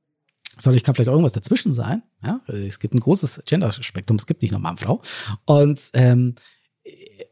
Sondern 0.60 0.78
ich 0.78 0.84
kann 0.84 0.96
vielleicht 0.96 1.10
auch 1.10 1.14
irgendwas 1.14 1.34
dazwischen 1.34 1.72
sein. 1.72 2.02
Ja? 2.24 2.42
Es 2.48 2.80
gibt 2.80 2.96
ein 2.96 3.00
großes 3.00 3.44
Gender-Spektrum, 3.46 4.18
es 4.18 4.26
gibt 4.26 4.42
nicht 4.42 4.50
nur 4.50 4.60
Mann, 4.60 4.78
Frau. 4.78 5.04
Und, 5.46 5.92
ähm, 5.94 6.34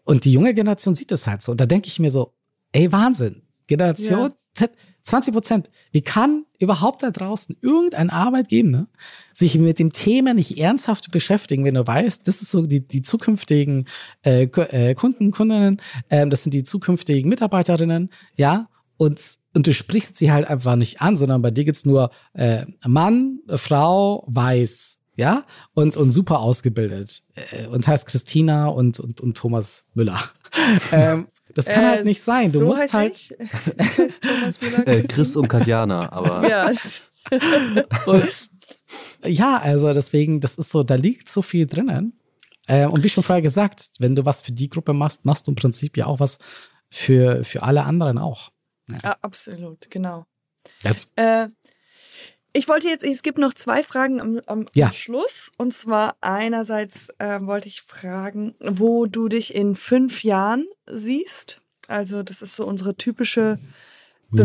und 0.03 0.25
die 0.25 0.31
junge 0.31 0.53
Generation 0.53 0.93
sieht 0.93 1.09
das 1.09 1.25
halt 1.25 1.41
so. 1.41 1.51
Und 1.51 1.59
da 1.59 1.65
denke 1.65 1.87
ich 1.87 1.97
mir 1.97 2.11
so, 2.11 2.35
ey, 2.71 2.91
Wahnsinn. 2.91 3.41
Generation 3.65 4.33
Z, 4.53 4.71
20 5.05 5.33
Prozent. 5.33 5.69
Wie 5.91 6.01
kann 6.01 6.45
überhaupt 6.59 7.03
da 7.03 7.11
draußen 7.11 7.55
irgendein 7.61 8.09
Arbeitgeber 8.09 8.87
sich 9.33 9.55
mit 9.55 9.77
dem 9.77 9.93
Thema 9.93 10.33
nicht 10.33 10.57
ernsthaft 10.57 11.11
beschäftigen, 11.11 11.63
wenn 11.63 11.75
du 11.75 11.85
weißt, 11.85 12.27
das 12.27 12.41
ist 12.41 12.51
so 12.51 12.65
die, 12.65 12.85
die 12.85 13.03
zukünftigen 13.03 13.85
äh, 14.23 14.43
äh, 14.43 14.95
Kunden, 14.95 15.31
Kundinnen, 15.31 15.79
ähm, 16.09 16.29
das 16.31 16.43
sind 16.43 16.53
die 16.53 16.63
zukünftigen 16.63 17.29
Mitarbeiterinnen, 17.29 18.09
ja, 18.35 18.67
und, 18.97 19.21
und 19.53 19.67
du 19.67 19.73
sprichst 19.73 20.17
sie 20.17 20.31
halt 20.31 20.47
einfach 20.47 20.75
nicht 20.75 21.01
an, 21.01 21.17
sondern 21.17 21.41
bei 21.41 21.51
dir 21.51 21.65
geht's 21.65 21.85
nur 21.85 22.09
äh, 22.33 22.65
Mann, 22.87 23.39
Frau, 23.47 24.23
weiß, 24.27 24.99
ja, 25.17 25.43
und, 25.73 25.97
und 25.97 26.09
super 26.09 26.39
ausgebildet. 26.39 27.21
Äh, 27.35 27.67
und 27.67 27.87
heißt 27.87 28.07
Christina 28.07 28.67
und, 28.67 28.99
und, 28.99 29.21
und 29.21 29.37
Thomas 29.37 29.85
Müller. 29.93 30.19
ähm, 30.91 31.27
das 31.55 31.65
kann 31.65 31.83
Äh, 31.83 31.87
halt 31.87 32.05
nicht 32.05 32.21
sein. 32.21 32.51
Du 32.51 32.59
so 32.59 32.65
musst 32.67 32.93
heißt 32.93 32.93
halt. 32.93 33.35
Äh, 34.87 35.01
Chris 35.03 35.35
und 35.35 35.47
Katjana, 35.47 36.11
aber 36.11 36.47
Ja. 36.49 36.71
Und 38.05 38.29
ja, 39.23 39.57
also 39.57 39.91
deswegen, 39.93 40.39
das 40.41 40.57
ist 40.57 40.69
so, 40.71 40.83
da 40.83 40.93
liegt 40.95 41.27
so 41.27 41.41
viel 41.41 41.65
drinnen. 41.65 42.19
Äh, 42.67 42.85
und 42.85 43.03
wie 43.03 43.09
schon 43.09 43.23
vorher 43.23 43.41
gesagt, 43.41 43.89
wenn 43.99 44.15
du 44.15 44.25
was 44.25 44.41
für 44.41 44.51
die 44.51 44.69
Gruppe 44.69 44.93
machst, 44.93 45.25
machst 45.25 45.47
du 45.47 45.51
im 45.51 45.55
Prinzip 45.55 45.97
ja 45.97 46.05
auch 46.05 46.19
was 46.19 46.37
für, 46.91 47.43
für 47.43 47.63
alle 47.63 47.83
anderen 47.83 48.17
auch. 48.17 48.51
ja, 49.03 49.15
absolut, 49.21 49.89
genau. 49.89 50.25
Das, 50.83 51.11
Äh, 51.15 51.47
ich 52.55 52.67
wollte 52.67 52.87
jetzt, 52.87 53.03
es 53.03 53.21
gibt 53.21 53.37
noch 53.37 53.53
zwei 53.53 53.83
Fragen 53.83 54.21
am, 54.21 54.39
am, 54.45 54.65
Ja. 54.73 54.91
Schluss. 54.91 55.51
Und 55.57 55.73
zwar 55.73 56.15
einerseits 56.21 57.09
äh, 57.19 57.39
wollte 57.41 57.67
ich 57.67 57.81
fragen, 57.81 58.55
wo 58.59 59.05
du 59.05 59.27
dich 59.27 59.53
in 59.53 59.75
fünf 59.75 60.23
Jahren 60.23 60.65
siehst. 60.87 61.61
Also 61.87 62.23
das 62.23 62.41
ist 62.41 62.55
so 62.55 62.65
unsere 62.65 62.95
typische 62.95 63.59
Mhm. 64.31 64.39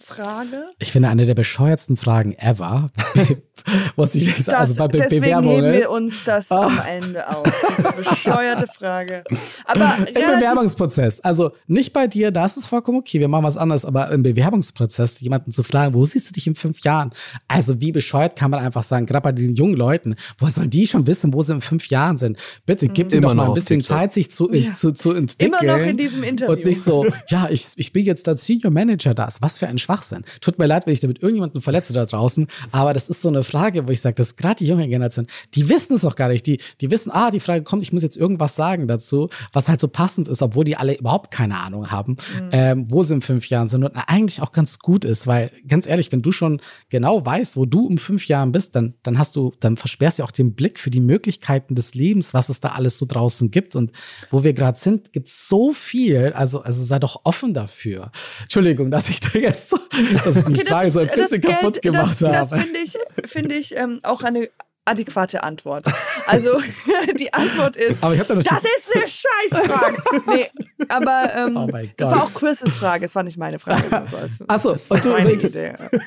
Frage. 0.00 0.64
ich 0.78 0.92
finde 0.92 1.08
eine 1.08 1.26
der 1.26 1.34
bescheuertsten 1.34 1.96
Fragen 1.96 2.32
ever. 2.38 2.90
Muss 3.96 4.14
ich 4.14 4.26
sagen. 4.26 4.44
Das, 4.46 4.54
Also 4.54 4.74
bei 4.76 4.88
Be 4.88 4.98
deswegen 4.98 5.20
Bewerbungen. 5.22 5.64
heben 5.64 5.72
wir 5.72 5.90
uns 5.90 6.24
das 6.24 6.50
Ah. 6.50 6.66
am 6.66 6.80
Ende 6.88 7.28
auf. 7.28 7.42
Diese 7.76 7.92
bescheuerte 7.92 8.66
Frage. 8.68 9.24
Aber 9.66 9.96
Im 10.06 10.14
Bewerbungsprozess. 10.14 11.20
Also 11.20 11.50
nicht 11.66 11.92
bei 11.92 12.06
dir, 12.06 12.30
da 12.30 12.46
ist 12.46 12.56
es 12.56 12.66
vollkommen 12.66 12.98
okay, 12.98 13.20
wir 13.20 13.28
machen 13.28 13.44
was 13.44 13.56
anderes, 13.58 13.84
aber 13.84 14.10
im 14.10 14.22
Bewerbungsprozess 14.22 15.20
jemanden 15.20 15.52
zu 15.52 15.62
fragen, 15.62 15.94
wo 15.94 16.04
siehst 16.04 16.28
du 16.28 16.32
dich 16.32 16.46
in 16.46 16.54
fünf 16.54 16.80
Jahren? 16.80 17.10
Also 17.48 17.80
wie 17.80 17.92
bescheuert 17.92 18.36
kann 18.36 18.50
man 18.50 18.64
einfach 18.64 18.82
sagen, 18.84 19.04
gerade 19.06 19.24
bei 19.24 19.32
diesen 19.32 19.56
jungen 19.56 19.74
Leuten, 19.74 20.14
woher 20.38 20.52
sollen 20.52 20.70
die 20.70 20.86
schon 20.86 21.06
wissen, 21.06 21.32
wo 21.34 21.42
sie 21.42 21.52
in 21.52 21.60
fünf 21.60 21.86
Jahren 21.88 22.16
sind? 22.16 22.38
Bitte 22.64 22.88
gib 22.88 23.12
ihnen 23.12 23.24
Immer 23.24 23.28
doch 23.30 23.34
mal 23.34 23.48
ein 23.48 23.54
bisschen 23.54 23.80
TikTok. 23.80 23.96
Zeit, 23.98 24.12
sich 24.12 24.30
zu, 24.30 24.50
Ja. 24.52 24.74
zu, 24.74 24.92
zu 24.92 25.12
entwickeln. 25.12 25.52
Immer 25.60 25.76
noch 25.78 25.84
in 25.84 25.96
diesem 25.96 26.22
Interview. 26.22 26.54
Und 26.54 26.64
nicht 26.64 26.82
so, 26.82 27.06
ja, 27.28 27.48
ich, 27.50 27.66
ich 27.76 27.92
bin 27.92 28.04
jetzt 28.04 28.26
der 28.26 28.36
Senior 28.36 28.70
Manager 28.70 29.12
das. 29.14 29.42
Was 29.42 29.58
für 29.58 29.66
ein 29.66 29.78
Schwachsinn. 29.88 30.22
Tut 30.42 30.58
mir 30.58 30.66
leid, 30.66 30.84
wenn 30.86 30.92
ich 30.92 31.00
damit 31.00 31.22
irgendjemanden 31.22 31.62
verletze 31.62 31.94
da 31.94 32.04
draußen, 32.04 32.46
aber 32.72 32.92
das 32.92 33.08
ist 33.08 33.22
so 33.22 33.28
eine 33.28 33.42
Frage, 33.42 33.88
wo 33.88 33.90
ich 33.90 34.02
sage, 34.02 34.14
das 34.16 34.28
ist 34.28 34.36
gerade 34.36 34.56
die 34.56 34.66
junge 34.66 34.86
Generation, 34.86 35.26
die 35.54 35.68
wissen 35.70 35.94
es 35.94 36.02
doch 36.02 36.14
gar 36.14 36.28
nicht. 36.28 36.46
Die, 36.46 36.60
die 36.82 36.90
wissen, 36.90 37.10
ah, 37.10 37.30
die 37.30 37.40
Frage 37.40 37.64
kommt, 37.64 37.82
ich 37.82 37.92
muss 37.92 38.02
jetzt 38.02 38.16
irgendwas 38.18 38.54
sagen 38.54 38.86
dazu, 38.86 39.30
was 39.54 39.68
halt 39.70 39.80
so 39.80 39.88
passend 39.88 40.28
ist, 40.28 40.42
obwohl 40.42 40.64
die 40.66 40.76
alle 40.76 40.94
überhaupt 40.98 41.30
keine 41.30 41.56
Ahnung 41.58 41.90
haben, 41.90 42.16
Mhm. 42.38 42.48
ähm, 42.52 42.84
wo 42.90 43.02
sie 43.02 43.14
in 43.14 43.22
fünf 43.22 43.48
Jahren 43.48 43.68
sind 43.68 43.82
und 43.84 43.96
eigentlich 43.96 44.42
auch 44.42 44.52
ganz 44.52 44.78
gut 44.78 45.04
ist, 45.06 45.26
weil 45.26 45.50
ganz 45.66 45.86
ehrlich, 45.86 46.12
wenn 46.12 46.20
du 46.20 46.32
schon 46.32 46.60
genau 46.90 47.24
weißt, 47.24 47.56
wo 47.56 47.64
du 47.64 47.88
in 47.88 47.96
fünf 47.96 48.28
Jahren 48.28 48.52
bist, 48.52 48.76
dann, 48.76 48.94
dann 49.02 49.18
hast 49.18 49.36
du, 49.36 49.52
dann 49.60 49.76
versperrst 49.78 50.18
du 50.18 50.24
auch 50.24 50.30
den 50.30 50.54
Blick 50.54 50.78
für 50.78 50.90
die 50.90 51.00
Möglichkeiten 51.00 51.74
des 51.74 51.94
Lebens, 51.94 52.34
was 52.34 52.50
es 52.50 52.60
da 52.60 52.70
alles 52.70 52.98
so 52.98 53.06
draußen 53.06 53.50
gibt 53.50 53.74
und 53.76 53.92
wo 54.30 54.44
wir 54.44 54.52
gerade 54.52 54.76
sind, 54.78 55.12
gibt 55.14 55.28
es 55.28 55.48
so 55.48 55.72
viel, 55.72 56.32
also, 56.34 56.60
also 56.60 56.82
sei 56.84 56.98
doch 56.98 57.20
offen 57.24 57.54
dafür. 57.54 58.10
Entschuldigung, 58.42 58.90
dass 58.90 59.08
ich 59.08 59.20
da 59.20 59.38
jetzt 59.38 59.70
so, 59.70 59.77
dass 60.24 60.36
ich 60.36 60.44
die 60.44 60.52
Okay, 60.54 60.66
Frage 60.66 60.90
so 60.90 61.00
ein 61.00 61.06
das 61.06 61.16
bisschen 61.16 61.40
Geld- 61.40 61.54
kaputt 61.58 61.82
gemacht 61.82 62.10
das, 62.12 62.18
Das 62.18 62.52
habe. 62.52 62.62
finde 62.62 62.78
ich, 62.80 62.98
finde 63.30 63.54
ich 63.54 63.76
ähm, 63.76 64.00
auch 64.02 64.22
eine 64.22 64.48
adäquate 64.84 65.42
Antwort. 65.42 65.84
Also 66.26 66.58
die 67.18 67.32
Antwort 67.34 67.76
ist, 67.76 68.02
Aber 68.02 68.14
ich 68.14 68.22
das 68.22 68.28
natürlich. 68.38 68.62
ist 68.78 68.96
eine 68.96 69.06
Scheißfrage. 69.06 69.96
Nee, 70.28 70.46
aber 70.88 71.30
ähm, 71.36 71.56
Oh 71.58 71.68
das 71.98 72.10
war 72.10 72.22
auch 72.22 72.32
Chris' 72.32 72.60
Frage, 72.72 73.04
es 73.04 73.14
war 73.14 73.22
nicht 73.22 73.36
meine 73.36 73.58
Frage. 73.58 73.84
Also, 73.92 74.16
als- 74.16 74.44
Achso, 74.48 74.72
das 74.72 74.88
war 74.88 74.96
und 74.96 75.04
du 75.04 75.10
übrigens, 75.14 75.54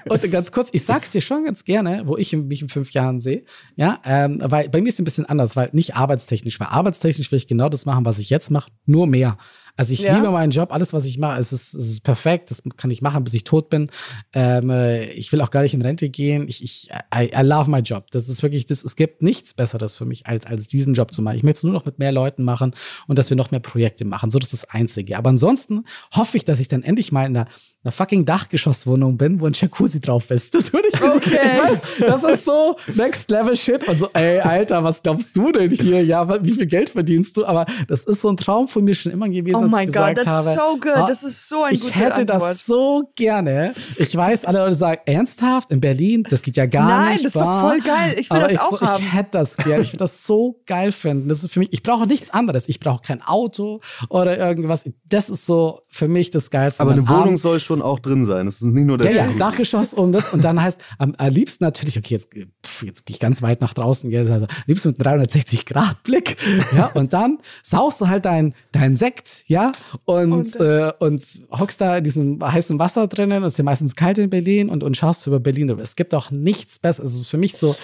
und 0.10 0.32
ganz 0.32 0.52
kurz, 0.52 0.70
ich 0.72 0.84
sag's 0.84 1.12
dir 1.12 1.22
schon 1.22 1.46
ganz 1.46 1.64
gerne, 1.64 2.04
wo 2.08 2.18
ich 2.18 2.34
mich 2.34 2.64
in 2.64 2.70
fünf 2.70 2.90
Jahren 2.92 3.20
sehe. 3.20 3.44
Ja, 3.76 4.00
ähm, 4.04 4.42
weil 4.44 4.68
bei 4.70 4.82
mir 4.82 4.88
ist 4.90 4.96
es 4.96 5.00
ein 5.02 5.06
bisschen 5.06 5.28
anders, 5.28 5.56
weil 5.56 5.70
nicht 5.74 5.96
arbeitstechnisch, 5.96 6.60
weil 6.60 6.68
arbeitstechnisch 6.70 7.32
will 7.32 7.38
ich 7.38 7.48
genau 7.48 7.70
das 7.70 7.86
machen, 7.86 8.04
was 8.06 8.18
ich 8.18 8.32
jetzt 8.32 8.50
mache, 8.50 8.72
nur 8.88 9.06
mehr. 9.06 9.38
Also 9.78 9.94
ich 9.94 10.00
Ja. 10.02 10.16
liebe 10.16 10.30
meinen 10.32 10.52
Job, 10.52 10.74
alles, 10.74 10.94
was 10.94 11.06
ich 11.06 11.18
mache, 11.18 11.40
es 11.40 11.52
ist, 11.54 11.74
es 11.74 11.88
ist 11.88 12.04
perfekt, 12.04 12.52
das 12.52 12.64
kann 12.78 12.92
ich 12.92 13.02
machen, 13.02 13.24
bis 13.24 13.34
ich 13.34 13.44
tot 13.44 13.70
bin. 13.70 13.90
Ähm, 14.34 14.70
äh, 14.70 15.10
ich 15.12 15.32
will 15.32 15.42
auch 15.42 15.52
gar 15.52 15.62
nicht 15.62 15.74
in 15.74 15.82
Rente 15.82 16.10
gehen. 16.10 16.48
Ich, 16.48 16.64
ich, 16.64 16.90
I, 17.16 17.32
I 17.36 17.42
love 17.42 17.70
my 17.70 17.80
job. 17.80 18.12
Das 18.12 18.30
ist 18.30 18.44
wirklich, 18.44 18.66
das, 18.66 18.84
es 18.84 18.96
gibt 18.96 19.22
nichts 19.22 19.54
Besseres 19.54 19.98
für 19.98 20.06
mich, 20.06 20.28
als, 20.28 20.46
als 20.46 20.68
diesen 20.68 20.94
Job 20.94 21.12
zu 21.14 21.22
machen. 21.22 21.38
Ich 21.38 21.44
möchte 21.44 21.58
es 21.60 21.64
nur 21.64 21.74
noch 21.74 21.86
mit 21.86 22.00
mehr 22.00 22.12
Leuten 22.12 22.44
machen 22.44 22.74
und 23.08 23.18
dass 23.20 23.30
wir 23.30 23.38
noch 23.38 23.52
mehr 23.52 23.60
Projekte 23.60 24.06
machen. 24.06 24.32
So, 24.32 24.40
das 24.40 24.54
ist 24.54 24.64
das 24.64 24.70
Einzige. 24.70 25.18
Aber 25.18 25.30
ansonsten 25.30 25.86
hoffe 26.16 26.38
ich, 26.38 26.46
dass 26.46 26.60
ich 26.60 26.68
dann 26.68 26.84
endlich 26.84 27.12
mal 27.12 27.26
in 27.26 27.38
einer, 27.38 27.48
einer 27.84 27.92
fucking 27.92 28.26
Dachgeschosswohnung 28.26 29.18
bin, 29.18 29.40
wo 29.40 29.48
ein 29.48 29.54
Jacuzzi 29.54 30.00
drauf 30.00 30.30
ist. 30.30 30.54
Das 30.54 30.72
würde 30.72 30.88
ich 30.94 31.02
Okay. 31.02 31.40
Ich 31.44 31.64
weiß, 31.64 31.82
das 32.22 32.24
ist 32.24 32.46
so 32.46 32.76
Next 32.94 33.32
Level 33.32 33.56
Shit. 33.56 33.88
Und 33.88 33.98
so, 33.98 34.08
ey, 34.14 34.40
Alter, 34.40 34.84
was 34.84 35.02
glaubst 35.02 35.36
du 35.36 35.52
denn 35.52 35.72
hier? 35.72 36.04
Ja, 36.04 36.44
wie 36.44 36.52
viel 36.52 36.68
Geld 36.68 36.90
verdienst 36.90 37.36
du? 37.38 37.46
Aber 37.46 37.66
das 37.88 38.04
ist 38.04 38.22
so 38.22 38.30
ein 38.30 38.38
Traum 38.38 38.68
von 38.68 38.84
mir 38.84 38.94
schon 38.94 39.12
immer 39.12 39.28
gewesen, 39.28 39.56
Oh 39.56 39.62
my 39.68 39.80
ich 39.84 39.86
God, 39.88 39.94
gesagt 39.94 40.18
that's 40.18 40.28
habe. 40.28 40.54
so 40.54 40.78
good. 40.80 40.92
ah, 40.96 41.08
Das 41.08 41.24
ist 41.24 41.50
so 41.50 41.64
ein 41.64 41.74
ich 41.74 41.82
guter 41.82 41.94
hätte 41.96 42.34
Antwort. 42.34 42.52
das 42.52 42.66
so 42.66 43.10
gerne. 43.16 43.74
Ich 43.98 44.16
weiß, 44.16 44.46
alle 44.46 44.60
Leute 44.60 44.76
sagen, 44.76 45.02
ernsthaft, 45.06 45.72
in 45.72 45.82
Berlin, 45.82 46.24
das 46.30 46.42
geht 46.44 46.58
ja 46.58 46.68
gar 46.68 46.88
Nein, 46.88 47.14
nicht. 47.14 47.26
das 47.26 47.34
ist 47.36 47.42
doch 47.42 47.60
voll 47.62 47.80
geil. 47.80 48.16
Ich 48.20 48.30
will 48.30 48.38
Aber 48.38 48.48
das 48.48 48.54
ich 48.54 48.60
auch 48.62 48.80
so, 48.80 48.86
haben. 48.86 49.04
Ich 49.04 49.14
hätte 49.14 49.30
das 49.32 49.58
gerne. 49.58 49.82
Ich 49.82 49.90
würde 49.90 49.98
das 49.98 50.24
so 50.26 50.62
geil 50.68 50.92
finden. 50.92 51.30
Das 51.30 51.44
ist 51.44 51.52
für 51.52 51.60
mich, 51.60 51.74
ich 51.74 51.82
brauche 51.82 52.06
nichts 52.06 52.30
anderes. 52.30 52.70
Ich 52.70 52.80
brauche 52.80 53.02
kein 53.02 53.22
Auto 53.24 53.82
oder 54.10 54.38
irgendwas. 54.38 54.84
Das 55.10 55.30
ist 55.30 55.46
so 55.48 55.82
für 55.88 56.08
mich 56.08 56.30
das 56.30 56.52
Geilste. 56.52 56.82
Aber 56.84 56.92
eine 56.92 57.02
Mein 57.02 57.10
Wohnung 57.10 57.24
Abend- 57.24 57.40
soll 57.40 57.60
schon 57.60 57.71
auch 57.80 58.00
drin 58.00 58.26
sein. 58.26 58.48
Es 58.48 58.64
ist 58.64 58.74
nicht 58.74 58.86
nur 58.86 58.98
der 58.98 59.12
ja, 59.12 59.28
ja. 59.28 59.38
Dachgeschoss 59.38 59.94
um 59.94 60.12
das 60.12 60.34
und 60.34 60.44
dann 60.44 60.60
heißt 60.60 60.82
am, 60.98 61.14
am 61.16 61.30
liebsten 61.30 61.64
natürlich, 61.64 61.98
okay, 61.98 62.16
jetzt, 62.16 62.34
pf, 62.66 62.84
jetzt 62.84 63.06
gehe 63.06 63.14
ich 63.14 63.20
ganz 63.20 63.44
weit 63.44 63.62
nach 63.62 63.76
draußen, 63.76 64.10
gell, 64.10 64.32
also, 64.32 64.46
am 64.46 64.48
liebsten 64.66 64.90
mit 64.90 65.00
360-Grad-Blick, 65.00 66.38
ja, 66.76 66.88
und 66.88 67.14
dann 67.14 67.38
saust 67.62 68.02
du 68.02 68.08
halt 68.08 68.26
dein, 68.26 68.56
dein 68.72 68.96
Sekt, 68.96 69.44
ja, 69.48 69.74
und, 70.06 70.32
Und, 70.32 70.56
äh, 70.56 70.92
und 71.00 71.22
hockst 71.52 71.82
da 71.82 71.98
in 71.98 72.04
diesem 72.04 72.44
heißen 72.44 72.80
Wasser 72.80 73.08
drinnen, 73.08 73.44
es 73.44 73.54
ist 73.54 73.58
ja 73.58 73.64
meistens 73.64 73.96
kalt 73.96 74.18
in 74.18 74.30
Berlin 74.30 74.70
und, 74.70 74.84
und 74.84 74.98
schaust 74.98 75.28
über 75.28 75.40
Berlin 75.40 75.68
drüber. 75.68 75.84
Es 75.84 75.96
gibt 75.96 76.16
auch 76.16 76.32
nichts 76.32 76.80
Besseres. 76.80 77.14
Es 77.14 77.22
ist 77.22 77.28
für 77.28 77.38
mich 77.38 77.58
so, 77.58 77.76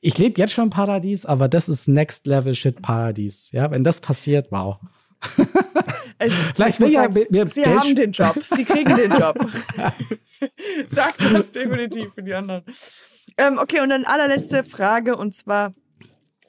ich 0.00 0.18
lebe 0.18 0.40
jetzt 0.40 0.52
schon 0.52 0.64
im 0.64 0.70
Paradies, 0.70 1.26
aber 1.26 1.48
das 1.48 1.68
ist 1.68 1.88
Next 1.88 2.26
Level 2.26 2.54
Shit 2.54 2.82
Paradies, 2.82 3.50
ja, 3.52 3.70
wenn 3.70 3.84
das 3.84 4.00
passiert, 4.00 4.48
wow. 4.50 4.78
Ich, 6.20 6.32
Vielleicht 6.54 6.76
ich 6.76 6.80
muss 6.80 6.92
ja 6.92 7.08
mir 7.08 7.46
Sie 7.48 7.62
Geld- 7.62 7.78
haben 7.80 7.94
den 7.94 8.12
Job. 8.12 8.36
Sie 8.42 8.64
kriegen 8.64 8.96
den 8.96 9.12
Job. 9.12 9.38
Sag 10.88 11.16
das 11.18 11.50
definitiv 11.50 12.12
für 12.14 12.22
die 12.22 12.34
anderen. 12.34 12.64
Ähm, 13.36 13.58
okay, 13.58 13.80
und 13.80 13.90
dann 13.90 14.04
allerletzte 14.04 14.64
Frage 14.64 15.16
und 15.16 15.34
zwar: 15.34 15.74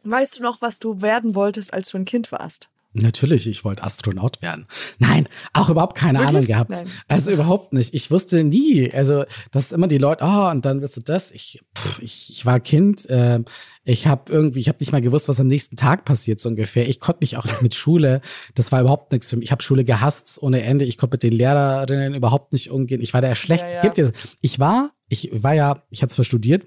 Weißt 0.03 0.39
du 0.39 0.43
noch, 0.43 0.61
was 0.61 0.79
du 0.79 1.01
werden 1.01 1.35
wolltest, 1.35 1.73
als 1.73 1.89
du 1.89 1.97
ein 1.97 2.05
Kind 2.05 2.31
warst? 2.31 2.69
Natürlich, 2.93 3.45
ich 3.45 3.63
wollte 3.63 3.83
Astronaut 3.83 4.41
werden. 4.41 4.65
Nein, 4.97 5.27
auch 5.53 5.69
überhaupt 5.69 5.95
keine 5.95 6.19
Wirklich? 6.19 6.35
Ahnung 6.35 6.47
gehabt. 6.47 6.71
Nein. 6.71 6.87
Also 7.07 7.31
überhaupt 7.31 7.71
nicht. 7.71 7.93
Ich 7.93 8.09
wusste 8.09 8.43
nie. 8.43 8.91
Also 8.91 9.25
das 9.51 9.65
ist 9.65 9.73
immer 9.73 9.87
die 9.87 9.99
Leute, 9.99 10.23
oh, 10.23 10.49
und 10.49 10.65
dann 10.65 10.81
wirst 10.81 10.97
du 10.97 11.01
das. 11.01 11.31
Ich, 11.31 11.61
pff, 11.77 12.01
ich, 12.01 12.31
ich 12.31 12.45
war 12.47 12.59
Kind. 12.59 13.05
ähm, 13.09 13.45
ich 13.83 14.07
habe 14.07 14.31
irgendwie, 14.31 14.59
ich 14.59 14.69
habe 14.69 14.79
nicht 14.79 14.91
mal 14.91 15.01
gewusst, 15.01 15.29
was 15.29 15.39
am 15.39 15.47
nächsten 15.47 15.75
Tag 15.75 16.03
passiert 16.03 16.39
so 16.39 16.49
ungefähr. 16.49 16.89
Ich 16.89 16.99
konnte 16.99 17.19
mich 17.21 17.37
auch 17.37 17.45
nicht 17.45 17.61
mit 17.61 17.75
Schule. 17.75 18.21
Das 18.55 18.71
war 18.71 18.81
überhaupt 18.81 19.11
nichts 19.11 19.29
für 19.29 19.37
mich. 19.37 19.45
Ich 19.45 19.51
habe 19.51 19.61
Schule 19.61 19.85
gehasst 19.85 20.41
ohne 20.41 20.63
Ende. 20.63 20.85
Ich 20.85 20.97
konnte 20.97 21.13
mit 21.13 21.23
den 21.23 21.33
Lehrerinnen 21.33 22.15
überhaupt 22.15 22.53
nicht 22.53 22.71
umgehen. 22.71 23.01
Ich 23.01 23.13
war 23.13 23.21
da 23.21 23.35
schlecht. 23.35 23.65
Ja, 23.65 23.75
ja. 23.75 23.81
Gibt 23.81 23.99
es? 23.99 24.11
Ich 24.41 24.57
war, 24.57 24.91
ich 25.09 25.29
war 25.31 25.53
ja, 25.53 25.83
ich 25.91 26.01
hatte 26.01 26.13
zwar 26.15 26.25
studiert. 26.25 26.65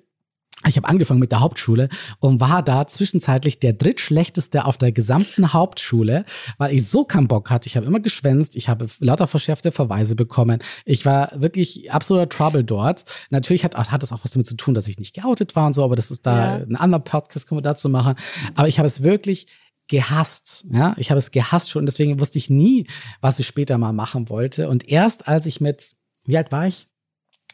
Ich 0.67 0.77
habe 0.77 0.89
angefangen 0.89 1.21
mit 1.21 1.33
der 1.33 1.41
Hauptschule 1.41 1.89
und 2.21 2.41
war 2.41 2.63
da 2.63 2.87
zwischenzeitlich 2.87 3.59
der 3.59 3.73
drittschlechteste 3.73 4.65
auf 4.65 4.79
der 4.79 4.93
gesamten 4.93 5.53
Hauptschule, 5.53 6.25
weil 6.59 6.73
ich 6.75 6.89
so 6.89 7.05
keinen 7.05 7.29
Bock 7.29 7.51
hatte. 7.51 7.67
Ich 7.69 7.77
habe 7.77 7.87
immer 7.87 8.01
geschwänzt, 8.01 8.55
ich 8.57 8.69
habe 8.69 8.87
lauter 9.01 9.27
verschärfte 9.27 9.73
Verweise 9.73 10.15
bekommen. 10.17 10.61
Ich 10.85 11.05
war 11.05 11.33
wirklich 11.35 11.91
absoluter 11.93 12.29
Trouble 12.29 12.65
dort. 12.65 13.05
Natürlich 13.31 13.65
hat, 13.65 13.77
hat 13.77 14.03
das 14.03 14.13
auch 14.13 14.23
was 14.25 14.31
damit 14.31 14.47
zu 14.47 14.57
tun, 14.57 14.75
dass 14.75 14.89
ich 14.89 14.99
nicht 14.99 15.15
geoutet 15.15 15.57
war 15.57 15.67
und 15.67 15.73
so, 15.75 15.83
aber 15.85 15.97
das 15.97 16.11
ist 16.11 16.27
da 16.27 16.59
Ja. 16.59 16.65
ein 16.65 16.77
anderer 16.77 17.03
Podcast, 17.03 17.49
können 17.49 17.59
wir 17.59 17.63
dazu 17.63 17.89
machen. 17.89 18.15
Aber 18.55 18.69
ich 18.69 18.79
habe 18.79 18.87
es 18.87 19.03
wirklich 19.03 19.47
gehasst. 19.89 20.65
Ja, 20.71 20.95
ich 20.97 21.11
habe 21.11 21.19
es 21.19 21.31
gehasst 21.33 21.71
schon 21.71 21.81
und 21.81 21.87
deswegen 21.87 22.19
wusste 22.21 22.39
ich 22.39 22.49
nie, 22.51 22.87
was 23.21 23.39
ich 23.39 23.47
später 23.47 23.77
mal 23.79 23.93
machen 23.93 24.29
wollte. 24.29 24.69
Und 24.69 24.89
erst 24.89 25.29
als 25.29 25.45
ich 25.47 25.61
mit, 25.61 25.93
wie 26.25 26.37
alt 26.37 26.53
war 26.53 26.67
ich? 26.67 26.89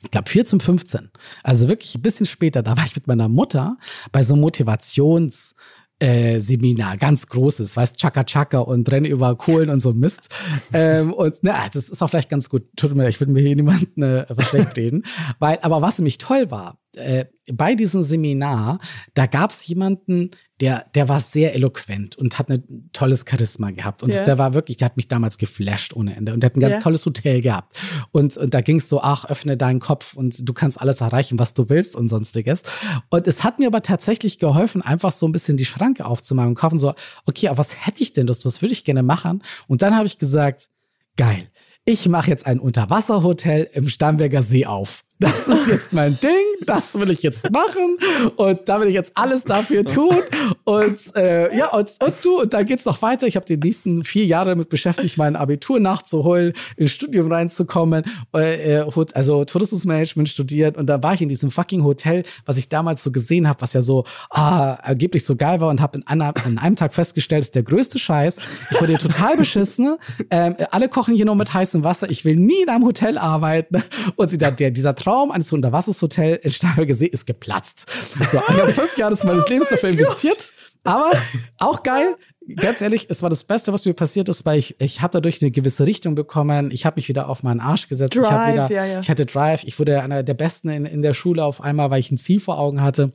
Ich 0.03 0.11
glaube 0.11 0.28
14, 0.30 0.61
15. 0.61 1.11
Also 1.42 1.68
wirklich 1.68 1.94
ein 1.94 2.03
bisschen 2.03 2.26
später, 2.26 2.62
da 2.62 2.76
war 2.76 2.84
ich 2.84 2.94
mit 2.94 3.07
meiner 3.07 3.28
Mutter 3.28 3.76
bei 4.12 4.22
so 4.22 4.34
einem 4.34 4.44
Motivations- 4.44 5.55
äh, 6.01 6.38
Seminar, 6.40 6.96
ganz 6.96 7.26
großes, 7.26 7.76
weißt, 7.76 7.96
Chaka 7.96 8.24
Chaka 8.24 8.59
und 8.59 8.90
Rennen 8.90 9.07
über 9.07 9.34
Kohlen 9.36 9.68
und 9.68 9.80
so 9.80 9.92
Mist. 9.92 10.28
ähm, 10.72 11.12
und 11.12 11.38
na, 11.42 11.68
das 11.72 11.88
ist 11.88 12.03
auch 12.03 12.09
vielleicht 12.09 12.28
ganz 12.28 12.49
gut. 12.49 12.64
Tut 12.76 12.94
mir, 12.94 13.03
leid, 13.03 13.14
ich 13.14 13.20
würde 13.20 13.32
mir 13.32 13.40
hier 13.40 13.57
niemanden 13.57 14.03
äh, 14.03 14.24
was 14.28 14.46
schlecht 14.49 14.76
reden. 14.76 15.03
Weil, 15.38 15.59
aber 15.62 15.82
was 15.82 15.99
nämlich 15.99 16.18
toll 16.18 16.51
war, 16.51 16.78
äh, 16.99 17.26
bei 17.51 17.74
diesem 17.74 18.03
Seminar, 18.03 18.78
da 19.14 19.26
gab 19.26 19.53
es 19.53 19.66
jemanden, 19.66 20.30
der, 20.61 20.86
der 20.94 21.09
war 21.09 21.20
sehr 21.20 21.55
eloquent 21.55 22.16
und 22.16 22.38
hat 22.38 22.51
ein 22.51 22.90
tolles 22.92 23.24
Charisma 23.28 23.70
gehabt. 23.70 24.03
Und 24.03 24.12
Ja. 24.12 24.24
der 24.24 24.38
war 24.38 24.53
wirklich, 24.55 24.76
der 24.76 24.86
hat 24.86 24.96
mich 24.96 25.09
damals 25.09 25.38
geflasht 25.38 25.94
ohne 25.94 26.14
Ende. 26.16 26.34
Und 26.34 26.40
der 26.42 26.51
hat 26.51 26.57
ein 26.57 26.61
ganz 26.61 26.74
Ja. 26.76 26.80
tolles 26.82 27.07
Hotel 27.07 27.40
gehabt. 27.40 27.78
Und, 28.11 28.36
und 28.36 28.53
da 28.53 28.61
ging 28.61 28.76
es 28.78 28.88
so, 28.88 29.01
ach, 29.01 29.24
öffne 29.26 29.57
deinen 29.57 29.78
Kopf 29.80 30.14
und 30.14 30.46
du 30.46 30.53
kannst 30.53 30.80
alles 30.80 31.01
erreichen, 31.01 31.38
was 31.38 31.55
du 31.55 31.68
willst 31.68 31.96
und 31.96 32.09
sonstiges. 32.09 32.62
Und 33.09 33.26
es 33.26 33.44
hat 33.44 33.59
mir 33.59 33.68
aber 33.68 33.82
tatsächlich 33.82 34.38
geholfen, 34.38 34.82
einfach 34.82 35.12
so 35.12 35.26
ein 35.26 35.32
bisschen 35.32 35.57
die 35.57 35.64
Schranke 35.64 36.05
aufzumachen 36.05 36.51
und 36.51 36.62
und 36.68 36.78
so, 36.80 36.92
okay, 37.24 37.49
aber 37.49 37.59
was 37.59 37.86
hätte 37.86 38.03
ich 38.03 38.12
denn 38.12 38.26
das? 38.26 38.44
Was 38.44 38.61
würde 38.61 38.72
ich 38.72 38.84
gerne 38.84 39.03
machen? 39.03 39.42
Und 39.68 39.80
dann 39.82 39.96
habe 39.96 40.07
ich 40.07 40.18
gesagt, 40.18 40.68
geil. 41.16 41.49
Ich 41.84 42.07
mache 42.09 42.28
jetzt 42.28 42.44
ein 42.46 42.61
Unterwasserhotel 42.61 43.70
im 43.72 43.88
Starnberger 43.88 44.42
See 44.42 44.66
auf. 44.66 45.05
Das 45.18 45.48
ist 45.48 45.66
jetzt 45.66 45.92
mein 45.92 46.18
Ding, 46.20 46.30
das 46.64 46.94
will 46.94 47.10
ich 47.10 47.22
jetzt 47.22 47.50
machen 47.50 47.98
und 48.36 48.68
da 48.68 48.80
will 48.80 48.88
ich 48.88 48.94
jetzt 48.94 49.12
alles 49.16 49.44
dafür 49.44 49.84
tun. 49.84 50.16
Und 50.64 51.16
äh, 51.16 51.56
ja, 51.56 51.72
und, 51.72 51.90
und 52.00 52.14
du, 52.24 52.40
und 52.42 52.54
dann 52.54 52.66
geht's 52.66 52.84
noch 52.84 53.02
weiter. 53.02 53.26
Ich 53.26 53.36
habe 53.36 53.46
die 53.46 53.56
nächsten 53.56 54.04
vier 54.04 54.26
Jahre 54.26 54.50
damit 54.50 54.68
beschäftigt, 54.68 55.18
mein 55.18 55.34
Abitur 55.34 55.80
nachzuholen, 55.80 56.52
ins 56.76 56.92
Studium 56.92 57.32
reinzukommen, 57.32 58.04
äh, 58.34 58.78
äh 58.78 58.92
also 59.14 59.44
Tourismusmanagement 59.44 60.28
studiert 60.28 60.76
und 60.76 60.86
da 60.86 61.02
war 61.02 61.14
ich 61.14 61.22
in 61.22 61.28
diesem 61.28 61.50
fucking 61.50 61.82
Hotel, 61.82 62.22
was 62.46 62.56
ich 62.56 62.68
damals 62.68 63.02
so 63.02 63.10
gesehen 63.10 63.48
habe, 63.48 63.60
was 63.60 63.72
ja 63.72 63.82
so 63.82 64.04
ah, 64.30 64.74
angeblich 64.74 65.24
so 65.24 65.36
geil 65.36 65.60
war 65.60 65.68
und 65.68 65.80
habe 65.80 65.98
in, 65.98 66.06
an 66.06 66.58
einem 66.58 66.76
Tag 66.76 66.94
festgestellt, 66.94 67.44
ist 67.44 67.54
der 67.54 67.62
größte 67.64 67.98
Scheiß. 67.98 68.38
Ich 68.70 68.80
wurde 68.80 68.94
total 68.98 69.36
beschissen. 69.36 69.96
Ähm, 70.30 70.56
alle 70.70 70.88
kochen 70.88 71.14
hier 71.14 71.26
nur 71.26 71.34
mit 71.34 71.52
heißem 71.52 71.82
Wasser. 71.84 72.10
Ich 72.10 72.24
will 72.24 72.36
nie 72.36 72.62
in 72.62 72.68
einem 72.68 72.84
Hotel 72.84 73.18
arbeiten. 73.18 73.82
Und 74.16 74.28
sie 74.28 74.38
da, 74.38 74.50
der, 74.50 74.70
dieser 74.70 74.94
Traum 74.94 75.07
eines 75.30 75.52
Unterwasserhotels 75.52 76.44
in 76.44 76.50
Starnberger 76.50 76.94
ist 76.94 77.26
geplatzt. 77.26 77.86
So, 78.30 78.38
ich 78.38 78.61
habe 78.61 78.72
fünf 78.72 78.96
Jahre 78.96 79.16
meines 79.24 79.48
Lebens 79.48 79.68
dafür 79.68 79.90
investiert. 79.90 80.52
Aber 80.84 81.11
auch 81.59 81.82
geil, 81.82 82.16
ganz 82.56 82.80
ehrlich, 82.80 83.06
es 83.11 83.22
war 83.22 83.30
das 83.30 83.44
Beste, 83.44 83.72
was 83.72 83.84
mir 83.84 83.94
passiert 83.94 84.28
ist, 84.28 84.46
weil 84.46 84.59
ich, 84.59 84.80
ich 84.80 85.02
habe 85.02 85.12
dadurch 85.12 85.42
eine 85.42 85.50
gewisse 85.50 85.86
Richtung 85.86 86.14
bekommen. 86.14 86.70
Ich 86.70 86.86
habe 86.86 86.96
mich 86.96 87.09
wieder 87.09 87.28
auf 87.28 87.42
meinen 87.42 87.61
Arsch 87.61 87.88
gesetzt. 87.88 88.16
Drive, 88.16 88.48
ich, 88.48 88.52
wieder, 88.54 88.70
ja, 88.70 88.84
ja. 88.86 89.00
ich 89.00 89.11
hatte 89.11 89.26
Drive. 89.26 89.64
Ich 89.64 89.78
wurde 89.78 90.00
einer 90.02 90.22
der 90.22 90.34
Besten 90.34 90.68
in, 90.68 90.86
in 90.86 91.02
der 91.02 91.14
Schule 91.14 91.44
auf 91.44 91.61
einmal, 91.61 91.90
weil 91.90 92.00
ich 92.00 92.11
ein 92.11 92.18
Ziel 92.18 92.40
vor 92.40 92.59
Augen 92.59 92.80
hatte 92.80 93.12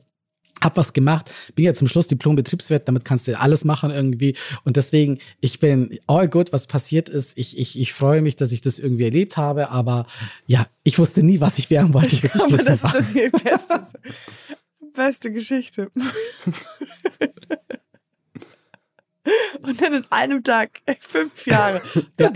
hab 0.64 0.76
was 0.76 0.92
gemacht, 0.92 1.30
bin 1.54 1.64
ja 1.64 1.74
zum 1.74 1.86
Schluss 1.86 2.06
Diplom-Betriebswirt, 2.08 2.88
damit 2.88 3.04
kannst 3.04 3.28
du 3.28 3.38
alles 3.38 3.64
machen 3.64 3.90
irgendwie. 3.90 4.34
Und 4.64 4.76
deswegen, 4.76 5.18
ich 5.40 5.60
bin 5.60 5.98
all 6.06 6.28
good, 6.28 6.52
was 6.52 6.66
passiert 6.66 7.08
ist. 7.08 7.36
Ich, 7.36 7.58
ich, 7.58 7.78
ich 7.78 7.92
freue 7.92 8.22
mich, 8.22 8.36
dass 8.36 8.52
ich 8.52 8.60
das 8.60 8.78
irgendwie 8.78 9.04
erlebt 9.04 9.36
habe, 9.36 9.70
aber 9.70 10.06
ja, 10.46 10.66
ich 10.82 10.98
wusste 10.98 11.24
nie, 11.24 11.40
was 11.40 11.58
ich 11.58 11.70
werden 11.70 11.94
wollte. 11.94 12.16
Ich 12.16 12.24
Aber 12.34 12.48
14 12.48 12.66
das 12.66 12.76
ist 12.76 12.82
war. 12.84 12.92
doch 12.92 13.02
die 13.12 13.28
beste, 13.30 13.86
beste 14.94 15.32
Geschichte. 15.32 15.90
Und 19.62 19.80
dann 19.80 19.94
in 19.94 20.04
einem 20.10 20.44
Tag 20.44 20.80
fünf 21.00 21.46
Jahre. 21.46 21.80
Ja. 22.20 22.30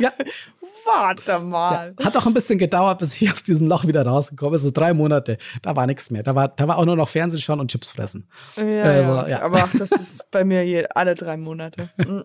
Ja, 0.00 0.12
Warte 0.86 1.38
mal. 1.38 1.94
hat 2.02 2.16
auch 2.16 2.26
ein 2.26 2.34
bisschen 2.34 2.58
gedauert, 2.58 2.98
bis 2.98 3.20
ich 3.20 3.32
aus 3.32 3.42
diesem 3.42 3.68
Loch 3.68 3.86
wieder 3.86 4.04
rausgekommen 4.06 4.52
bin. 4.52 4.60
So 4.60 4.70
drei 4.70 4.92
Monate. 4.92 5.38
Da 5.62 5.74
war 5.76 5.86
nichts 5.86 6.10
mehr. 6.10 6.22
Da 6.22 6.34
war, 6.34 6.48
da 6.48 6.68
war 6.68 6.76
auch 6.78 6.84
nur 6.84 6.96
noch 6.96 7.08
Fernsehen 7.08 7.40
schauen 7.40 7.58
und 7.60 7.70
Chips 7.70 7.90
fressen. 7.90 8.28
Ja, 8.56 8.62
Also, 8.82 9.10
ja, 9.12 9.28
ja. 9.28 9.42
aber 9.42 9.68
das 9.78 9.92
ist 9.92 10.30
bei 10.30 10.44
mir 10.44 10.64
je, 10.66 10.86
alle 10.94 11.14
drei 11.14 11.36
Monate. 11.38 11.88
Mhm. 11.96 12.24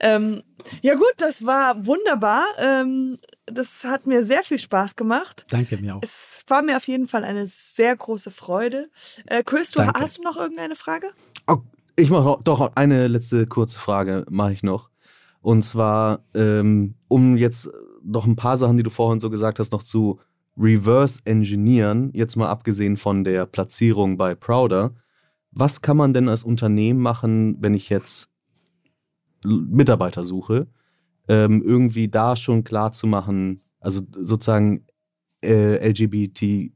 ähm, 0.00 0.42
ja 0.82 0.94
gut, 0.94 1.12
das 1.18 1.44
war 1.44 1.84
wunderbar. 1.86 2.44
Ähm, 2.58 3.18
das 3.46 3.84
hat 3.84 4.06
mir 4.06 4.22
sehr 4.22 4.42
viel 4.42 4.58
Spaß 4.58 4.96
gemacht. 4.96 5.44
Danke 5.50 5.76
mir 5.76 5.96
auch. 5.96 6.02
Es 6.02 6.44
war 6.48 6.62
mir 6.62 6.76
auf 6.76 6.86
jeden 6.88 7.08
Fall 7.08 7.24
eine 7.24 7.46
sehr 7.46 7.94
große 7.96 8.30
Freude. 8.30 8.88
Äh, 9.26 9.42
Chris, 9.44 9.70
du 9.72 9.78
Danke. 9.80 10.00
hast 10.00 10.18
du 10.18 10.22
noch 10.22 10.36
irgendeine 10.36 10.76
Frage? 10.76 11.08
Ich 11.96 12.10
mache 12.10 12.40
doch 12.42 12.72
eine 12.74 13.06
letzte 13.06 13.46
kurze 13.46 13.78
Frage, 13.78 14.26
mache 14.28 14.52
ich 14.52 14.64
noch. 14.64 14.90
Und 15.40 15.62
zwar, 15.62 16.24
ähm, 16.34 16.96
um 17.06 17.36
jetzt 17.36 17.70
noch 18.02 18.26
ein 18.26 18.34
paar 18.34 18.56
Sachen, 18.56 18.76
die 18.76 18.82
du 18.82 18.90
vorhin 18.90 19.20
so 19.20 19.30
gesagt 19.30 19.60
hast, 19.60 19.70
noch 19.70 19.82
zu 19.82 20.18
reverse 20.56 21.20
engineeren, 21.24 22.10
jetzt 22.12 22.34
mal 22.36 22.48
abgesehen 22.48 22.96
von 22.96 23.22
der 23.22 23.46
Platzierung 23.46 24.16
bei 24.16 24.34
Prouder. 24.34 24.94
Was 25.52 25.82
kann 25.82 25.96
man 25.96 26.12
denn 26.12 26.28
als 26.28 26.42
Unternehmen 26.42 27.00
machen, 27.00 27.58
wenn 27.60 27.74
ich 27.74 27.90
jetzt 27.90 28.28
Mitarbeiter 29.44 30.24
suche, 30.24 30.66
ähm, 31.28 31.62
irgendwie 31.62 32.08
da 32.08 32.34
schon 32.34 32.64
klar 32.64 32.90
zu 32.92 33.06
machen, 33.06 33.62
also 33.78 34.00
sozusagen 34.10 34.84
äh, 35.44 35.76
LGBTIQ 35.90 36.74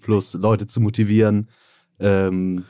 plus 0.00 0.34
Leute 0.34 0.68
zu 0.68 0.80
motivieren, 0.80 1.48
ähm, 1.98 2.64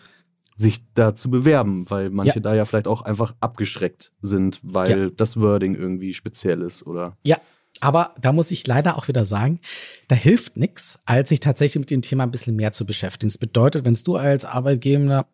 sich 0.60 0.82
da 0.94 1.14
zu 1.14 1.30
bewerben, 1.30 1.88
weil 1.88 2.10
manche 2.10 2.34
Ja. 2.36 2.40
da 2.40 2.54
ja 2.54 2.64
vielleicht 2.66 2.88
auch 2.88 3.02
einfach 3.02 3.34
abgeschreckt 3.40 4.12
sind, 4.20 4.60
weil 4.62 4.98
Ja. 5.04 5.10
das 5.16 5.40
Wording 5.40 5.74
irgendwie 5.76 6.12
speziell 6.12 6.60
ist 6.62 6.84
oder. 6.86 7.16
Ja, 7.24 7.38
aber 7.80 8.14
da 8.20 8.32
muss 8.32 8.50
ich 8.50 8.66
leider 8.66 8.96
auch 8.98 9.06
wieder 9.06 9.24
sagen, 9.24 9.60
da 10.08 10.16
hilft 10.16 10.56
nichts, 10.56 10.98
als 11.06 11.28
sich 11.28 11.38
tatsächlich 11.38 11.78
mit 11.78 11.90
dem 11.90 12.02
Thema 12.02 12.24
ein 12.24 12.32
bisschen 12.32 12.56
mehr 12.56 12.72
zu 12.72 12.84
beschäftigen. 12.84 13.28
Das 13.30 13.38
bedeutet, 13.38 13.84
wenn 13.84 13.96
du 14.04 14.16
als 14.16 14.44
Arbeitgeber 14.44 15.26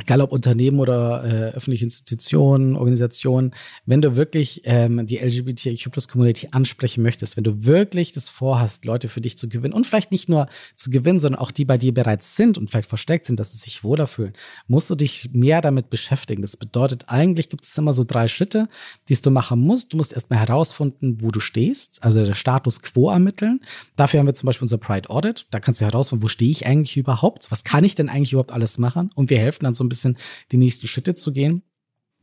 egal 0.00 0.20
ob 0.20 0.32
Unternehmen 0.32 0.80
oder 0.80 1.24
äh, 1.24 1.56
öffentliche 1.56 1.84
Institutionen, 1.84 2.76
Organisationen, 2.76 3.52
wenn 3.84 4.00
du 4.00 4.16
wirklich 4.16 4.62
ähm, 4.64 5.06
die 5.06 5.18
LGBTIQ-Plus-Community 5.18 6.48
ansprechen 6.52 7.02
möchtest, 7.02 7.36
wenn 7.36 7.44
du 7.44 7.64
wirklich 7.64 8.12
das 8.12 8.28
vorhast, 8.28 8.84
Leute 8.84 9.08
für 9.08 9.20
dich 9.20 9.36
zu 9.36 9.48
gewinnen 9.48 9.74
und 9.74 9.86
vielleicht 9.86 10.10
nicht 10.10 10.28
nur 10.28 10.48
zu 10.76 10.90
gewinnen, 10.90 11.18
sondern 11.18 11.40
auch 11.40 11.50
die 11.50 11.64
bei 11.64 11.78
dir 11.78 11.92
bereits 11.92 12.36
sind 12.36 12.58
und 12.58 12.70
vielleicht 12.70 12.88
versteckt 12.88 13.26
sind, 13.26 13.38
dass 13.38 13.52
sie 13.52 13.58
sich 13.58 13.84
wohler 13.84 14.06
fühlen, 14.06 14.32
musst 14.66 14.88
du 14.88 14.94
dich 14.94 15.30
mehr 15.32 15.60
damit 15.60 15.90
beschäftigen. 15.90 16.42
Das 16.42 16.56
bedeutet, 16.56 17.04
eigentlich 17.08 17.48
gibt 17.48 17.64
es 17.64 17.76
immer 17.76 17.92
so 17.92 18.04
drei 18.04 18.28
Schritte, 18.28 18.68
die 19.08 19.22
du 19.22 19.30
machen 19.30 19.60
musst. 19.60 19.92
Du 19.92 19.96
musst 19.96 20.12
erstmal 20.12 20.40
herausfinden, 20.40 21.18
wo 21.20 21.30
du 21.30 21.40
stehst, 21.40 22.02
also 22.02 22.24
der 22.24 22.34
Status 22.34 22.82
quo 22.82 23.10
ermitteln. 23.10 23.60
Dafür 23.96 24.20
haben 24.20 24.26
wir 24.26 24.34
zum 24.34 24.46
Beispiel 24.46 24.64
unser 24.64 24.78
Pride 24.78 25.10
Audit. 25.10 25.46
Da 25.50 25.60
kannst 25.60 25.80
du 25.80 25.84
herausfinden, 25.84 26.24
wo 26.24 26.28
stehe 26.28 26.50
ich 26.50 26.66
eigentlich 26.66 26.96
überhaupt? 26.96 27.50
Was 27.50 27.62
kann 27.62 27.84
ich 27.84 27.94
denn 27.94 28.08
eigentlich 28.08 28.32
überhaupt 28.32 28.52
alles 28.52 28.78
machen? 28.78 29.10
Und 29.14 29.30
wir 29.30 29.38
helfen 29.38 29.64
dann 29.64 29.74
so 29.74 29.81
ein 29.82 29.88
bisschen, 29.88 30.16
die 30.50 30.58
nächsten 30.58 30.86
Schritte 30.86 31.14
zu 31.14 31.32
gehen. 31.32 31.62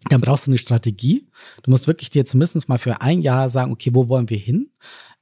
Dann 0.10 0.22
brauchst 0.22 0.48
du 0.48 0.52
eine 0.52 0.58
Strategie. 0.58 1.28
Du 1.64 1.72
musst 1.72 1.88
wirklich 1.88 2.10
dir 2.10 2.24
zumindest 2.26 2.70
mal 2.70 2.80
für 2.80 3.02
ein 3.02 3.22
Jahr 3.22 3.50
sagen, 3.50 3.72
okay, 3.72 3.92
wo 3.94 4.08
wollen 4.08 4.30
wir 4.30 4.38
hin? 4.38 4.72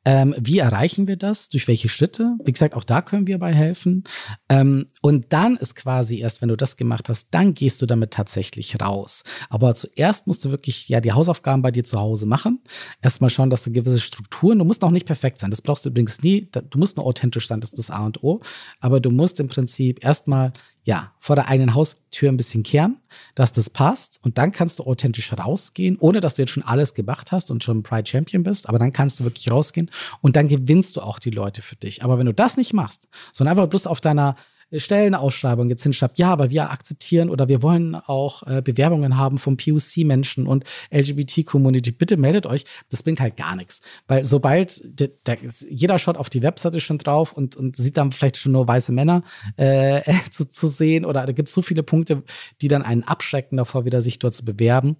Ähm, 0.05 0.33
wie 0.39 0.59
erreichen 0.59 1.05
wir 1.05 1.17
das? 1.17 1.49
Durch 1.49 1.67
welche 1.67 1.89
Schritte? 1.89 2.37
Wie 2.45 2.53
gesagt, 2.53 2.75
auch 2.75 2.85
da 2.85 3.01
können 3.01 3.27
wir 3.27 3.39
bei 3.39 3.53
helfen. 3.53 4.05
Ähm, 4.47 4.87
und 5.01 5.33
dann 5.33 5.57
ist 5.57 5.75
quasi 5.75 6.19
erst, 6.19 6.41
wenn 6.41 6.47
du 6.47 6.55
das 6.55 6.77
gemacht 6.77 7.09
hast, 7.09 7.33
dann 7.33 7.53
gehst 7.53 7.81
du 7.81 7.85
damit 7.85 8.11
tatsächlich 8.11 8.79
raus. 8.79 9.23
Aber 9.49 9.75
zuerst 9.75 10.25
musst 10.25 10.45
du 10.45 10.51
wirklich 10.51 10.87
ja 10.87 11.01
die 11.01 11.11
Hausaufgaben 11.11 11.61
bei 11.61 11.71
dir 11.71 11.83
zu 11.83 11.99
Hause 11.99 12.25
machen. 12.25 12.61
Erstmal 13.01 13.29
schauen, 13.29 13.49
dass 13.49 13.65
du 13.65 13.71
gewisse 13.71 13.99
Strukturen, 13.99 14.59
du 14.59 14.63
musst 14.63 14.81
noch 14.81 14.91
nicht 14.91 15.07
perfekt 15.07 15.39
sein. 15.39 15.51
Das 15.51 15.61
brauchst 15.61 15.83
du 15.83 15.89
übrigens 15.89 16.21
nie. 16.21 16.49
Du 16.51 16.79
musst 16.79 16.95
nur 16.95 17.05
authentisch 17.05 17.47
sein, 17.47 17.59
das 17.59 17.73
ist 17.73 17.79
das 17.79 17.89
A 17.89 18.05
und 18.05 18.23
O. 18.23 18.39
Aber 18.79 19.01
du 19.01 19.09
musst 19.09 19.41
im 19.41 19.49
Prinzip 19.49 20.01
erstmal 20.05 20.53
ja, 20.87 21.11
vor 21.19 21.35
der 21.35 21.49
eigenen 21.49 21.75
Haustür 21.75 22.29
ein 22.29 22.37
bisschen 22.37 22.63
kehren, 22.63 22.95
dass 23.35 23.51
das 23.51 23.69
passt. 23.69 24.21
Und 24.23 24.37
dann 24.37 24.53
kannst 24.53 24.79
du 24.79 24.85
authentisch 24.85 25.33
rausgehen, 25.33 25.97
ohne 25.99 26.21
dass 26.21 26.35
du 26.35 26.43
jetzt 26.43 26.51
schon 26.51 26.63
alles 26.63 26.93
gemacht 26.93 27.33
hast 27.33 27.51
und 27.51 27.61
schon 27.61 27.83
Pride 27.83 28.09
Champion 28.09 28.43
bist. 28.43 28.69
Aber 28.69 28.79
dann 28.79 28.93
kannst 28.93 29.19
du 29.19 29.25
wirklich 29.25 29.51
rausgehen 29.51 29.91
und 30.21 30.37
dann 30.37 30.47
gewinnst 30.47 30.95
du 30.95 31.01
auch 31.01 31.19
die 31.19 31.29
Leute 31.29 31.61
für 31.61 31.75
dich. 31.75 32.05
Aber 32.05 32.17
wenn 32.19 32.25
du 32.25 32.33
das 32.33 32.55
nicht 32.55 32.71
machst, 32.71 33.09
sondern 33.33 33.57
einfach 33.57 33.69
bloß 33.69 33.85
auf 33.85 33.99
deiner 33.99 34.37
Stellenausschreibung 34.73 35.69
jetzt 35.69 35.83
hinschreibt, 35.83 36.17
ja, 36.17 36.31
aber 36.31 36.49
wir 36.49 36.71
akzeptieren 36.71 37.29
oder 37.29 37.47
wir 37.47 37.61
wollen 37.61 37.95
auch 37.95 38.43
äh, 38.43 38.61
Bewerbungen 38.61 39.17
haben 39.17 39.37
von 39.37 39.57
POC-Menschen 39.57 40.47
und 40.47 40.65
LGBT-Community, 40.91 41.91
bitte 41.91 42.17
meldet 42.17 42.45
euch. 42.45 42.65
Das 42.89 43.03
bringt 43.03 43.19
halt 43.19 43.37
gar 43.37 43.55
nichts. 43.55 43.81
Weil 44.07 44.25
sobald 44.25 44.81
de, 44.83 45.11
der, 45.25 45.37
jeder 45.69 45.99
schaut 45.99 46.17
auf 46.17 46.29
die 46.29 46.43
Webseite 46.43 46.79
schon 46.79 46.97
drauf 46.97 47.33
und, 47.33 47.55
und 47.55 47.77
sieht 47.77 47.97
dann 47.97 48.11
vielleicht 48.11 48.37
schon 48.37 48.51
nur 48.51 48.67
weiße 48.67 48.91
Männer 48.91 49.23
äh, 49.55 50.01
zu, 50.31 50.49
zu 50.49 50.67
sehen 50.67 51.05
oder 51.05 51.25
da 51.25 51.31
gibt 51.31 51.47
es 51.47 51.55
so 51.55 51.61
viele 51.61 51.83
Punkte, 51.83 52.23
die 52.61 52.67
dann 52.67 52.83
einen 52.83 53.03
abschrecken 53.03 53.57
davor, 53.57 53.85
wieder 53.85 54.01
sich 54.01 54.19
dort 54.19 54.33
zu 54.33 54.43
bewerben. 54.43 54.97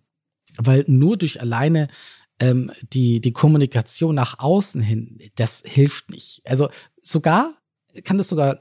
Weil 0.57 0.86
nur 0.88 1.18
durch 1.18 1.41
alleine 1.41 1.89
ähm, 2.39 2.72
die, 2.93 3.20
die 3.20 3.34
Kommunikation 3.34 4.15
nach 4.15 4.39
außen 4.39 4.82
hin, 4.82 5.20
das 5.36 5.63
hilft 5.65 6.09
nicht. 6.09 6.41
Also 6.45 6.70
sogar 7.01 7.55
kann 8.03 8.18
das 8.18 8.28
sogar 8.28 8.59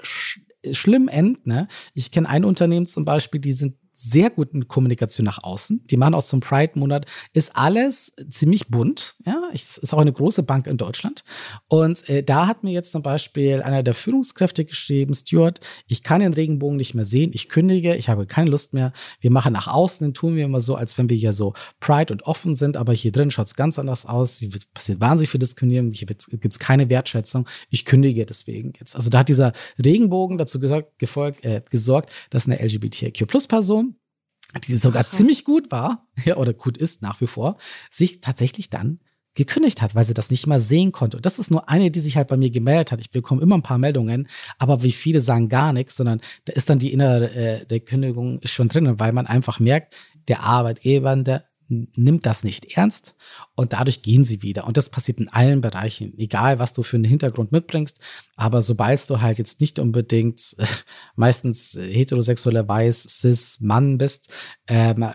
schlimm 0.72 1.09
enden. 1.09 1.48
Ne? 1.48 1.68
Ich 1.94 2.11
kenne 2.11 2.28
ein 2.28 2.44
Unternehmen 2.44 2.86
zum 2.86 3.04
Beispiel, 3.04 3.40
die 3.40 3.52
sind 3.52 3.76
sehr 3.99 4.28
gut 4.28 4.53
in 4.53 4.68
Kommunikation 4.68 5.24
nach 5.24 5.42
außen. 5.42 5.86
Die 5.86 5.97
machen 5.97 6.12
auch 6.12 6.22
zum 6.22 6.40
Pride-Monat. 6.40 7.07
Ist 7.32 7.57
alles 7.57 8.12
ziemlich 8.28 8.68
bunt. 8.68 9.16
Ja, 9.24 9.49
ist 9.53 9.92
auch 9.94 9.99
eine 9.99 10.12
große 10.12 10.42
Bank 10.42 10.66
in 10.66 10.76
Deutschland. 10.76 11.24
Und 11.66 12.07
äh, 12.11 12.22
da 12.22 12.47
hat 12.47 12.62
mir 12.62 12.72
jetzt 12.72 12.92
zum 12.92 13.03
Beispiel 13.03 13.62
einer 13.62 13.82
der 13.82 13.94
Führungskräfte 13.94 14.66
geschrieben, 14.66 15.14
Stuart, 15.14 15.61
ich 15.86 16.03
kann 16.03 16.20
den 16.20 16.34
Regenbogen 16.34 16.76
nicht 16.76 16.94
mehr 16.94 17.07
sehen. 17.07 17.30
Ich 17.32 17.49
kündige. 17.49 17.97
Ich 17.97 18.11
habe 18.11 18.26
keine 18.26 18.51
Lust 18.51 18.74
mehr. 18.74 18.92
Wir 19.20 19.30
machen 19.30 19.55
nach 19.55 19.66
außen, 19.66 20.12
tun 20.12 20.36
wir 20.36 20.44
immer 20.44 20.61
so, 20.61 20.74
als 20.74 20.99
wenn 20.99 21.09
wir 21.09 21.16
hier 21.16 21.32
so 21.32 21.55
Pride 21.80 22.12
und 22.12 22.24
offen 22.24 22.55
sind. 22.55 22.76
Aber 22.76 22.92
hier 22.92 23.12
drin 23.12 23.30
schaut 23.30 23.47
es 23.47 23.57
ganz 23.57 23.78
anders 23.78 24.05
aus. 24.05 24.38
Hier 24.40 24.53
wird- 24.53 24.72
passiert 24.74 25.01
wahnsinnig 25.01 25.30
viel 25.30 25.40
Diskriminierung. 25.40 25.92
Hier 25.92 26.07
gibt 26.07 26.28
es 26.53 26.59
keine 26.59 26.90
Wertschätzung. 26.90 27.49
Ich 27.70 27.86
kündige 27.86 28.26
deswegen 28.26 28.74
jetzt. 28.78 28.94
Also 28.94 29.09
da 29.09 29.20
hat 29.20 29.28
dieser 29.30 29.55
Regenbogen 29.82 30.36
dazu 30.36 30.61
gesorgt, 30.61 30.99
gefolgt, 30.99 31.44
äh, 31.47 31.62
gesorgt 31.70 32.12
dass 32.30 32.47
eine 32.47 32.61
LGBTIQ-Plus-Person 32.61 33.86
die 34.66 34.76
sogar 34.76 35.09
ziemlich 35.09 35.44
gut 35.44 35.70
war, 35.70 36.07
ja, 36.24 36.36
oder 36.36 36.53
gut 36.53 36.76
ist 36.76 37.03
nach 37.03 37.20
wie 37.20 37.26
vor, 37.26 37.57
sich 37.90 38.20
tatsächlich 38.20 38.70
dann 38.70 39.01
gekündigt 39.34 39.82
hat, 39.82 39.94
weil 39.94 40.05
sie 40.05 40.14
das 40.14 40.30
nicht 40.30 40.47
mal 40.47 40.61
sehen 40.61 40.92
konnte. 40.92 41.18
Und 41.18 41.26
das 41.26 41.38
ist 41.38 41.51
nur 41.51 41.68
eine, 41.68 41.90
die 41.90 42.01
sich 42.01 42.16
halt 42.16 42.28
bei 42.28 42.38
mir 42.38 42.51
gemeldet 42.51 42.90
hat. 42.90 43.01
Ich 43.01 43.11
bekomme 43.11 43.42
immer 43.42 43.55
ein 43.55 43.62
paar 43.62 43.78
Meldungen, 43.78 44.28
aber 44.59 44.82
wie 44.82 44.92
viele 44.92 45.20
sagen 45.20 45.49
gar 45.49 45.72
nichts, 45.72 45.94
sondern 45.94 46.20
da 46.47 46.55
ist 46.55 46.70
dann 46.70 46.78
die 46.78 46.92
innere 46.92 47.30
äh, 47.32 47.66
der 47.66 47.80
Kündigung 47.80 48.40
ist 48.40 48.53
schon 48.53 48.68
drin, 48.68 48.99
weil 48.99 49.12
man 49.12 49.26
einfach 49.26 49.61
merkt, 49.61 49.94
der 50.28 50.42
Arbeitgeber, 50.42 51.14
der 51.16 51.44
nimmt 51.69 52.27
das 52.27 52.45
nicht 52.45 52.77
ernst 52.77 53.17
und 53.55 53.73
dadurch 53.73 54.03
gehen 54.03 54.25
sie 54.25 54.43
wieder. 54.43 54.67
Und 54.67 54.77
das 54.77 54.89
passiert 54.89 55.19
in 55.19 55.29
allen 55.29 55.61
Bereichen, 55.61 56.17
egal 56.19 56.59
was 56.59 56.73
du 56.73 56.83
für 56.83 56.97
einen 56.97 57.05
Hintergrund 57.05 57.53
mitbringst. 57.53 58.01
Aber 58.37 58.62
sobald 58.62 59.09
du 59.11 59.21
halt 59.21 59.39
jetzt 59.39 59.61
nicht 59.61 59.79
unbedingt 59.79 60.55
äh, 60.59 60.67
meistens 61.17 61.75
heterosexueller 61.79 62.67
weiß, 62.69 63.03
cis 63.09 63.61
Mann 63.61 63.99
bist, 63.99 64.33
ähm, 64.67 65.07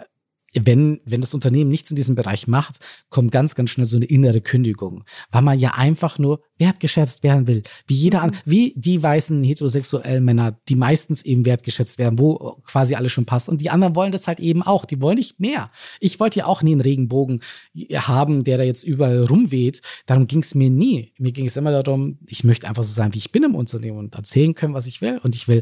wenn, 0.54 0.99
wenn 1.06 1.22
das 1.22 1.34
Unternehmen 1.34 1.70
nichts 1.70 1.89
in 1.89 1.95
diesem 1.95 2.16
Bereich 2.16 2.47
macht, 2.47 2.80
kommt 3.10 3.32
ganz, 3.32 3.56
ganz 3.56 3.70
schnell 3.70 3.86
so 3.86 3.95
eine 3.95 4.06
innere 4.06 4.41
Kündigung, 4.41 5.04
weil 5.32 5.41
man 5.41 5.58
ja 5.58 5.72
einfach 5.76 6.20
nur 6.20 6.41
wertgeschätzt 6.58 7.24
werden 7.24 7.47
will. 7.47 7.64
Wie 7.88 7.95
jeder 7.95 8.22
an, 8.22 8.36
wie 8.45 8.74
die 8.76 9.02
weißen 9.02 9.43
heterosexuellen 9.43 10.24
Männer, 10.24 10.60
die 10.68 10.76
meistens 10.76 11.24
eben 11.24 11.45
wertgeschätzt 11.45 11.97
werden, 11.97 12.20
wo 12.20 12.62
quasi 12.64 12.95
alles 12.95 13.12
schon 13.12 13.26
passt. 13.26 13.49
Und 13.49 13.62
die 13.62 13.70
anderen 13.70 13.95
wollen 13.95 14.12
das 14.12 14.28
halt 14.28 14.39
eben 14.39 14.62
auch. 14.62 14.86
Die 14.86 15.02
wollen 15.02 15.18
nicht 15.18 15.39
mehr. 15.39 15.72
Ich 15.99 16.20
wollte 16.20 16.39
ja 16.39 16.45
auch 16.45 16.62
nie 16.62 16.74
einen 16.74 16.82
Regenbogen 16.82 17.41
haben, 17.95 18.43
der 18.43 18.58
da 18.58 18.64
jetzt 18.64 18.84
überall 18.84 19.24
rumweht. 19.24 19.82
Darum 20.06 20.28
ging 20.28 20.39
es 20.39 20.56
mir 20.56 20.70
nie. 20.70 21.14
Mir 21.18 21.32
ging 21.32 21.45
es 21.47 21.58
immer 21.58 21.72
darum, 21.72 22.20
ich 22.28 22.43
möchte 22.43 22.68
einfach 22.68 22.84
so 22.84 22.93
sein, 22.93 23.14
wie 23.14 23.20
ich 23.20 23.32
bin 23.32 23.43
im 23.43 23.56
Unternehmen 23.56 23.97
und 23.97 24.16
erzählen 24.16 24.54
können, 24.54 24.74
was 24.74 24.88
ich 24.88 25.02
will. 25.02 25.20
Und 25.24 25.36
ich 25.36 25.47
will 25.47 25.62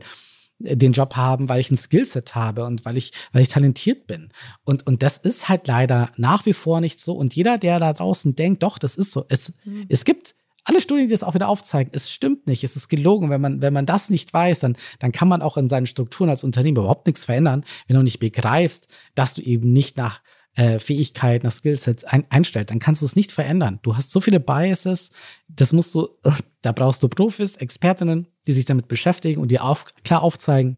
den 0.60 0.91
Job 0.91 1.16
haben, 1.16 1.49
weil 1.49 1.60
ich 1.60 1.72
ein 1.72 1.78
Skillset 1.78 2.36
habe 2.36 2.66
und 2.66 2.86
weil 2.86 2.97
ich, 2.97 3.12
weil 3.32 3.41
ich 3.41 3.47
talentiert 3.47 4.07
bin. 4.07 4.30
Und, 4.66 4.86
und 4.86 5.01
das 5.01 5.18
ist 5.18 5.49
halt 5.49 5.68
leider 5.68 6.12
nach 6.18 6.45
wie 6.45 6.53
vor 6.53 6.82
nicht 6.82 6.99
so. 6.99 7.14
Und 7.14 7.36
jeder, 7.36 7.57
der 7.57 7.80
da 7.80 7.93
draußen 7.93 8.36
denkt, 8.36 8.64
doch, 8.64 8.78
das 8.78 8.95
ist 8.95 9.12
so. 9.12 9.26
Es, 9.30 9.53
mhm. 9.64 9.86
es 9.89 10.03
gibt 10.05 10.36
alle 10.66 10.82
Studien, 10.82 11.07
die 11.07 11.14
das 11.14 11.24
auch 11.24 11.34
wieder 11.34 11.47
aufzeigen, 11.47 11.91
es 11.95 12.12
stimmt 12.12 12.45
nicht, 12.45 12.64
es 12.64 12.76
ist 12.76 12.89
gelogen. 12.89 13.30
Wenn 13.30 13.41
man, 13.41 13.62
wenn 13.62 13.74
man 13.74 13.86
das 13.86 14.10
nicht 14.10 14.34
weiß, 14.34 14.60
dann, 14.60 14.78
dann 14.99 15.12
kann 15.12 15.28
man 15.28 15.41
auch 15.41 15.57
in 15.57 15.70
seinen 15.70 15.88
Strukturen 15.88 16.30
als 16.30 16.43
Unternehmen 16.43 16.78
überhaupt 16.78 17.07
nichts 17.07 17.26
verändern, 17.26 17.64
wenn 17.88 17.95
du 17.95 18.03
nicht 18.03 18.20
begreifst, 18.20 18.88
dass 19.16 19.34
du 19.34 19.41
eben 19.41 19.72
nicht 19.74 19.97
nach 19.97 20.22
äh, 20.60 20.78
Fähigkeit, 20.78 21.43
nach 21.43 21.53
Skillsets 21.53 22.03
ein, 22.03 22.26
einstellt, 22.30 22.70
dann 22.70 22.80
kannst 22.80 23.01
du 23.01 23.05
es 23.05 23.16
nicht 23.16 23.32
verändern. 23.32 23.80
Du 23.82 23.95
hast 23.95 24.12
so 24.12 24.20
viele 24.20 24.41
Biases, 24.41 25.12
das 25.47 25.72
musst 25.72 25.95
du, 25.95 26.10
da 26.62 26.74
brauchst 26.74 27.01
du 27.01 27.07
Profis, 27.07 27.55
Expertinnen, 27.55 28.28
die 28.45 28.51
sich 28.51 28.66
damit 28.66 28.89
beschäftigen 28.89 29.41
und 29.41 29.51
dir 29.51 29.64
auf, 29.64 29.86
klar 30.03 30.22
aufzeigen, 30.22 30.78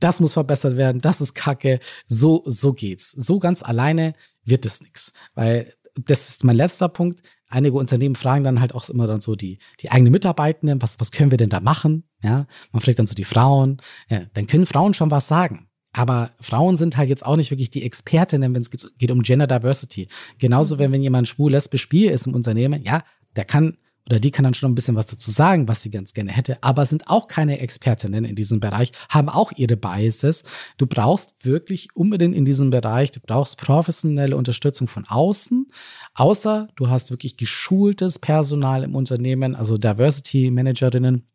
das 0.00 0.18
muss 0.18 0.32
verbessert 0.32 0.78
werden, 0.78 1.02
das 1.02 1.20
ist 1.20 1.34
Kacke, 1.34 1.78
so, 2.06 2.42
so 2.46 2.72
geht's. 2.72 3.10
So 3.10 3.38
ganz 3.38 3.62
alleine 3.62 4.14
wird 4.44 4.64
es 4.64 4.80
nichts. 4.80 5.12
Weil 5.34 5.74
das 5.94 6.30
ist 6.30 6.42
mein 6.42 6.56
letzter 6.56 6.88
Punkt. 6.88 7.20
Einige 7.48 7.76
Unternehmen 7.76 8.16
fragen 8.16 8.44
dann 8.44 8.60
halt 8.60 8.74
auch 8.74 8.88
immer 8.88 9.06
dann 9.06 9.20
so 9.20 9.36
die, 9.36 9.58
die 9.80 9.90
eigenen 9.92 10.10
Mitarbeitenden, 10.10 10.80
was, 10.80 10.98
was 10.98 11.12
können 11.12 11.30
wir 11.30 11.38
denn 11.38 11.50
da 11.50 11.60
machen? 11.60 12.04
Ja, 12.22 12.46
man 12.72 12.80
fragt 12.80 12.98
dann 12.98 13.06
so 13.06 13.14
die 13.14 13.24
Frauen. 13.24 13.80
Ja, 14.08 14.22
dann 14.32 14.46
können 14.46 14.66
Frauen 14.66 14.94
schon 14.94 15.10
was 15.10 15.28
sagen. 15.28 15.68
Aber 15.94 16.32
Frauen 16.40 16.76
sind 16.76 16.96
halt 16.96 17.08
jetzt 17.08 17.24
auch 17.24 17.36
nicht 17.36 17.50
wirklich 17.50 17.70
die 17.70 17.84
Expertinnen, 17.84 18.52
wenn 18.52 18.60
es 18.60 18.70
geht 18.70 19.10
um 19.10 19.22
Gender 19.22 19.46
Diversity. 19.46 20.08
Genauso, 20.38 20.78
wenn, 20.78 20.92
wenn 20.92 21.02
jemand 21.02 21.28
schwul, 21.28 21.52
lesbisch, 21.52 21.88
bi 21.88 22.06
ist 22.06 22.26
im 22.26 22.34
Unternehmen, 22.34 22.82
ja, 22.82 23.02
der 23.36 23.44
kann 23.44 23.78
oder 24.06 24.20
die 24.20 24.30
kann 24.30 24.44
dann 24.44 24.54
schon 24.54 24.70
ein 24.70 24.74
bisschen 24.74 24.96
was 24.96 25.06
dazu 25.06 25.30
sagen, 25.30 25.66
was 25.66 25.82
sie 25.82 25.90
ganz 25.90 26.12
gerne 26.12 26.30
hätte, 26.30 26.62
aber 26.62 26.84
sind 26.84 27.08
auch 27.08 27.26
keine 27.26 27.60
Expertinnen 27.60 28.24
in 28.24 28.34
diesem 28.34 28.60
Bereich, 28.60 28.92
haben 29.08 29.28
auch 29.28 29.52
ihre 29.56 29.76
Biases. 29.76 30.44
Du 30.76 30.86
brauchst 30.86 31.34
wirklich 31.42 31.88
unbedingt 31.94 32.34
in 32.34 32.44
diesem 32.44 32.70
Bereich, 32.70 33.12
du 33.12 33.20
brauchst 33.20 33.56
professionelle 33.56 34.36
Unterstützung 34.36 34.88
von 34.88 35.06
außen, 35.06 35.70
außer 36.14 36.68
du 36.76 36.90
hast 36.90 37.10
wirklich 37.10 37.36
geschultes 37.36 38.18
Personal 38.18 38.82
im 38.82 38.94
Unternehmen, 38.94 39.54
also 39.54 39.76
Diversity 39.76 40.50
Managerinnen, 40.50 41.26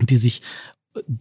die 0.00 0.16
sich 0.16 0.42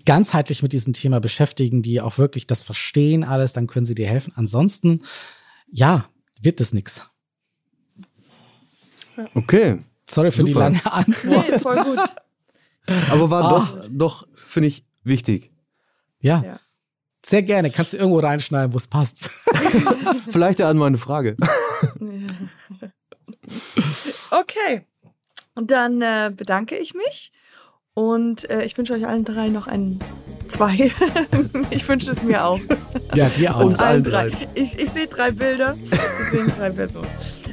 ganzheitlich 0.06 0.64
mit 0.64 0.74
diesem 0.74 0.94
Thema 0.94 1.20
beschäftigen, 1.20 1.82
die 1.82 2.02
auch 2.02 2.18
wirklich 2.18 2.48
das 2.48 2.64
verstehen 2.64 3.24
alles, 3.24 3.54
dann 3.54 3.68
können 3.68 3.86
sie 3.86 3.96
dir 3.96 4.08
helfen. 4.08 4.34
Ansonsten, 4.36 5.04
ja, 5.70 6.10
wird 6.42 6.60
das 6.60 6.74
nichts. 6.74 7.10
Okay. 9.34 9.80
Sorry 10.10 10.32
für 10.32 10.40
Super. 10.40 10.48
die 10.48 10.54
lange 10.54 10.86
Antwort. 10.92 11.50
Nee, 11.50 11.60
voll 11.60 11.84
gut. 11.84 12.00
Aber 13.10 13.30
war 13.30 13.46
oh. 13.46 13.50
doch, 13.50 13.88
doch 13.90 14.28
finde 14.36 14.68
ich, 14.68 14.86
wichtig. 15.04 15.52
Ja. 16.20 16.44
ja. 16.44 16.60
Sehr 17.26 17.44
gerne. 17.44 17.70
Kannst 17.70 17.94
du 17.94 17.98
irgendwo 17.98 18.20
reinschneiden, 18.20 18.74
wo 18.74 18.78
es 18.78 18.88
passt. 18.88 19.30
Vielleicht 20.30 20.60
ja 20.60 20.70
an 20.70 20.78
meine 20.78 20.98
Frage. 20.98 21.38
okay. 24.32 24.86
Und 25.54 25.72
dann 25.72 26.02
äh, 26.02 26.32
bedanke 26.36 26.78
ich 26.78 26.94
mich 26.94 27.32
und 27.94 28.50
äh, 28.50 28.64
ich 28.64 28.78
wünsche 28.78 28.94
euch 28.94 29.08
allen 29.08 29.26
drei 29.26 29.50
noch 29.50 29.68
einen 29.68 30.00
zwei. 30.48 30.92
ich 31.72 31.88
wünsche 31.88 32.12
es 32.12 32.24
mir 32.24 32.46
auch. 32.46 32.60
Ja, 33.16 33.30
dir 33.30 33.56
auch. 33.56 33.66
Uns 33.66 33.80
allen 33.80 34.04
drei. 34.04 34.30
drei. 34.30 34.48
Ich, 34.54 34.78
ich 34.80 34.90
sehe 34.90 35.08
drei 35.08 35.32
Bilder, 35.32 35.76
deswegen 36.20 36.52
drei 36.58 36.70
Personen. 36.70 37.08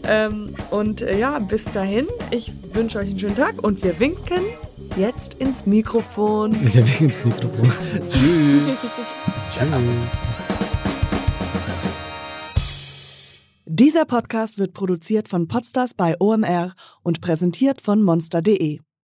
Ähm, 0.04 0.54
und 0.70 1.02
äh, 1.02 1.18
ja, 1.18 1.38
bis 1.38 1.64
dahin, 1.64 2.06
ich 2.30 2.52
wünsche 2.72 2.98
euch 2.98 3.08
einen 3.08 3.18
schönen 3.18 3.36
Tag 3.36 3.62
und 3.62 3.82
wir 3.82 3.98
winken 3.98 4.42
jetzt 4.96 5.34
ins 5.34 5.66
Mikrofon. 5.66 6.52
Wir 6.74 6.86
winken 6.86 7.06
ins 7.06 7.24
Mikrofon. 7.24 7.72
Tschüss. 8.08 8.86
Tschüss. 9.52 9.68
Dieser 13.66 14.06
Podcast 14.06 14.58
wird 14.58 14.72
produziert 14.72 15.28
von 15.28 15.46
Podstars 15.46 15.94
bei 15.94 16.16
OMR 16.18 16.74
und 17.02 17.20
präsentiert 17.20 17.80
von 17.80 18.02
monster.de. 18.02 18.80